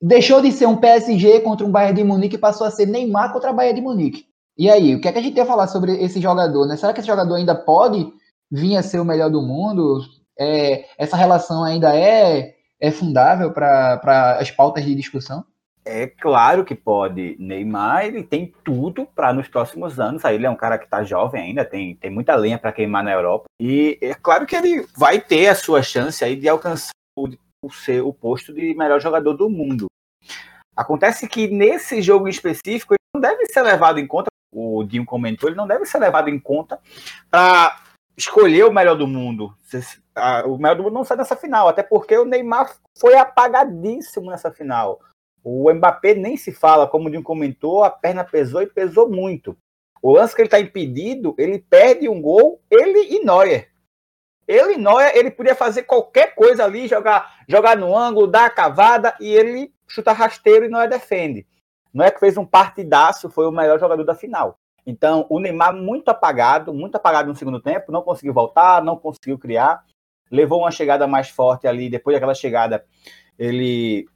Deixou 0.00 0.40
de 0.40 0.50
ser 0.50 0.66
um 0.66 0.76
PSG 0.76 1.40
contra 1.40 1.66
um 1.66 1.70
Bayern 1.70 1.96
de 1.96 2.04
Munique 2.04 2.36
e 2.36 2.38
passou 2.38 2.66
a 2.66 2.70
ser 2.70 2.86
Neymar 2.86 3.32
contra 3.34 3.50
o 3.50 3.54
Bayern 3.54 3.80
de 3.80 3.86
Munique. 3.86 4.26
E 4.56 4.70
aí, 4.70 4.94
o 4.94 5.00
que 5.00 5.08
é 5.08 5.12
que 5.12 5.18
a 5.18 5.22
gente 5.22 5.34
tem 5.34 5.42
a 5.42 5.46
falar 5.46 5.66
sobre 5.66 5.92
esse 6.02 6.20
jogador, 6.20 6.66
né? 6.66 6.76
Será 6.76 6.94
que 6.94 7.00
esse 7.00 7.06
jogador 7.06 7.34
ainda 7.34 7.54
pode 7.54 8.10
vir 8.50 8.76
a 8.76 8.82
ser 8.82 8.98
o 8.98 9.04
melhor 9.04 9.30
do 9.30 9.42
mundo? 9.42 10.00
É, 10.38 10.86
essa 10.96 11.16
relação 11.16 11.62
ainda 11.64 11.94
é, 11.94 12.54
é 12.80 12.90
fundável 12.90 13.52
para 13.52 14.38
as 14.40 14.50
pautas 14.50 14.84
de 14.84 14.94
discussão? 14.94 15.44
É 15.84 16.06
claro 16.06 16.64
que 16.64 16.74
pode. 16.74 17.36
Neymar, 17.38 18.06
ele 18.06 18.22
tem 18.22 18.54
tudo 18.64 19.04
para 19.04 19.32
nos 19.32 19.48
próximos 19.48 20.00
anos. 20.00 20.24
Aí 20.24 20.36
ele 20.36 20.46
é 20.46 20.50
um 20.50 20.56
cara 20.56 20.78
que 20.78 20.84
está 20.84 21.04
jovem 21.04 21.42
ainda, 21.42 21.64
tem, 21.64 21.94
tem 21.96 22.10
muita 22.10 22.34
lenha 22.34 22.58
para 22.58 22.72
queimar 22.72 23.04
na 23.04 23.12
Europa. 23.12 23.44
E 23.60 23.98
é 24.00 24.14
claro 24.14 24.46
que 24.46 24.56
ele 24.56 24.86
vai 24.96 25.20
ter 25.20 25.48
a 25.48 25.54
sua 25.54 25.82
chance 25.82 26.24
aí 26.24 26.36
de 26.36 26.48
alcançar 26.48 26.92
o, 27.16 27.28
o, 27.62 27.68
o 28.04 28.12
posto 28.14 28.52
de 28.54 28.74
melhor 28.74 29.00
jogador 29.00 29.34
do 29.34 29.50
mundo. 29.50 29.86
Acontece 30.74 31.28
que 31.28 31.48
nesse 31.48 32.00
jogo 32.00 32.28
específico, 32.28 32.94
ele 32.94 32.98
não 33.14 33.20
deve 33.20 33.46
ser 33.46 33.62
levado 33.62 34.00
em 34.00 34.06
conta, 34.06 34.28
o 34.52 34.82
Dinho 34.84 35.04
comentou, 35.04 35.48
ele 35.48 35.56
não 35.56 35.66
deve 35.66 35.84
ser 35.84 35.98
levado 35.98 36.28
em 36.28 36.38
conta 36.38 36.80
para 37.30 37.80
escolher 38.16 38.64
o 38.64 38.72
melhor 38.72 38.96
do 38.96 39.06
mundo. 39.06 39.54
O 40.46 40.56
melhor 40.56 40.76
do 40.76 40.82
mundo 40.84 40.94
não 40.94 41.04
sai 41.04 41.16
nessa 41.16 41.36
final, 41.36 41.68
até 41.68 41.82
porque 41.82 42.16
o 42.16 42.24
Neymar 42.24 42.74
foi 42.98 43.16
apagadíssimo 43.16 44.30
nessa 44.30 44.50
final. 44.50 45.00
O 45.44 45.70
Mbappé 45.70 46.14
nem 46.14 46.38
se 46.38 46.50
fala, 46.50 46.86
como 46.86 47.08
o 47.08 47.10
Dinho 47.10 47.22
comentou, 47.22 47.84
a 47.84 47.90
perna 47.90 48.24
pesou 48.24 48.62
e 48.62 48.66
pesou 48.66 49.10
muito. 49.10 49.54
O 50.00 50.12
lance 50.12 50.34
que 50.34 50.40
ele 50.40 50.46
está 50.46 50.58
impedido, 50.58 51.34
ele 51.36 51.58
perde 51.58 52.08
um 52.08 52.20
gol, 52.20 52.62
ele 52.70 53.14
e 53.14 53.22
Neuer. 53.22 53.70
Ele 54.48 54.74
e 54.74 54.78
Neuer, 54.78 55.12
ele 55.14 55.30
podia 55.30 55.54
fazer 55.54 55.82
qualquer 55.82 56.34
coisa 56.34 56.64
ali, 56.64 56.88
jogar, 56.88 57.44
jogar 57.46 57.76
no 57.76 57.94
ângulo, 57.94 58.26
dar 58.26 58.46
a 58.46 58.50
cavada, 58.50 59.14
e 59.20 59.34
ele 59.34 59.70
chuta 59.86 60.12
rasteiro 60.12 60.64
e 60.64 60.68
Neuer 60.68 60.88
defende. 60.88 61.46
Neuer 61.92 62.12
que 62.12 62.20
fez 62.20 62.38
um 62.38 62.46
partidaço, 62.46 63.28
foi 63.28 63.46
o 63.46 63.52
melhor 63.52 63.78
jogador 63.78 64.04
da 64.04 64.14
final. 64.14 64.58
Então, 64.86 65.26
o 65.28 65.38
Neymar 65.38 65.74
muito 65.74 66.08
apagado, 66.08 66.72
muito 66.72 66.96
apagado 66.96 67.28
no 67.28 67.36
segundo 67.36 67.60
tempo, 67.60 67.92
não 67.92 68.02
conseguiu 68.02 68.32
voltar, 68.32 68.82
não 68.82 68.96
conseguiu 68.96 69.38
criar, 69.38 69.84
levou 70.30 70.60
uma 70.60 70.70
chegada 70.70 71.06
mais 71.06 71.28
forte 71.28 71.66
ali, 71.66 71.90
depois 71.90 72.14
daquela 72.14 72.34
chegada, 72.34 72.84
ele 73.38 74.06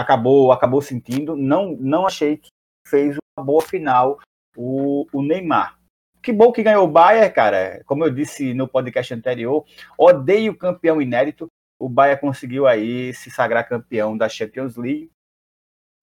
acabou 0.00 0.52
acabou 0.52 0.80
sentindo. 0.80 1.36
Não, 1.36 1.76
não 1.78 2.06
achei 2.06 2.36
que 2.38 2.48
fez 2.86 3.16
uma 3.36 3.44
boa 3.44 3.62
final 3.62 4.20
o, 4.56 5.06
o 5.12 5.22
Neymar. 5.22 5.78
Que 6.22 6.32
bom 6.32 6.52
que 6.52 6.62
ganhou 6.62 6.84
o 6.84 6.90
Bayern, 6.90 7.32
cara. 7.34 7.82
Como 7.84 8.04
eu 8.04 8.10
disse 8.10 8.54
no 8.54 8.66
podcast 8.66 9.12
anterior, 9.12 9.64
odeio 9.98 10.52
o 10.52 10.56
campeão 10.56 11.02
inédito. 11.02 11.48
O 11.78 11.88
Bayern 11.88 12.20
conseguiu 12.20 12.66
aí 12.66 13.12
se 13.12 13.30
sagrar 13.30 13.68
campeão 13.68 14.16
da 14.16 14.28
Champions 14.28 14.76
League. 14.76 15.10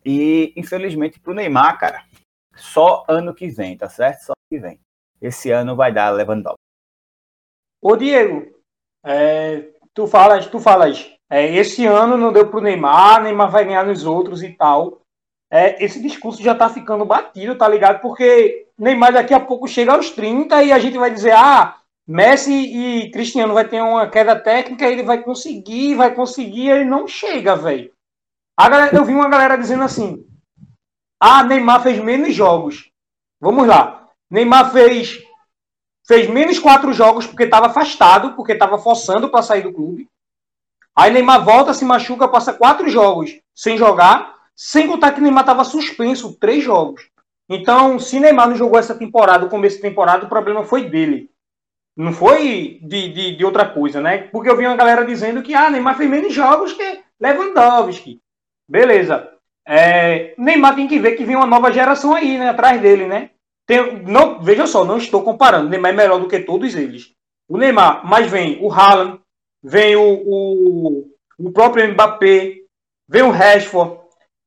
E, 0.05 0.53
infelizmente, 0.55 1.19
para 1.19 1.31
o 1.31 1.35
Neymar, 1.35 1.79
cara, 1.79 2.05
só 2.55 3.03
ano 3.07 3.33
que 3.33 3.47
vem, 3.47 3.77
tá 3.77 3.89
certo? 3.89 4.25
Só 4.25 4.33
ano 4.33 4.47
que 4.49 4.59
vem. 4.59 4.79
Esse 5.19 5.51
ano 5.51 5.75
vai 5.75 5.91
dar 5.91 6.11
Lewandowski. 6.11 6.57
Ô, 7.81 7.95
Diego, 7.95 8.61
é, 9.03 9.73
tu 9.93 10.07
falas, 10.07 10.47
tu 10.47 10.59
falas 10.59 11.15
é, 11.31 11.55
esse 11.55 11.85
ano 11.85 12.17
não 12.17 12.33
deu 12.33 12.49
para 12.49 12.59
o 12.59 12.61
Neymar, 12.61 13.23
Neymar 13.23 13.49
vai 13.49 13.63
ganhar 13.63 13.85
nos 13.85 14.05
outros 14.05 14.43
e 14.43 14.49
tal. 14.49 14.99
É, 15.49 15.81
esse 15.81 16.01
discurso 16.01 16.43
já 16.43 16.51
está 16.51 16.69
ficando 16.69 17.05
batido, 17.05 17.57
tá 17.57 17.69
ligado? 17.69 18.01
Porque 18.01 18.67
Neymar 18.77 19.13
daqui 19.13 19.33
a 19.33 19.39
pouco 19.39 19.65
chega 19.65 19.93
aos 19.93 20.09
30 20.09 20.61
e 20.61 20.73
a 20.73 20.79
gente 20.79 20.97
vai 20.97 21.09
dizer, 21.09 21.31
ah, 21.31 21.77
Messi 22.05 22.51
e 22.51 23.11
Cristiano 23.11 23.53
vai 23.53 23.65
ter 23.65 23.81
uma 23.81 24.09
queda 24.09 24.37
técnica, 24.37 24.85
ele 24.85 25.03
vai 25.03 25.23
conseguir, 25.23 25.95
vai 25.95 26.13
conseguir, 26.13 26.69
ele 26.69 26.83
não 26.83 27.07
chega, 27.07 27.55
velho. 27.55 27.93
Eu 28.91 29.05
vi 29.05 29.13
uma 29.13 29.29
galera 29.29 29.57
dizendo 29.57 29.83
assim, 29.83 30.25
ah, 31.17 31.43
Neymar 31.43 31.81
fez 31.81 31.97
menos 31.99 32.35
jogos. 32.35 32.91
Vamos 33.39 33.65
lá. 33.65 34.09
Neymar 34.29 34.73
fez 34.73 35.23
fez 36.05 36.29
menos 36.29 36.59
quatro 36.59 36.91
jogos 36.91 37.25
porque 37.25 37.43
estava 37.43 37.67
afastado, 37.67 38.33
porque 38.35 38.51
estava 38.51 38.77
forçando 38.77 39.29
para 39.29 39.41
sair 39.41 39.61
do 39.61 39.71
clube. 39.71 40.10
Aí 41.01 41.11
Neymar 41.11 41.43
volta, 41.43 41.73
se 41.73 41.83
machuca, 41.83 42.27
passa 42.27 42.53
quatro 42.53 42.87
jogos 42.87 43.35
sem 43.55 43.75
jogar, 43.75 44.35
sem 44.55 44.85
contar 44.85 45.13
que 45.13 45.19
Neymar 45.19 45.41
estava 45.41 45.63
suspenso 45.63 46.37
três 46.39 46.63
jogos. 46.63 47.09
Então, 47.49 47.97
se 47.97 48.19
Neymar 48.19 48.49
não 48.49 48.55
jogou 48.55 48.77
essa 48.77 48.93
temporada, 48.93 49.47
o 49.47 49.49
começo 49.49 49.77
da 49.77 49.89
temporada, 49.89 50.25
o 50.27 50.29
problema 50.29 50.63
foi 50.63 50.87
dele. 50.87 51.31
Não 51.97 52.13
foi 52.13 52.79
de, 52.83 53.09
de, 53.09 53.35
de, 53.35 53.43
outra 53.43 53.67
coisa, 53.67 53.99
né? 53.99 54.19
Porque 54.31 54.47
eu 54.47 54.55
vi 54.55 54.67
uma 54.67 54.75
galera 54.75 55.03
dizendo 55.03 55.41
que 55.41 55.55
ah, 55.55 55.71
Neymar 55.71 55.97
fez 55.97 56.07
menos 56.07 56.31
jogos 56.35 56.73
que 56.73 57.01
Lewandowski. 57.19 58.21
Beleza. 58.69 59.27
É, 59.67 60.35
Neymar 60.37 60.75
tem 60.75 60.87
que 60.87 60.99
ver 60.99 61.13
que 61.13 61.25
vem 61.25 61.35
uma 61.35 61.47
nova 61.47 61.71
geração 61.71 62.13
aí, 62.13 62.37
né? 62.37 62.49
Atrás 62.49 62.79
dele, 62.79 63.07
né? 63.07 63.31
Tem, 63.65 64.03
não, 64.03 64.39
veja 64.39 64.67
só, 64.67 64.85
não 64.85 64.97
estou 64.97 65.23
comparando. 65.23 65.67
Neymar 65.67 65.93
é 65.93 65.95
melhor 65.95 66.19
do 66.19 66.27
que 66.27 66.39
todos 66.41 66.75
eles. 66.75 67.11
O 67.49 67.57
Neymar, 67.57 68.05
mas 68.05 68.29
vem 68.29 68.59
o 68.61 68.71
Haaland, 68.71 69.19
vem 69.63 69.95
o, 69.95 70.23
o, 70.25 71.07
o 71.37 71.51
próprio 71.51 71.87
Mbappé, 71.91 72.55
vem 73.07 73.21
o 73.23 73.31
Rashford. 73.31 73.99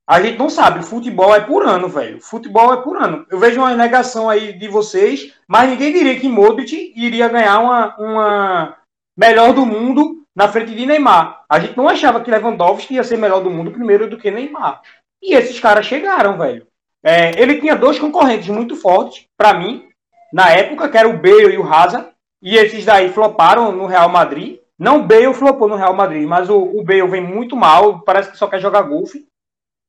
A 0.07 0.21
gente 0.21 0.37
não 0.37 0.49
sabe, 0.49 0.85
futebol 0.85 1.33
é 1.33 1.39
por 1.39 1.65
ano, 1.65 1.89
velho. 1.89 2.21
Futebol 2.21 2.71
é 2.73 2.77
por 2.77 2.95
ano. 3.01 3.25
Eu 3.29 3.39
vejo 3.39 3.59
uma 3.59 3.75
negação 3.75 4.29
aí 4.29 4.53
de 4.53 4.67
vocês, 4.67 5.33
mas 5.47 5.69
ninguém 5.69 5.91
diria 5.91 6.19
que 6.19 6.29
Modric 6.29 6.93
iria 6.95 7.27
ganhar 7.27 7.59
uma, 7.59 7.95
uma 7.97 8.77
melhor 9.17 9.53
do 9.53 9.65
mundo 9.65 10.23
na 10.35 10.47
frente 10.47 10.75
de 10.75 10.85
Neymar. 10.85 11.43
A 11.49 11.59
gente 11.59 11.77
não 11.77 11.87
achava 11.87 12.21
que 12.21 12.29
Lewandowski 12.29 12.95
ia 12.95 13.03
ser 13.03 13.17
melhor 13.17 13.41
do 13.41 13.49
mundo 13.49 13.71
primeiro 13.71 14.07
do 14.07 14.17
que 14.17 14.29
Neymar. 14.29 14.81
E 15.21 15.33
esses 15.33 15.59
caras 15.59 15.85
chegaram, 15.85 16.37
velho. 16.37 16.67
É, 17.03 17.39
ele 17.41 17.59
tinha 17.59 17.75
dois 17.75 17.97
concorrentes 17.97 18.49
muito 18.49 18.75
fortes, 18.75 19.25
para 19.37 19.53
mim, 19.53 19.87
na 20.33 20.51
época, 20.51 20.89
que 20.89 20.97
era 20.97 21.07
o 21.07 21.17
Bale 21.17 21.53
e 21.53 21.57
o 21.57 21.71
Hazard. 21.71 22.09
E 22.41 22.57
esses 22.57 22.83
daí 22.85 23.09
floparam 23.09 23.71
no 23.71 23.85
Real 23.85 24.09
Madrid. 24.09 24.59
Não 24.77 25.05
Bale 25.05 25.33
flopou 25.33 25.67
no 25.67 25.75
Real 25.75 25.95
Madrid, 25.95 26.27
mas 26.27 26.49
o, 26.49 26.57
o 26.57 26.83
Bale 26.83 27.07
vem 27.07 27.21
muito 27.21 27.55
mal, 27.55 28.01
parece 28.01 28.31
que 28.31 28.37
só 28.37 28.47
quer 28.47 28.59
jogar 28.59 28.81
golfe. 28.81 29.25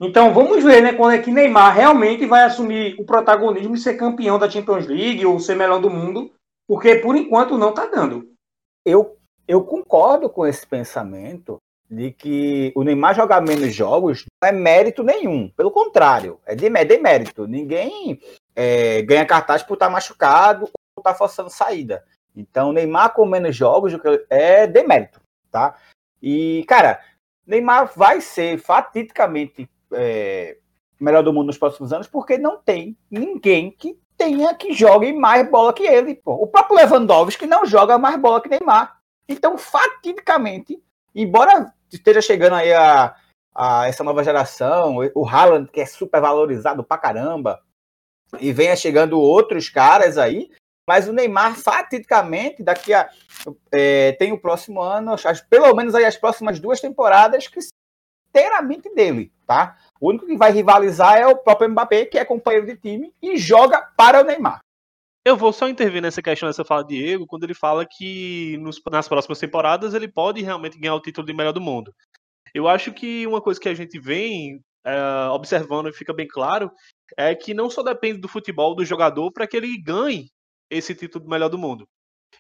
Então 0.01 0.33
vamos 0.33 0.63
ver, 0.63 0.83
né, 0.83 0.93
quando 0.93 1.15
é 1.15 1.19
que 1.19 1.31
Neymar 1.31 1.75
realmente 1.75 2.27
vai 2.27 2.45
assumir 2.45 2.95
o 2.99 3.05
protagonismo 3.05 3.75
e 3.75 3.79
ser 3.79 3.95
campeão 3.95 4.39
da 4.39 4.49
Champions 4.49 4.87
League 4.87 5.25
ou 5.25 5.41
ser 5.41 5.55
melhor 5.57 5.81
do 5.81 5.91
mundo, 5.91 6.31
porque 6.69 6.97
por 6.97 7.17
enquanto 7.17 7.57
não 7.57 7.73
tá 7.73 7.87
dando. 7.87 8.31
Eu, 8.85 9.17
eu 9.49 9.65
concordo 9.65 10.29
com 10.29 10.47
esse 10.47 10.67
pensamento 10.67 11.57
de 11.91 12.13
que 12.13 12.73
o 12.75 12.83
Neymar 12.85 13.15
jogar 13.15 13.41
menos 13.41 13.75
jogos 13.75 14.25
não 14.43 14.49
é 14.49 14.53
mérito 14.53 15.03
nenhum, 15.03 15.49
pelo 15.57 15.71
contrário, 15.71 16.39
é, 16.45 16.55
de, 16.55 16.67
é 16.67 16.85
demérito. 16.85 17.47
Ninguém 17.47 18.21
é, 18.55 19.03
ganha 19.03 19.25
cartaz 19.25 19.63
por 19.63 19.75
estar 19.75 19.87
tá 19.87 19.93
machucado 19.93 20.65
ou 20.65 21.01
estar 21.01 21.13
tá 21.13 21.15
forçando 21.15 21.49
saída. 21.49 22.05
Então, 22.37 22.73
Neymar 22.73 23.15
com 23.15 23.25
menos 23.25 23.57
jogos 23.57 23.93
é 24.29 24.67
demérito, 24.67 25.21
tá? 25.51 25.75
E, 26.23 26.65
cara, 26.69 27.01
Neymar 27.47 27.91
vai 27.97 28.21
ser 28.21 28.59
fatidicamente 28.59 29.69
é, 29.93 30.59
melhor 31.01 31.23
do 31.23 31.33
mundo 31.33 31.47
nos 31.47 31.59
próximos 31.59 31.93
anos 31.93 32.07
porque 32.07 32.37
não 32.37 32.59
tem 32.59 32.97
ninguém 33.11 33.71
que 33.71 33.99
tenha 34.17 34.55
que 34.55 34.73
jogue 34.73 35.13
mais 35.13 35.49
bola 35.51 35.73
que 35.73 35.87
ele. 35.87 36.15
Pô. 36.15 36.35
O 36.35 36.47
próprio 36.47 36.77
Lewandowski 36.77 37.47
não 37.47 37.65
joga 37.65 37.99
mais 37.99 38.17
bola 38.17 38.41
que 38.41 38.49
Neymar. 38.49 38.99
Então, 39.29 39.57
fatidicamente, 39.59 40.81
embora 41.15 41.73
esteja 41.93 42.21
chegando 42.21 42.55
aí 42.55 42.73
a, 42.73 43.15
a 43.55 43.89
essa 43.89 44.05
nova 44.05 44.23
geração, 44.23 44.97
o 45.15 45.27
Haaland, 45.27 45.71
que 45.71 45.81
é 45.81 45.87
super 45.87 46.21
valorizado 46.21 46.85
pra 46.85 46.99
caramba, 46.99 47.61
e 48.41 48.53
venha 48.53 48.77
chegando 48.77 49.21
outros 49.21 49.69
caras 49.69 50.19
aí, 50.19 50.51
mas 50.87 51.09
o 51.09 51.13
Neymar, 51.13 51.57
fatidicamente, 51.57 52.63
daqui 52.63 52.95
a. 52.95 53.09
É, 53.73 54.13
tem 54.13 54.33
o 54.33 54.41
próximo 54.41 54.81
ano, 54.81 55.15
pelo 55.51 55.75
menos 55.75 55.95
aí 55.95 56.05
as 56.05 56.17
próximas 56.17 56.61
duas 56.61 56.81
temporadas, 56.81 57.49
que 57.49 57.59
inteiramente 58.37 58.95
dele, 58.95 59.33
tá? 59.47 59.79
O 59.99 60.11
único 60.11 60.27
que 60.27 60.37
vai 60.37 60.53
rivalizar 60.53 61.17
é 61.17 61.27
o 61.27 61.37
próprio 61.37 61.71
Mbappé, 61.71 62.05
que 62.05 62.19
é 62.19 62.25
companheiro 62.25 62.67
de 62.67 62.77
time 62.77 63.13
e 63.23 63.37
joga 63.39 63.81
para 63.97 64.21
o 64.21 64.25
Neymar. 64.25 64.61
Eu 65.25 65.37
vou 65.37 65.53
só 65.53 65.69
intervir 65.69 66.03
nessa 66.03 66.23
questão 66.23 66.49
dessa 66.49 66.65
fala 66.65 66.85
de 66.85 66.97
Diego, 66.97 67.27
quando 67.27 67.45
ele 67.45 67.55
fala 67.55 67.85
que 67.85 68.57
nos, 68.59 68.81
nas 68.91 69.09
próximas 69.09 69.41
temporadas 69.41 69.95
ele 69.95 70.07
pode 70.07 70.43
realmente 70.43 70.79
ganhar 70.79 70.95
o 70.95 71.01
título 71.01 71.27
de 71.27 71.33
melhor 71.33 71.53
do 71.53 71.61
mundo. 71.61 71.93
Eu 72.55 72.69
acho 72.69 72.93
que 72.93 73.27
uma 73.27 73.41
coisa 73.41 73.59
que 73.59 73.69
a 73.69 73.75
gente 73.75 73.99
vem 73.99 74.61
é, 74.85 75.29
observando 75.31 75.89
e 75.89 75.93
fica 75.93 76.15
bem 76.15 76.29
claro 76.29 76.71
é 77.17 77.35
que 77.35 77.55
não 77.55 77.69
só 77.69 77.83
depende 77.83 78.19
do 78.19 78.29
futebol 78.29 78.75
do 78.75 78.85
jogador 78.85 79.33
para 79.33 79.47
que 79.47 79.57
ele 79.57 79.77
ganhe 79.83 80.29
esse 80.71 80.95
título 80.95 81.25
de 81.25 81.31
melhor 81.31 81.49
do 81.49 81.59
mundo. 81.59 81.89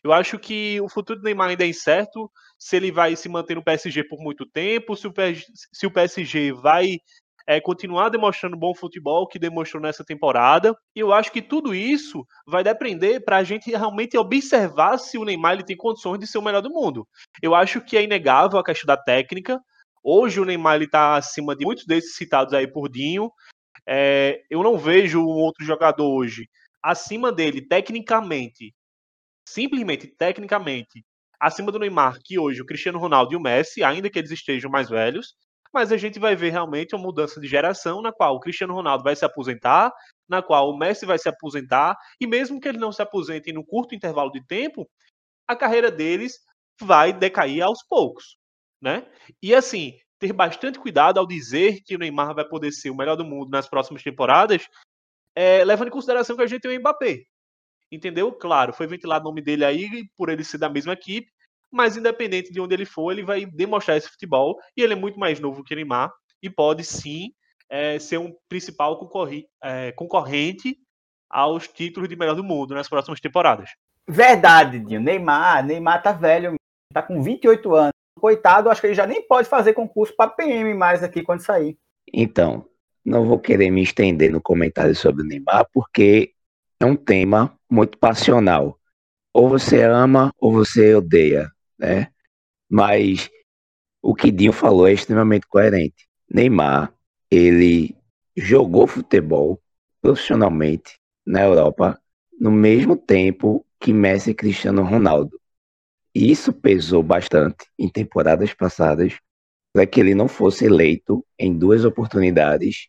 Eu 0.02 0.12
acho 0.12 0.38
que 0.38 0.80
o 0.80 0.88
futuro 0.88 1.18
do 1.18 1.24
Neymar 1.24 1.50
ainda 1.50 1.64
é 1.64 1.68
incerto, 1.68 2.30
se 2.58 2.76
ele 2.76 2.92
vai 2.92 3.16
se 3.16 3.28
manter 3.28 3.54
no 3.54 3.64
PSG 3.64 4.04
por 4.04 4.20
muito 4.20 4.46
tempo, 4.46 4.96
se 4.96 5.06
o 5.06 5.12
PSG, 5.12 5.46
se 5.72 5.86
o 5.86 5.90
PSG 5.90 6.52
vai 6.52 6.98
é, 7.46 7.60
continuar 7.60 8.08
demonstrando 8.08 8.56
bom 8.56 8.74
futebol 8.74 9.26
que 9.26 9.38
demonstrou 9.38 9.80
nessa 9.80 10.04
temporada. 10.04 10.76
E 10.94 11.00
eu 11.00 11.12
acho 11.12 11.30
que 11.30 11.40
tudo 11.40 11.74
isso 11.74 12.26
vai 12.46 12.64
depender 12.64 13.20
para 13.20 13.36
a 13.36 13.44
gente 13.44 13.70
realmente 13.70 14.18
observar 14.18 14.98
se 14.98 15.16
o 15.16 15.24
Neymar 15.24 15.54
ele 15.54 15.64
tem 15.64 15.76
condições 15.76 16.18
de 16.18 16.26
ser 16.26 16.38
o 16.38 16.42
melhor 16.42 16.60
do 16.60 16.70
mundo. 16.70 17.06
Eu 17.40 17.54
acho 17.54 17.80
que 17.80 17.96
é 17.96 18.02
inegável 18.02 18.58
a 18.58 18.64
questão 18.64 18.86
da 18.86 18.96
técnica. 18.96 19.60
Hoje 20.02 20.40
o 20.40 20.44
Neymar 20.44 20.82
está 20.82 21.16
acima 21.16 21.54
de 21.54 21.64
muitos 21.64 21.84
desses 21.86 22.16
citados 22.16 22.52
aí 22.52 22.66
por 22.66 22.88
Dinho. 22.88 23.30
É, 23.88 24.42
eu 24.50 24.62
não 24.62 24.76
vejo 24.76 25.20
um 25.20 25.38
outro 25.38 25.64
jogador 25.64 26.08
hoje 26.08 26.48
acima 26.86 27.32
dele, 27.32 27.60
tecnicamente, 27.60 28.72
simplesmente 29.48 30.06
tecnicamente, 30.06 31.04
acima 31.40 31.72
do 31.72 31.80
Neymar, 31.80 32.18
que 32.24 32.38
hoje 32.38 32.62
o 32.62 32.66
Cristiano 32.66 33.00
Ronaldo 33.00 33.32
e 33.32 33.36
o 33.36 33.40
Messi, 33.40 33.82
ainda 33.82 34.08
que 34.08 34.16
eles 34.16 34.30
estejam 34.30 34.70
mais 34.70 34.88
velhos, 34.88 35.34
mas 35.74 35.90
a 35.90 35.96
gente 35.96 36.20
vai 36.20 36.36
ver 36.36 36.50
realmente 36.50 36.94
uma 36.94 37.02
mudança 37.02 37.40
de 37.40 37.48
geração 37.48 38.00
na 38.00 38.12
qual 38.12 38.36
o 38.36 38.40
Cristiano 38.40 38.72
Ronaldo 38.72 39.02
vai 39.02 39.16
se 39.16 39.24
aposentar, 39.24 39.92
na 40.28 40.40
qual 40.40 40.70
o 40.70 40.78
Messi 40.78 41.04
vai 41.04 41.18
se 41.18 41.28
aposentar, 41.28 41.96
e 42.20 42.26
mesmo 42.26 42.60
que 42.60 42.68
ele 42.68 42.78
não 42.78 42.92
se 42.92 43.02
aposente 43.02 43.52
no 43.52 43.66
curto 43.66 43.92
intervalo 43.92 44.30
de 44.30 44.46
tempo, 44.46 44.88
a 45.48 45.56
carreira 45.56 45.90
deles 45.90 46.38
vai 46.80 47.12
decair 47.12 47.62
aos 47.62 47.82
poucos, 47.82 48.36
né? 48.80 49.04
E 49.42 49.52
assim, 49.52 49.98
ter 50.20 50.32
bastante 50.32 50.78
cuidado 50.78 51.18
ao 51.18 51.26
dizer 51.26 51.80
que 51.84 51.96
o 51.96 51.98
Neymar 51.98 52.32
vai 52.32 52.46
poder 52.46 52.70
ser 52.70 52.90
o 52.90 52.96
melhor 52.96 53.16
do 53.16 53.24
mundo 53.24 53.50
nas 53.50 53.68
próximas 53.68 54.04
temporadas, 54.04 54.68
é, 55.36 55.62
levando 55.64 55.88
em 55.88 55.92
consideração 55.92 56.34
que 56.34 56.42
a 56.42 56.46
gente 56.46 56.62
tem 56.62 56.76
o 56.76 56.80
Mbappé. 56.80 57.24
Entendeu? 57.92 58.32
Claro, 58.32 58.72
foi 58.72 58.86
ventilado 58.86 59.24
o 59.24 59.28
nome 59.28 59.42
dele 59.42 59.64
aí 59.64 60.08
por 60.16 60.28
ele 60.28 60.42
ser 60.42 60.58
da 60.58 60.68
mesma 60.68 60.94
equipe, 60.94 61.30
mas 61.70 61.96
independente 61.96 62.50
de 62.50 62.60
onde 62.60 62.74
ele 62.74 62.86
for, 62.86 63.12
ele 63.12 63.22
vai 63.22 63.44
demonstrar 63.44 63.96
esse 63.96 64.08
futebol 64.08 64.58
e 64.76 64.82
ele 64.82 64.94
é 64.94 64.96
muito 64.96 65.20
mais 65.20 65.38
novo 65.38 65.62
que 65.62 65.74
o 65.74 65.76
Neymar 65.76 66.10
e 66.42 66.48
pode 66.48 66.82
sim 66.82 67.32
é, 67.68 67.98
ser 67.98 68.18
um 68.18 68.34
principal 68.48 68.98
concorri 68.98 69.46
é, 69.62 69.92
concorrente 69.92 70.78
aos 71.28 71.68
títulos 71.68 72.08
de 72.08 72.16
melhor 72.16 72.34
do 72.34 72.44
mundo 72.44 72.74
nas 72.74 72.88
próximas 72.88 73.20
temporadas. 73.20 73.70
Verdade, 74.08 74.78
Dinho. 74.78 75.00
Neymar, 75.00 75.64
Neymar 75.64 76.02
tá 76.02 76.12
velho, 76.12 76.54
tá 76.92 77.02
com 77.02 77.20
28 77.20 77.74
anos. 77.74 77.92
Coitado, 78.18 78.70
acho 78.70 78.80
que 78.80 78.86
ele 78.86 78.94
já 78.94 79.06
nem 79.06 79.26
pode 79.26 79.48
fazer 79.48 79.74
concurso 79.74 80.14
para 80.16 80.30
PM 80.30 80.72
mais 80.74 81.02
aqui 81.02 81.22
quando 81.22 81.40
sair. 81.40 81.76
Então, 82.12 82.66
não 83.06 83.24
vou 83.24 83.38
querer 83.38 83.70
me 83.70 83.82
estender 83.82 84.32
no 84.32 84.42
comentário 84.42 84.94
sobre 84.96 85.22
o 85.22 85.24
Neymar, 85.24 85.68
porque 85.72 86.32
é 86.80 86.84
um 86.84 86.96
tema 86.96 87.56
muito 87.70 87.96
passional. 87.98 88.78
Ou 89.32 89.48
você 89.48 89.82
ama 89.82 90.32
ou 90.40 90.52
você 90.52 90.92
odeia, 90.96 91.48
né? 91.78 92.08
Mas 92.68 93.30
o 94.02 94.12
que 94.12 94.32
Dinho 94.32 94.52
falou 94.52 94.88
é 94.88 94.92
extremamente 94.92 95.46
coerente. 95.46 96.08
Neymar, 96.28 96.92
ele 97.30 97.96
jogou 98.36 98.88
futebol 98.88 99.62
profissionalmente 100.02 100.98
na 101.24 101.42
Europa 101.42 102.00
no 102.40 102.50
mesmo 102.50 102.96
tempo 102.96 103.64
que 103.78 103.92
Messi 103.92 104.30
e 104.32 104.34
Cristiano 104.34 104.82
Ronaldo. 104.82 105.40
E 106.12 106.28
isso 106.28 106.52
pesou 106.52 107.04
bastante 107.04 107.66
em 107.78 107.88
temporadas 107.88 108.52
passadas 108.52 109.16
para 109.72 109.86
que 109.86 110.00
ele 110.00 110.14
não 110.14 110.26
fosse 110.26 110.64
eleito 110.64 111.24
em 111.38 111.56
duas 111.56 111.84
oportunidades 111.84 112.88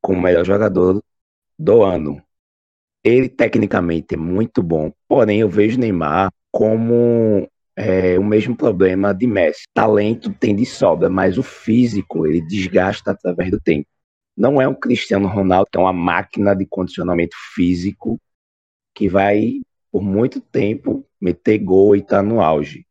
como 0.00 0.20
melhor 0.20 0.44
jogador 0.44 1.02
do 1.58 1.82
ano. 1.82 2.22
Ele 3.02 3.28
tecnicamente 3.28 4.14
é 4.14 4.18
muito 4.18 4.62
bom, 4.62 4.92
porém 5.08 5.40
eu 5.40 5.48
vejo 5.48 5.78
Neymar 5.78 6.30
como 6.50 7.48
é, 7.76 8.18
o 8.18 8.24
mesmo 8.24 8.56
problema 8.56 9.14
de 9.14 9.26
Messi. 9.26 9.62
Talento 9.72 10.32
tem 10.34 10.54
de 10.54 10.66
sobra, 10.66 11.08
mas 11.08 11.38
o 11.38 11.42
físico 11.42 12.26
ele 12.26 12.40
desgasta 12.42 13.12
através 13.12 13.50
do 13.50 13.60
tempo. 13.60 13.86
Não 14.36 14.60
é 14.60 14.68
um 14.68 14.74
Cristiano 14.74 15.28
Ronaldo, 15.28 15.68
é 15.74 15.78
uma 15.78 15.92
máquina 15.92 16.54
de 16.54 16.66
condicionamento 16.66 17.36
físico 17.54 18.18
que 18.94 19.08
vai 19.08 19.60
por 19.90 20.02
muito 20.02 20.40
tempo 20.40 21.06
meter 21.20 21.58
gol 21.58 21.96
e 21.96 22.02
tá 22.02 22.22
no 22.22 22.40
auge. 22.40 22.86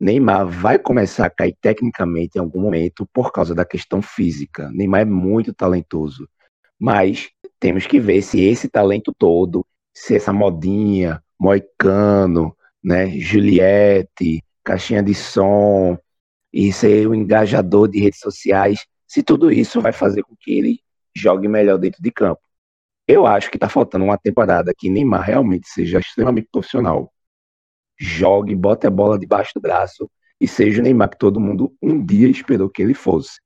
Neymar 0.00 0.46
vai 0.48 0.78
começar 0.78 1.26
a 1.26 1.30
cair 1.30 1.56
tecnicamente 1.60 2.36
em 2.36 2.40
algum 2.40 2.60
momento 2.60 3.06
por 3.12 3.30
causa 3.30 3.54
da 3.54 3.64
questão 3.64 4.02
física. 4.02 4.68
Neymar 4.72 5.02
é 5.02 5.04
muito 5.04 5.54
talentoso, 5.54 6.28
mas 6.82 7.30
temos 7.60 7.86
que 7.86 8.00
ver 8.00 8.22
se 8.22 8.40
esse 8.42 8.68
talento 8.68 9.14
todo, 9.16 9.64
se 9.94 10.16
essa 10.16 10.32
modinha, 10.32 11.22
Moicano, 11.38 12.56
né, 12.82 13.08
Juliette, 13.20 14.42
caixinha 14.64 15.00
de 15.00 15.14
som 15.14 15.96
e 16.52 16.72
ser 16.72 17.06
o 17.06 17.14
engajador 17.14 17.86
de 17.86 18.00
redes 18.00 18.18
sociais, 18.18 18.84
se 19.06 19.22
tudo 19.22 19.52
isso 19.52 19.80
vai 19.80 19.92
fazer 19.92 20.24
com 20.24 20.34
que 20.34 20.58
ele 20.58 20.80
jogue 21.14 21.46
melhor 21.46 21.78
dentro 21.78 22.02
de 22.02 22.10
campo. 22.10 22.40
Eu 23.06 23.28
acho 23.28 23.48
que 23.48 23.56
está 23.56 23.68
faltando 23.68 24.04
uma 24.04 24.18
temporada 24.18 24.72
que 24.76 24.90
Neymar 24.90 25.22
realmente 25.22 25.68
seja 25.68 26.00
extremamente 26.00 26.48
profissional. 26.50 27.12
Jogue, 27.96 28.56
bote 28.56 28.88
a 28.88 28.90
bola 28.90 29.16
debaixo 29.16 29.52
do 29.54 29.60
braço 29.60 30.10
e 30.40 30.48
seja 30.48 30.80
o 30.80 30.82
Neymar 30.82 31.10
que 31.10 31.18
todo 31.18 31.38
mundo 31.38 31.72
um 31.80 32.04
dia 32.04 32.26
esperou 32.26 32.68
que 32.68 32.82
ele 32.82 32.94
fosse. 32.94 33.40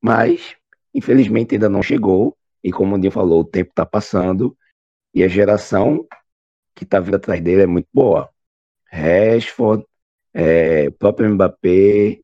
Mas, 0.00 0.54
infelizmente, 0.94 1.56
ainda 1.56 1.68
não 1.68 1.82
chegou. 1.82 2.36
E 2.62 2.70
como 2.70 2.96
o 2.96 2.98
Dinho 2.98 3.12
falou, 3.12 3.40
o 3.40 3.44
tempo 3.44 3.70
está 3.70 3.86
passando 3.86 4.56
e 5.14 5.22
a 5.22 5.28
geração 5.28 6.06
que 6.74 6.84
está 6.84 7.00
vindo 7.00 7.16
atrás 7.16 7.40
dele 7.40 7.62
é 7.62 7.66
muito 7.66 7.88
boa. 7.92 8.30
Rashford, 8.86 9.84
é, 10.34 10.90
próprio 10.90 11.30
Mbappé, 11.30 12.20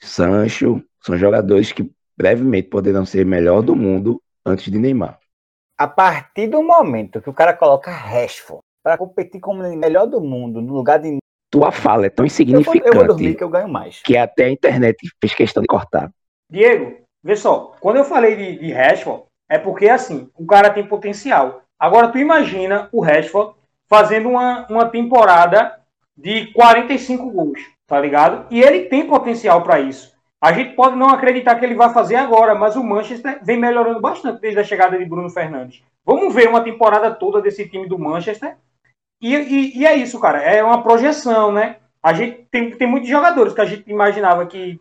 Sancho, 0.00 0.82
são 1.00 1.16
jogadores 1.16 1.72
que 1.72 1.90
brevemente 2.16 2.68
poderão 2.68 3.04
ser 3.04 3.24
melhor 3.26 3.62
do 3.62 3.74
mundo 3.74 4.22
antes 4.44 4.70
de 4.70 4.78
Neymar 4.78 5.18
a 5.78 5.86
partir 5.86 6.48
do 6.48 6.60
momento 6.60 7.22
que 7.22 7.30
o 7.30 7.32
cara 7.32 7.54
coloca 7.54 7.90
Rashford 7.90 8.62
para 8.82 8.98
competir 8.98 9.40
como 9.40 9.62
o 9.62 9.76
melhor 9.76 10.06
do 10.06 10.20
mundo, 10.20 10.60
no 10.60 10.74
lugar 10.74 10.98
de. 10.98 11.18
Tua 11.50 11.72
fala 11.72 12.06
é 12.06 12.10
tão 12.10 12.26
insignificante 12.26 12.78
eu 12.84 12.92
vou, 12.92 13.02
eu 13.02 13.06
vou 13.06 13.16
dormir 13.16 13.34
que 13.34 13.44
eu 13.44 13.48
ganho 13.48 13.68
mais. 13.68 14.02
Que 14.02 14.16
até 14.18 14.46
a 14.46 14.50
internet 14.50 14.96
fez 15.18 15.34
questão 15.34 15.62
de 15.62 15.66
cortar. 15.66 16.10
Diego, 16.50 16.98
vê 17.22 17.36
só, 17.36 17.74
quando 17.80 17.96
eu 17.96 18.04
falei 18.04 18.36
de, 18.36 18.58
de 18.58 18.72
Rashford, 18.72 19.24
é 19.48 19.58
porque 19.58 19.88
assim, 19.88 20.30
o 20.36 20.46
cara 20.46 20.70
tem 20.70 20.86
potencial. 20.86 21.62
Agora 21.78 22.08
tu 22.08 22.18
imagina 22.18 22.88
o 22.92 23.00
Rashford 23.00 23.54
fazendo 23.88 24.28
uma, 24.28 24.66
uma 24.68 24.88
temporada 24.88 25.78
de 26.16 26.52
45 26.52 27.30
gols, 27.30 27.60
tá 27.86 28.00
ligado? 28.00 28.46
E 28.50 28.60
ele 28.60 28.86
tem 28.86 29.06
potencial 29.06 29.62
para 29.62 29.80
isso. 29.80 30.12
A 30.40 30.52
gente 30.52 30.74
pode 30.74 30.96
não 30.96 31.08
acreditar 31.08 31.56
que 31.56 31.64
ele 31.64 31.74
vai 31.74 31.92
fazer 31.92 32.16
agora, 32.16 32.54
mas 32.54 32.76
o 32.76 32.84
Manchester 32.84 33.40
vem 33.42 33.58
melhorando 33.58 34.00
bastante 34.00 34.40
desde 34.40 34.60
a 34.60 34.64
chegada 34.64 34.96
de 34.96 35.04
Bruno 35.04 35.30
Fernandes. 35.30 35.82
Vamos 36.04 36.32
ver 36.32 36.48
uma 36.48 36.62
temporada 36.62 37.10
toda 37.10 37.42
desse 37.42 37.68
time 37.68 37.88
do 37.88 37.98
Manchester. 37.98 38.56
E, 39.20 39.34
e, 39.34 39.78
e 39.78 39.86
é 39.86 39.96
isso, 39.96 40.20
cara. 40.20 40.40
É 40.40 40.62
uma 40.62 40.82
projeção, 40.82 41.50
né? 41.50 41.76
A 42.02 42.12
gente 42.12 42.46
tem, 42.50 42.70
tem 42.70 42.86
muitos 42.86 43.08
jogadores 43.08 43.52
que 43.52 43.60
a 43.60 43.64
gente 43.64 43.90
imaginava 43.90 44.46
que, 44.46 44.80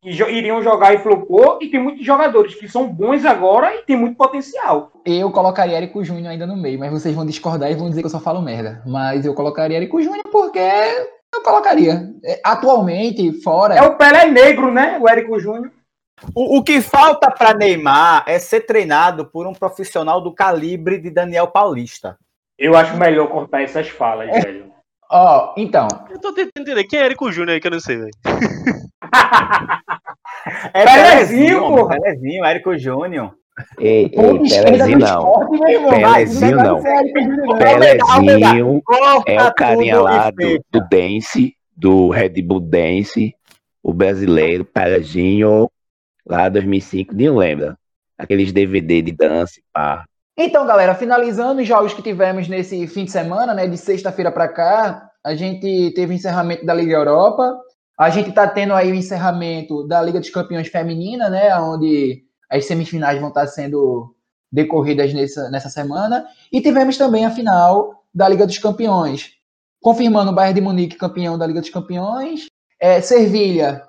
que 0.00 0.10
iriam 0.10 0.62
jogar 0.62 0.94
e 0.94 0.98
flopou, 0.98 1.58
e 1.60 1.68
tem 1.68 1.82
muitos 1.82 2.04
jogadores 2.04 2.54
que 2.54 2.68
são 2.68 2.88
bons 2.88 3.24
agora 3.24 3.74
e 3.74 3.82
tem 3.82 3.96
muito 3.96 4.16
potencial. 4.16 4.92
Eu 5.04 5.30
colocaria 5.30 5.76
Érico 5.76 6.04
Júnior 6.04 6.30
ainda 6.30 6.46
no 6.46 6.56
meio, 6.56 6.78
mas 6.78 6.92
vocês 6.92 7.14
vão 7.14 7.26
discordar 7.26 7.70
e 7.70 7.74
vão 7.74 7.88
dizer 7.88 8.02
que 8.02 8.06
eu 8.06 8.10
só 8.10 8.20
falo 8.20 8.40
merda. 8.40 8.82
Mas 8.86 9.26
eu 9.26 9.34
colocaria 9.34 9.76
Érico 9.76 10.00
Júnior 10.00 10.24
porque 10.30 10.60
eu 11.34 11.42
colocaria. 11.42 12.12
É, 12.24 12.40
atualmente, 12.44 13.32
fora. 13.42 13.74
É 13.74 13.82
o 13.82 13.96
Pelé 13.96 14.26
negro, 14.26 14.72
né? 14.72 14.98
O 15.00 15.08
Érico 15.08 15.38
Júnior. 15.38 15.72
O, 16.34 16.58
o, 16.58 16.64
que 16.64 16.80
falta 16.80 17.30
para 17.30 17.54
Neymar 17.54 18.24
é 18.26 18.38
ser 18.38 18.62
treinado 18.62 19.26
por 19.26 19.46
um 19.46 19.52
profissional 19.52 20.20
do 20.20 20.34
calibre 20.34 20.98
de 20.98 21.10
Daniel 21.10 21.46
Paulista. 21.48 22.16
Eu 22.58 22.76
acho 22.76 22.96
melhor 22.96 23.28
cortar 23.28 23.62
essas 23.62 23.88
falas, 23.88 24.28
é. 24.28 24.40
velho. 24.40 24.72
Ó, 25.10 25.54
oh, 25.56 25.60
então. 25.60 25.86
Eu 26.10 26.20
tô 26.20 26.32
tentando 26.32 26.62
entender. 26.62 26.84
Quem 26.84 26.98
é 26.98 27.04
Érico 27.04 27.30
Júnior 27.30 27.54
aí 27.54 27.60
que 27.60 27.66
eu 27.66 27.72
não 27.72 27.80
sei, 27.80 27.96
velho? 27.98 28.10
é 30.74 30.84
Pelezinho, 30.84 31.60
pô. 31.68 31.88
Pelezinho, 31.88 32.44
Érico 32.44 32.78
Júnior. 32.78 33.34
Ei, 33.78 34.04
ei, 34.04 34.10
Pelezinho 34.12 34.98
não. 34.98 35.48
Pelezinho 35.88 36.56
não. 36.56 36.82
Pelezinho 37.58 38.82
é 39.26 39.42
o 39.42 39.54
carinha 39.54 40.00
lá 40.00 40.30
do, 40.30 40.64
do 40.70 40.88
Dance, 40.88 41.54
do 41.76 42.08
Red 42.10 42.40
Bull 42.42 42.60
Dance, 42.60 43.34
o 43.82 43.92
brasileiro, 43.92 44.64
Pelezinho, 44.64 45.70
lá 46.26 46.48
2005, 46.48 47.14
nem 47.14 47.30
lembra. 47.30 47.76
Aqueles 48.16 48.52
DVD 48.52 49.00
de 49.00 49.12
dança, 49.12 49.60
pá. 49.72 50.04
Então, 50.36 50.66
galera, 50.66 50.94
finalizando 50.94 51.60
os 51.60 51.66
jogos 51.66 51.92
que 51.92 52.02
tivemos 52.02 52.46
nesse 52.48 52.86
fim 52.86 53.04
de 53.04 53.10
semana, 53.10 53.54
né, 53.54 53.66
de 53.66 53.76
sexta-feira 53.76 54.30
para 54.30 54.46
cá, 54.46 55.10
a 55.24 55.34
gente 55.34 55.92
teve 55.94 56.12
o 56.12 56.14
encerramento 56.14 56.64
da 56.64 56.72
Liga 56.72 56.94
Europa, 56.94 57.58
a 57.98 58.10
gente 58.10 58.30
tá 58.30 58.46
tendo 58.46 58.74
aí 58.74 58.92
o 58.92 58.94
encerramento 58.94 59.86
da 59.86 60.00
Liga 60.00 60.20
dos 60.20 60.30
Campeões 60.30 60.68
Feminina, 60.68 61.28
né, 61.28 61.58
onde 61.58 62.22
as 62.48 62.64
semifinais 62.64 63.18
vão 63.18 63.28
estar 63.28 63.46
sendo 63.48 64.14
decorridas 64.50 65.12
nessa, 65.12 65.50
nessa 65.50 65.68
semana. 65.68 66.26
E 66.52 66.60
tivemos 66.60 66.96
também 66.96 67.26
a 67.26 67.30
final 67.30 68.04
da 68.14 68.28
Liga 68.28 68.46
dos 68.46 68.58
Campeões, 68.58 69.32
confirmando 69.82 70.30
o 70.30 70.34
Bayern 70.34 70.54
de 70.54 70.64
Munique 70.64 70.96
campeão 70.96 71.36
da 71.36 71.46
Liga 71.46 71.60
dos 71.60 71.70
Campeões. 71.70 72.46
É, 72.80 73.00
Servilha, 73.00 73.82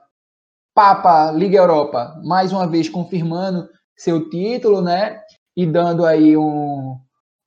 Papa, 0.74 1.32
Liga 1.32 1.58
Europa, 1.58 2.20
mais 2.24 2.52
uma 2.52 2.66
vez 2.66 2.90
confirmando 2.90 3.70
seu 3.96 4.28
título, 4.30 4.82
né? 4.82 5.22
E 5.56 5.66
dando 5.66 6.06
aí 6.06 6.36
um, 6.36 6.98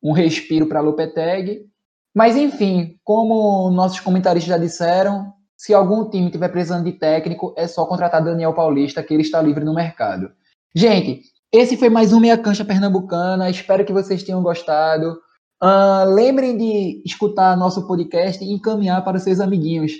um 0.03 0.13
respiro 0.13 0.67
para 0.67 0.79
a 0.79 0.83
Lopeteg. 0.83 1.67
Mas, 2.15 2.37
enfim, 2.37 2.97
como 3.03 3.71
nossos 3.71 3.99
comentaristas 3.99 4.51
já 4.51 4.59
disseram, 4.59 5.33
se 5.63 5.73
algum 5.73 6.11
time 6.11 6.29
tiver 6.29 6.49
precisando 6.49 6.83
de 6.83 6.93
técnico, 6.99 7.55
é 7.57 7.69
só 7.69 7.87
contratar 7.87 8.25
Daniel 8.25 8.53
Paulista, 8.53 9.01
que 9.01 9.15
ele 9.15 9.23
está 9.23 9.41
livre 9.41 9.65
no 9.65 9.73
mercado. 9.73 10.33
Gente, 10.75 11.21
esse 11.53 11.77
foi 11.77 11.89
mais 11.89 12.13
um 12.13 12.19
Meia 12.19 12.37
Cancha 12.37 12.65
Pernambucana. 12.65 13.49
Espero 13.49 13.85
que 13.85 13.93
vocês 13.93 14.25
tenham 14.25 14.43
gostado. 14.43 15.21
Uh, 15.63 16.05
lembrem 16.13 16.59
de 16.59 17.01
escutar 17.07 17.57
nosso 17.57 17.87
podcast 17.87 18.43
e 18.43 18.53
encaminhar 18.53 19.05
para 19.05 19.21
seus 19.21 19.39
amiguinhos. 19.39 19.93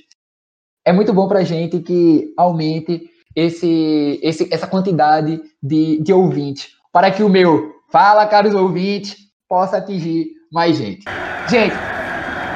É 0.85 0.93
muito 0.93 1.15
bom 1.15 1.29
para 1.29 1.39
a 1.39 1.45
gente 1.45 1.79
que 1.79 2.35
aumente 2.37 3.09
esse, 3.37 4.19
esse, 4.21 4.53
essa 4.53 4.67
quantidade 4.67 5.41
de, 5.63 6.03
de 6.03 6.13
ouvintes, 6.13 6.71
para 6.93 7.09
que 7.09 7.23
o 7.23 7.29
meu 7.29 7.71
Fala, 7.93 8.27
caros 8.27 8.55
ouvintes, 8.55 9.17
possa 9.49 9.77
atingir 9.77 10.29
mais 10.51 10.77
gente. 10.77 11.05
Gente, 11.49 11.75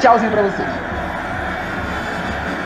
tchauzinho 0.00 0.32
para 0.32 0.42
vocês. 0.42 0.85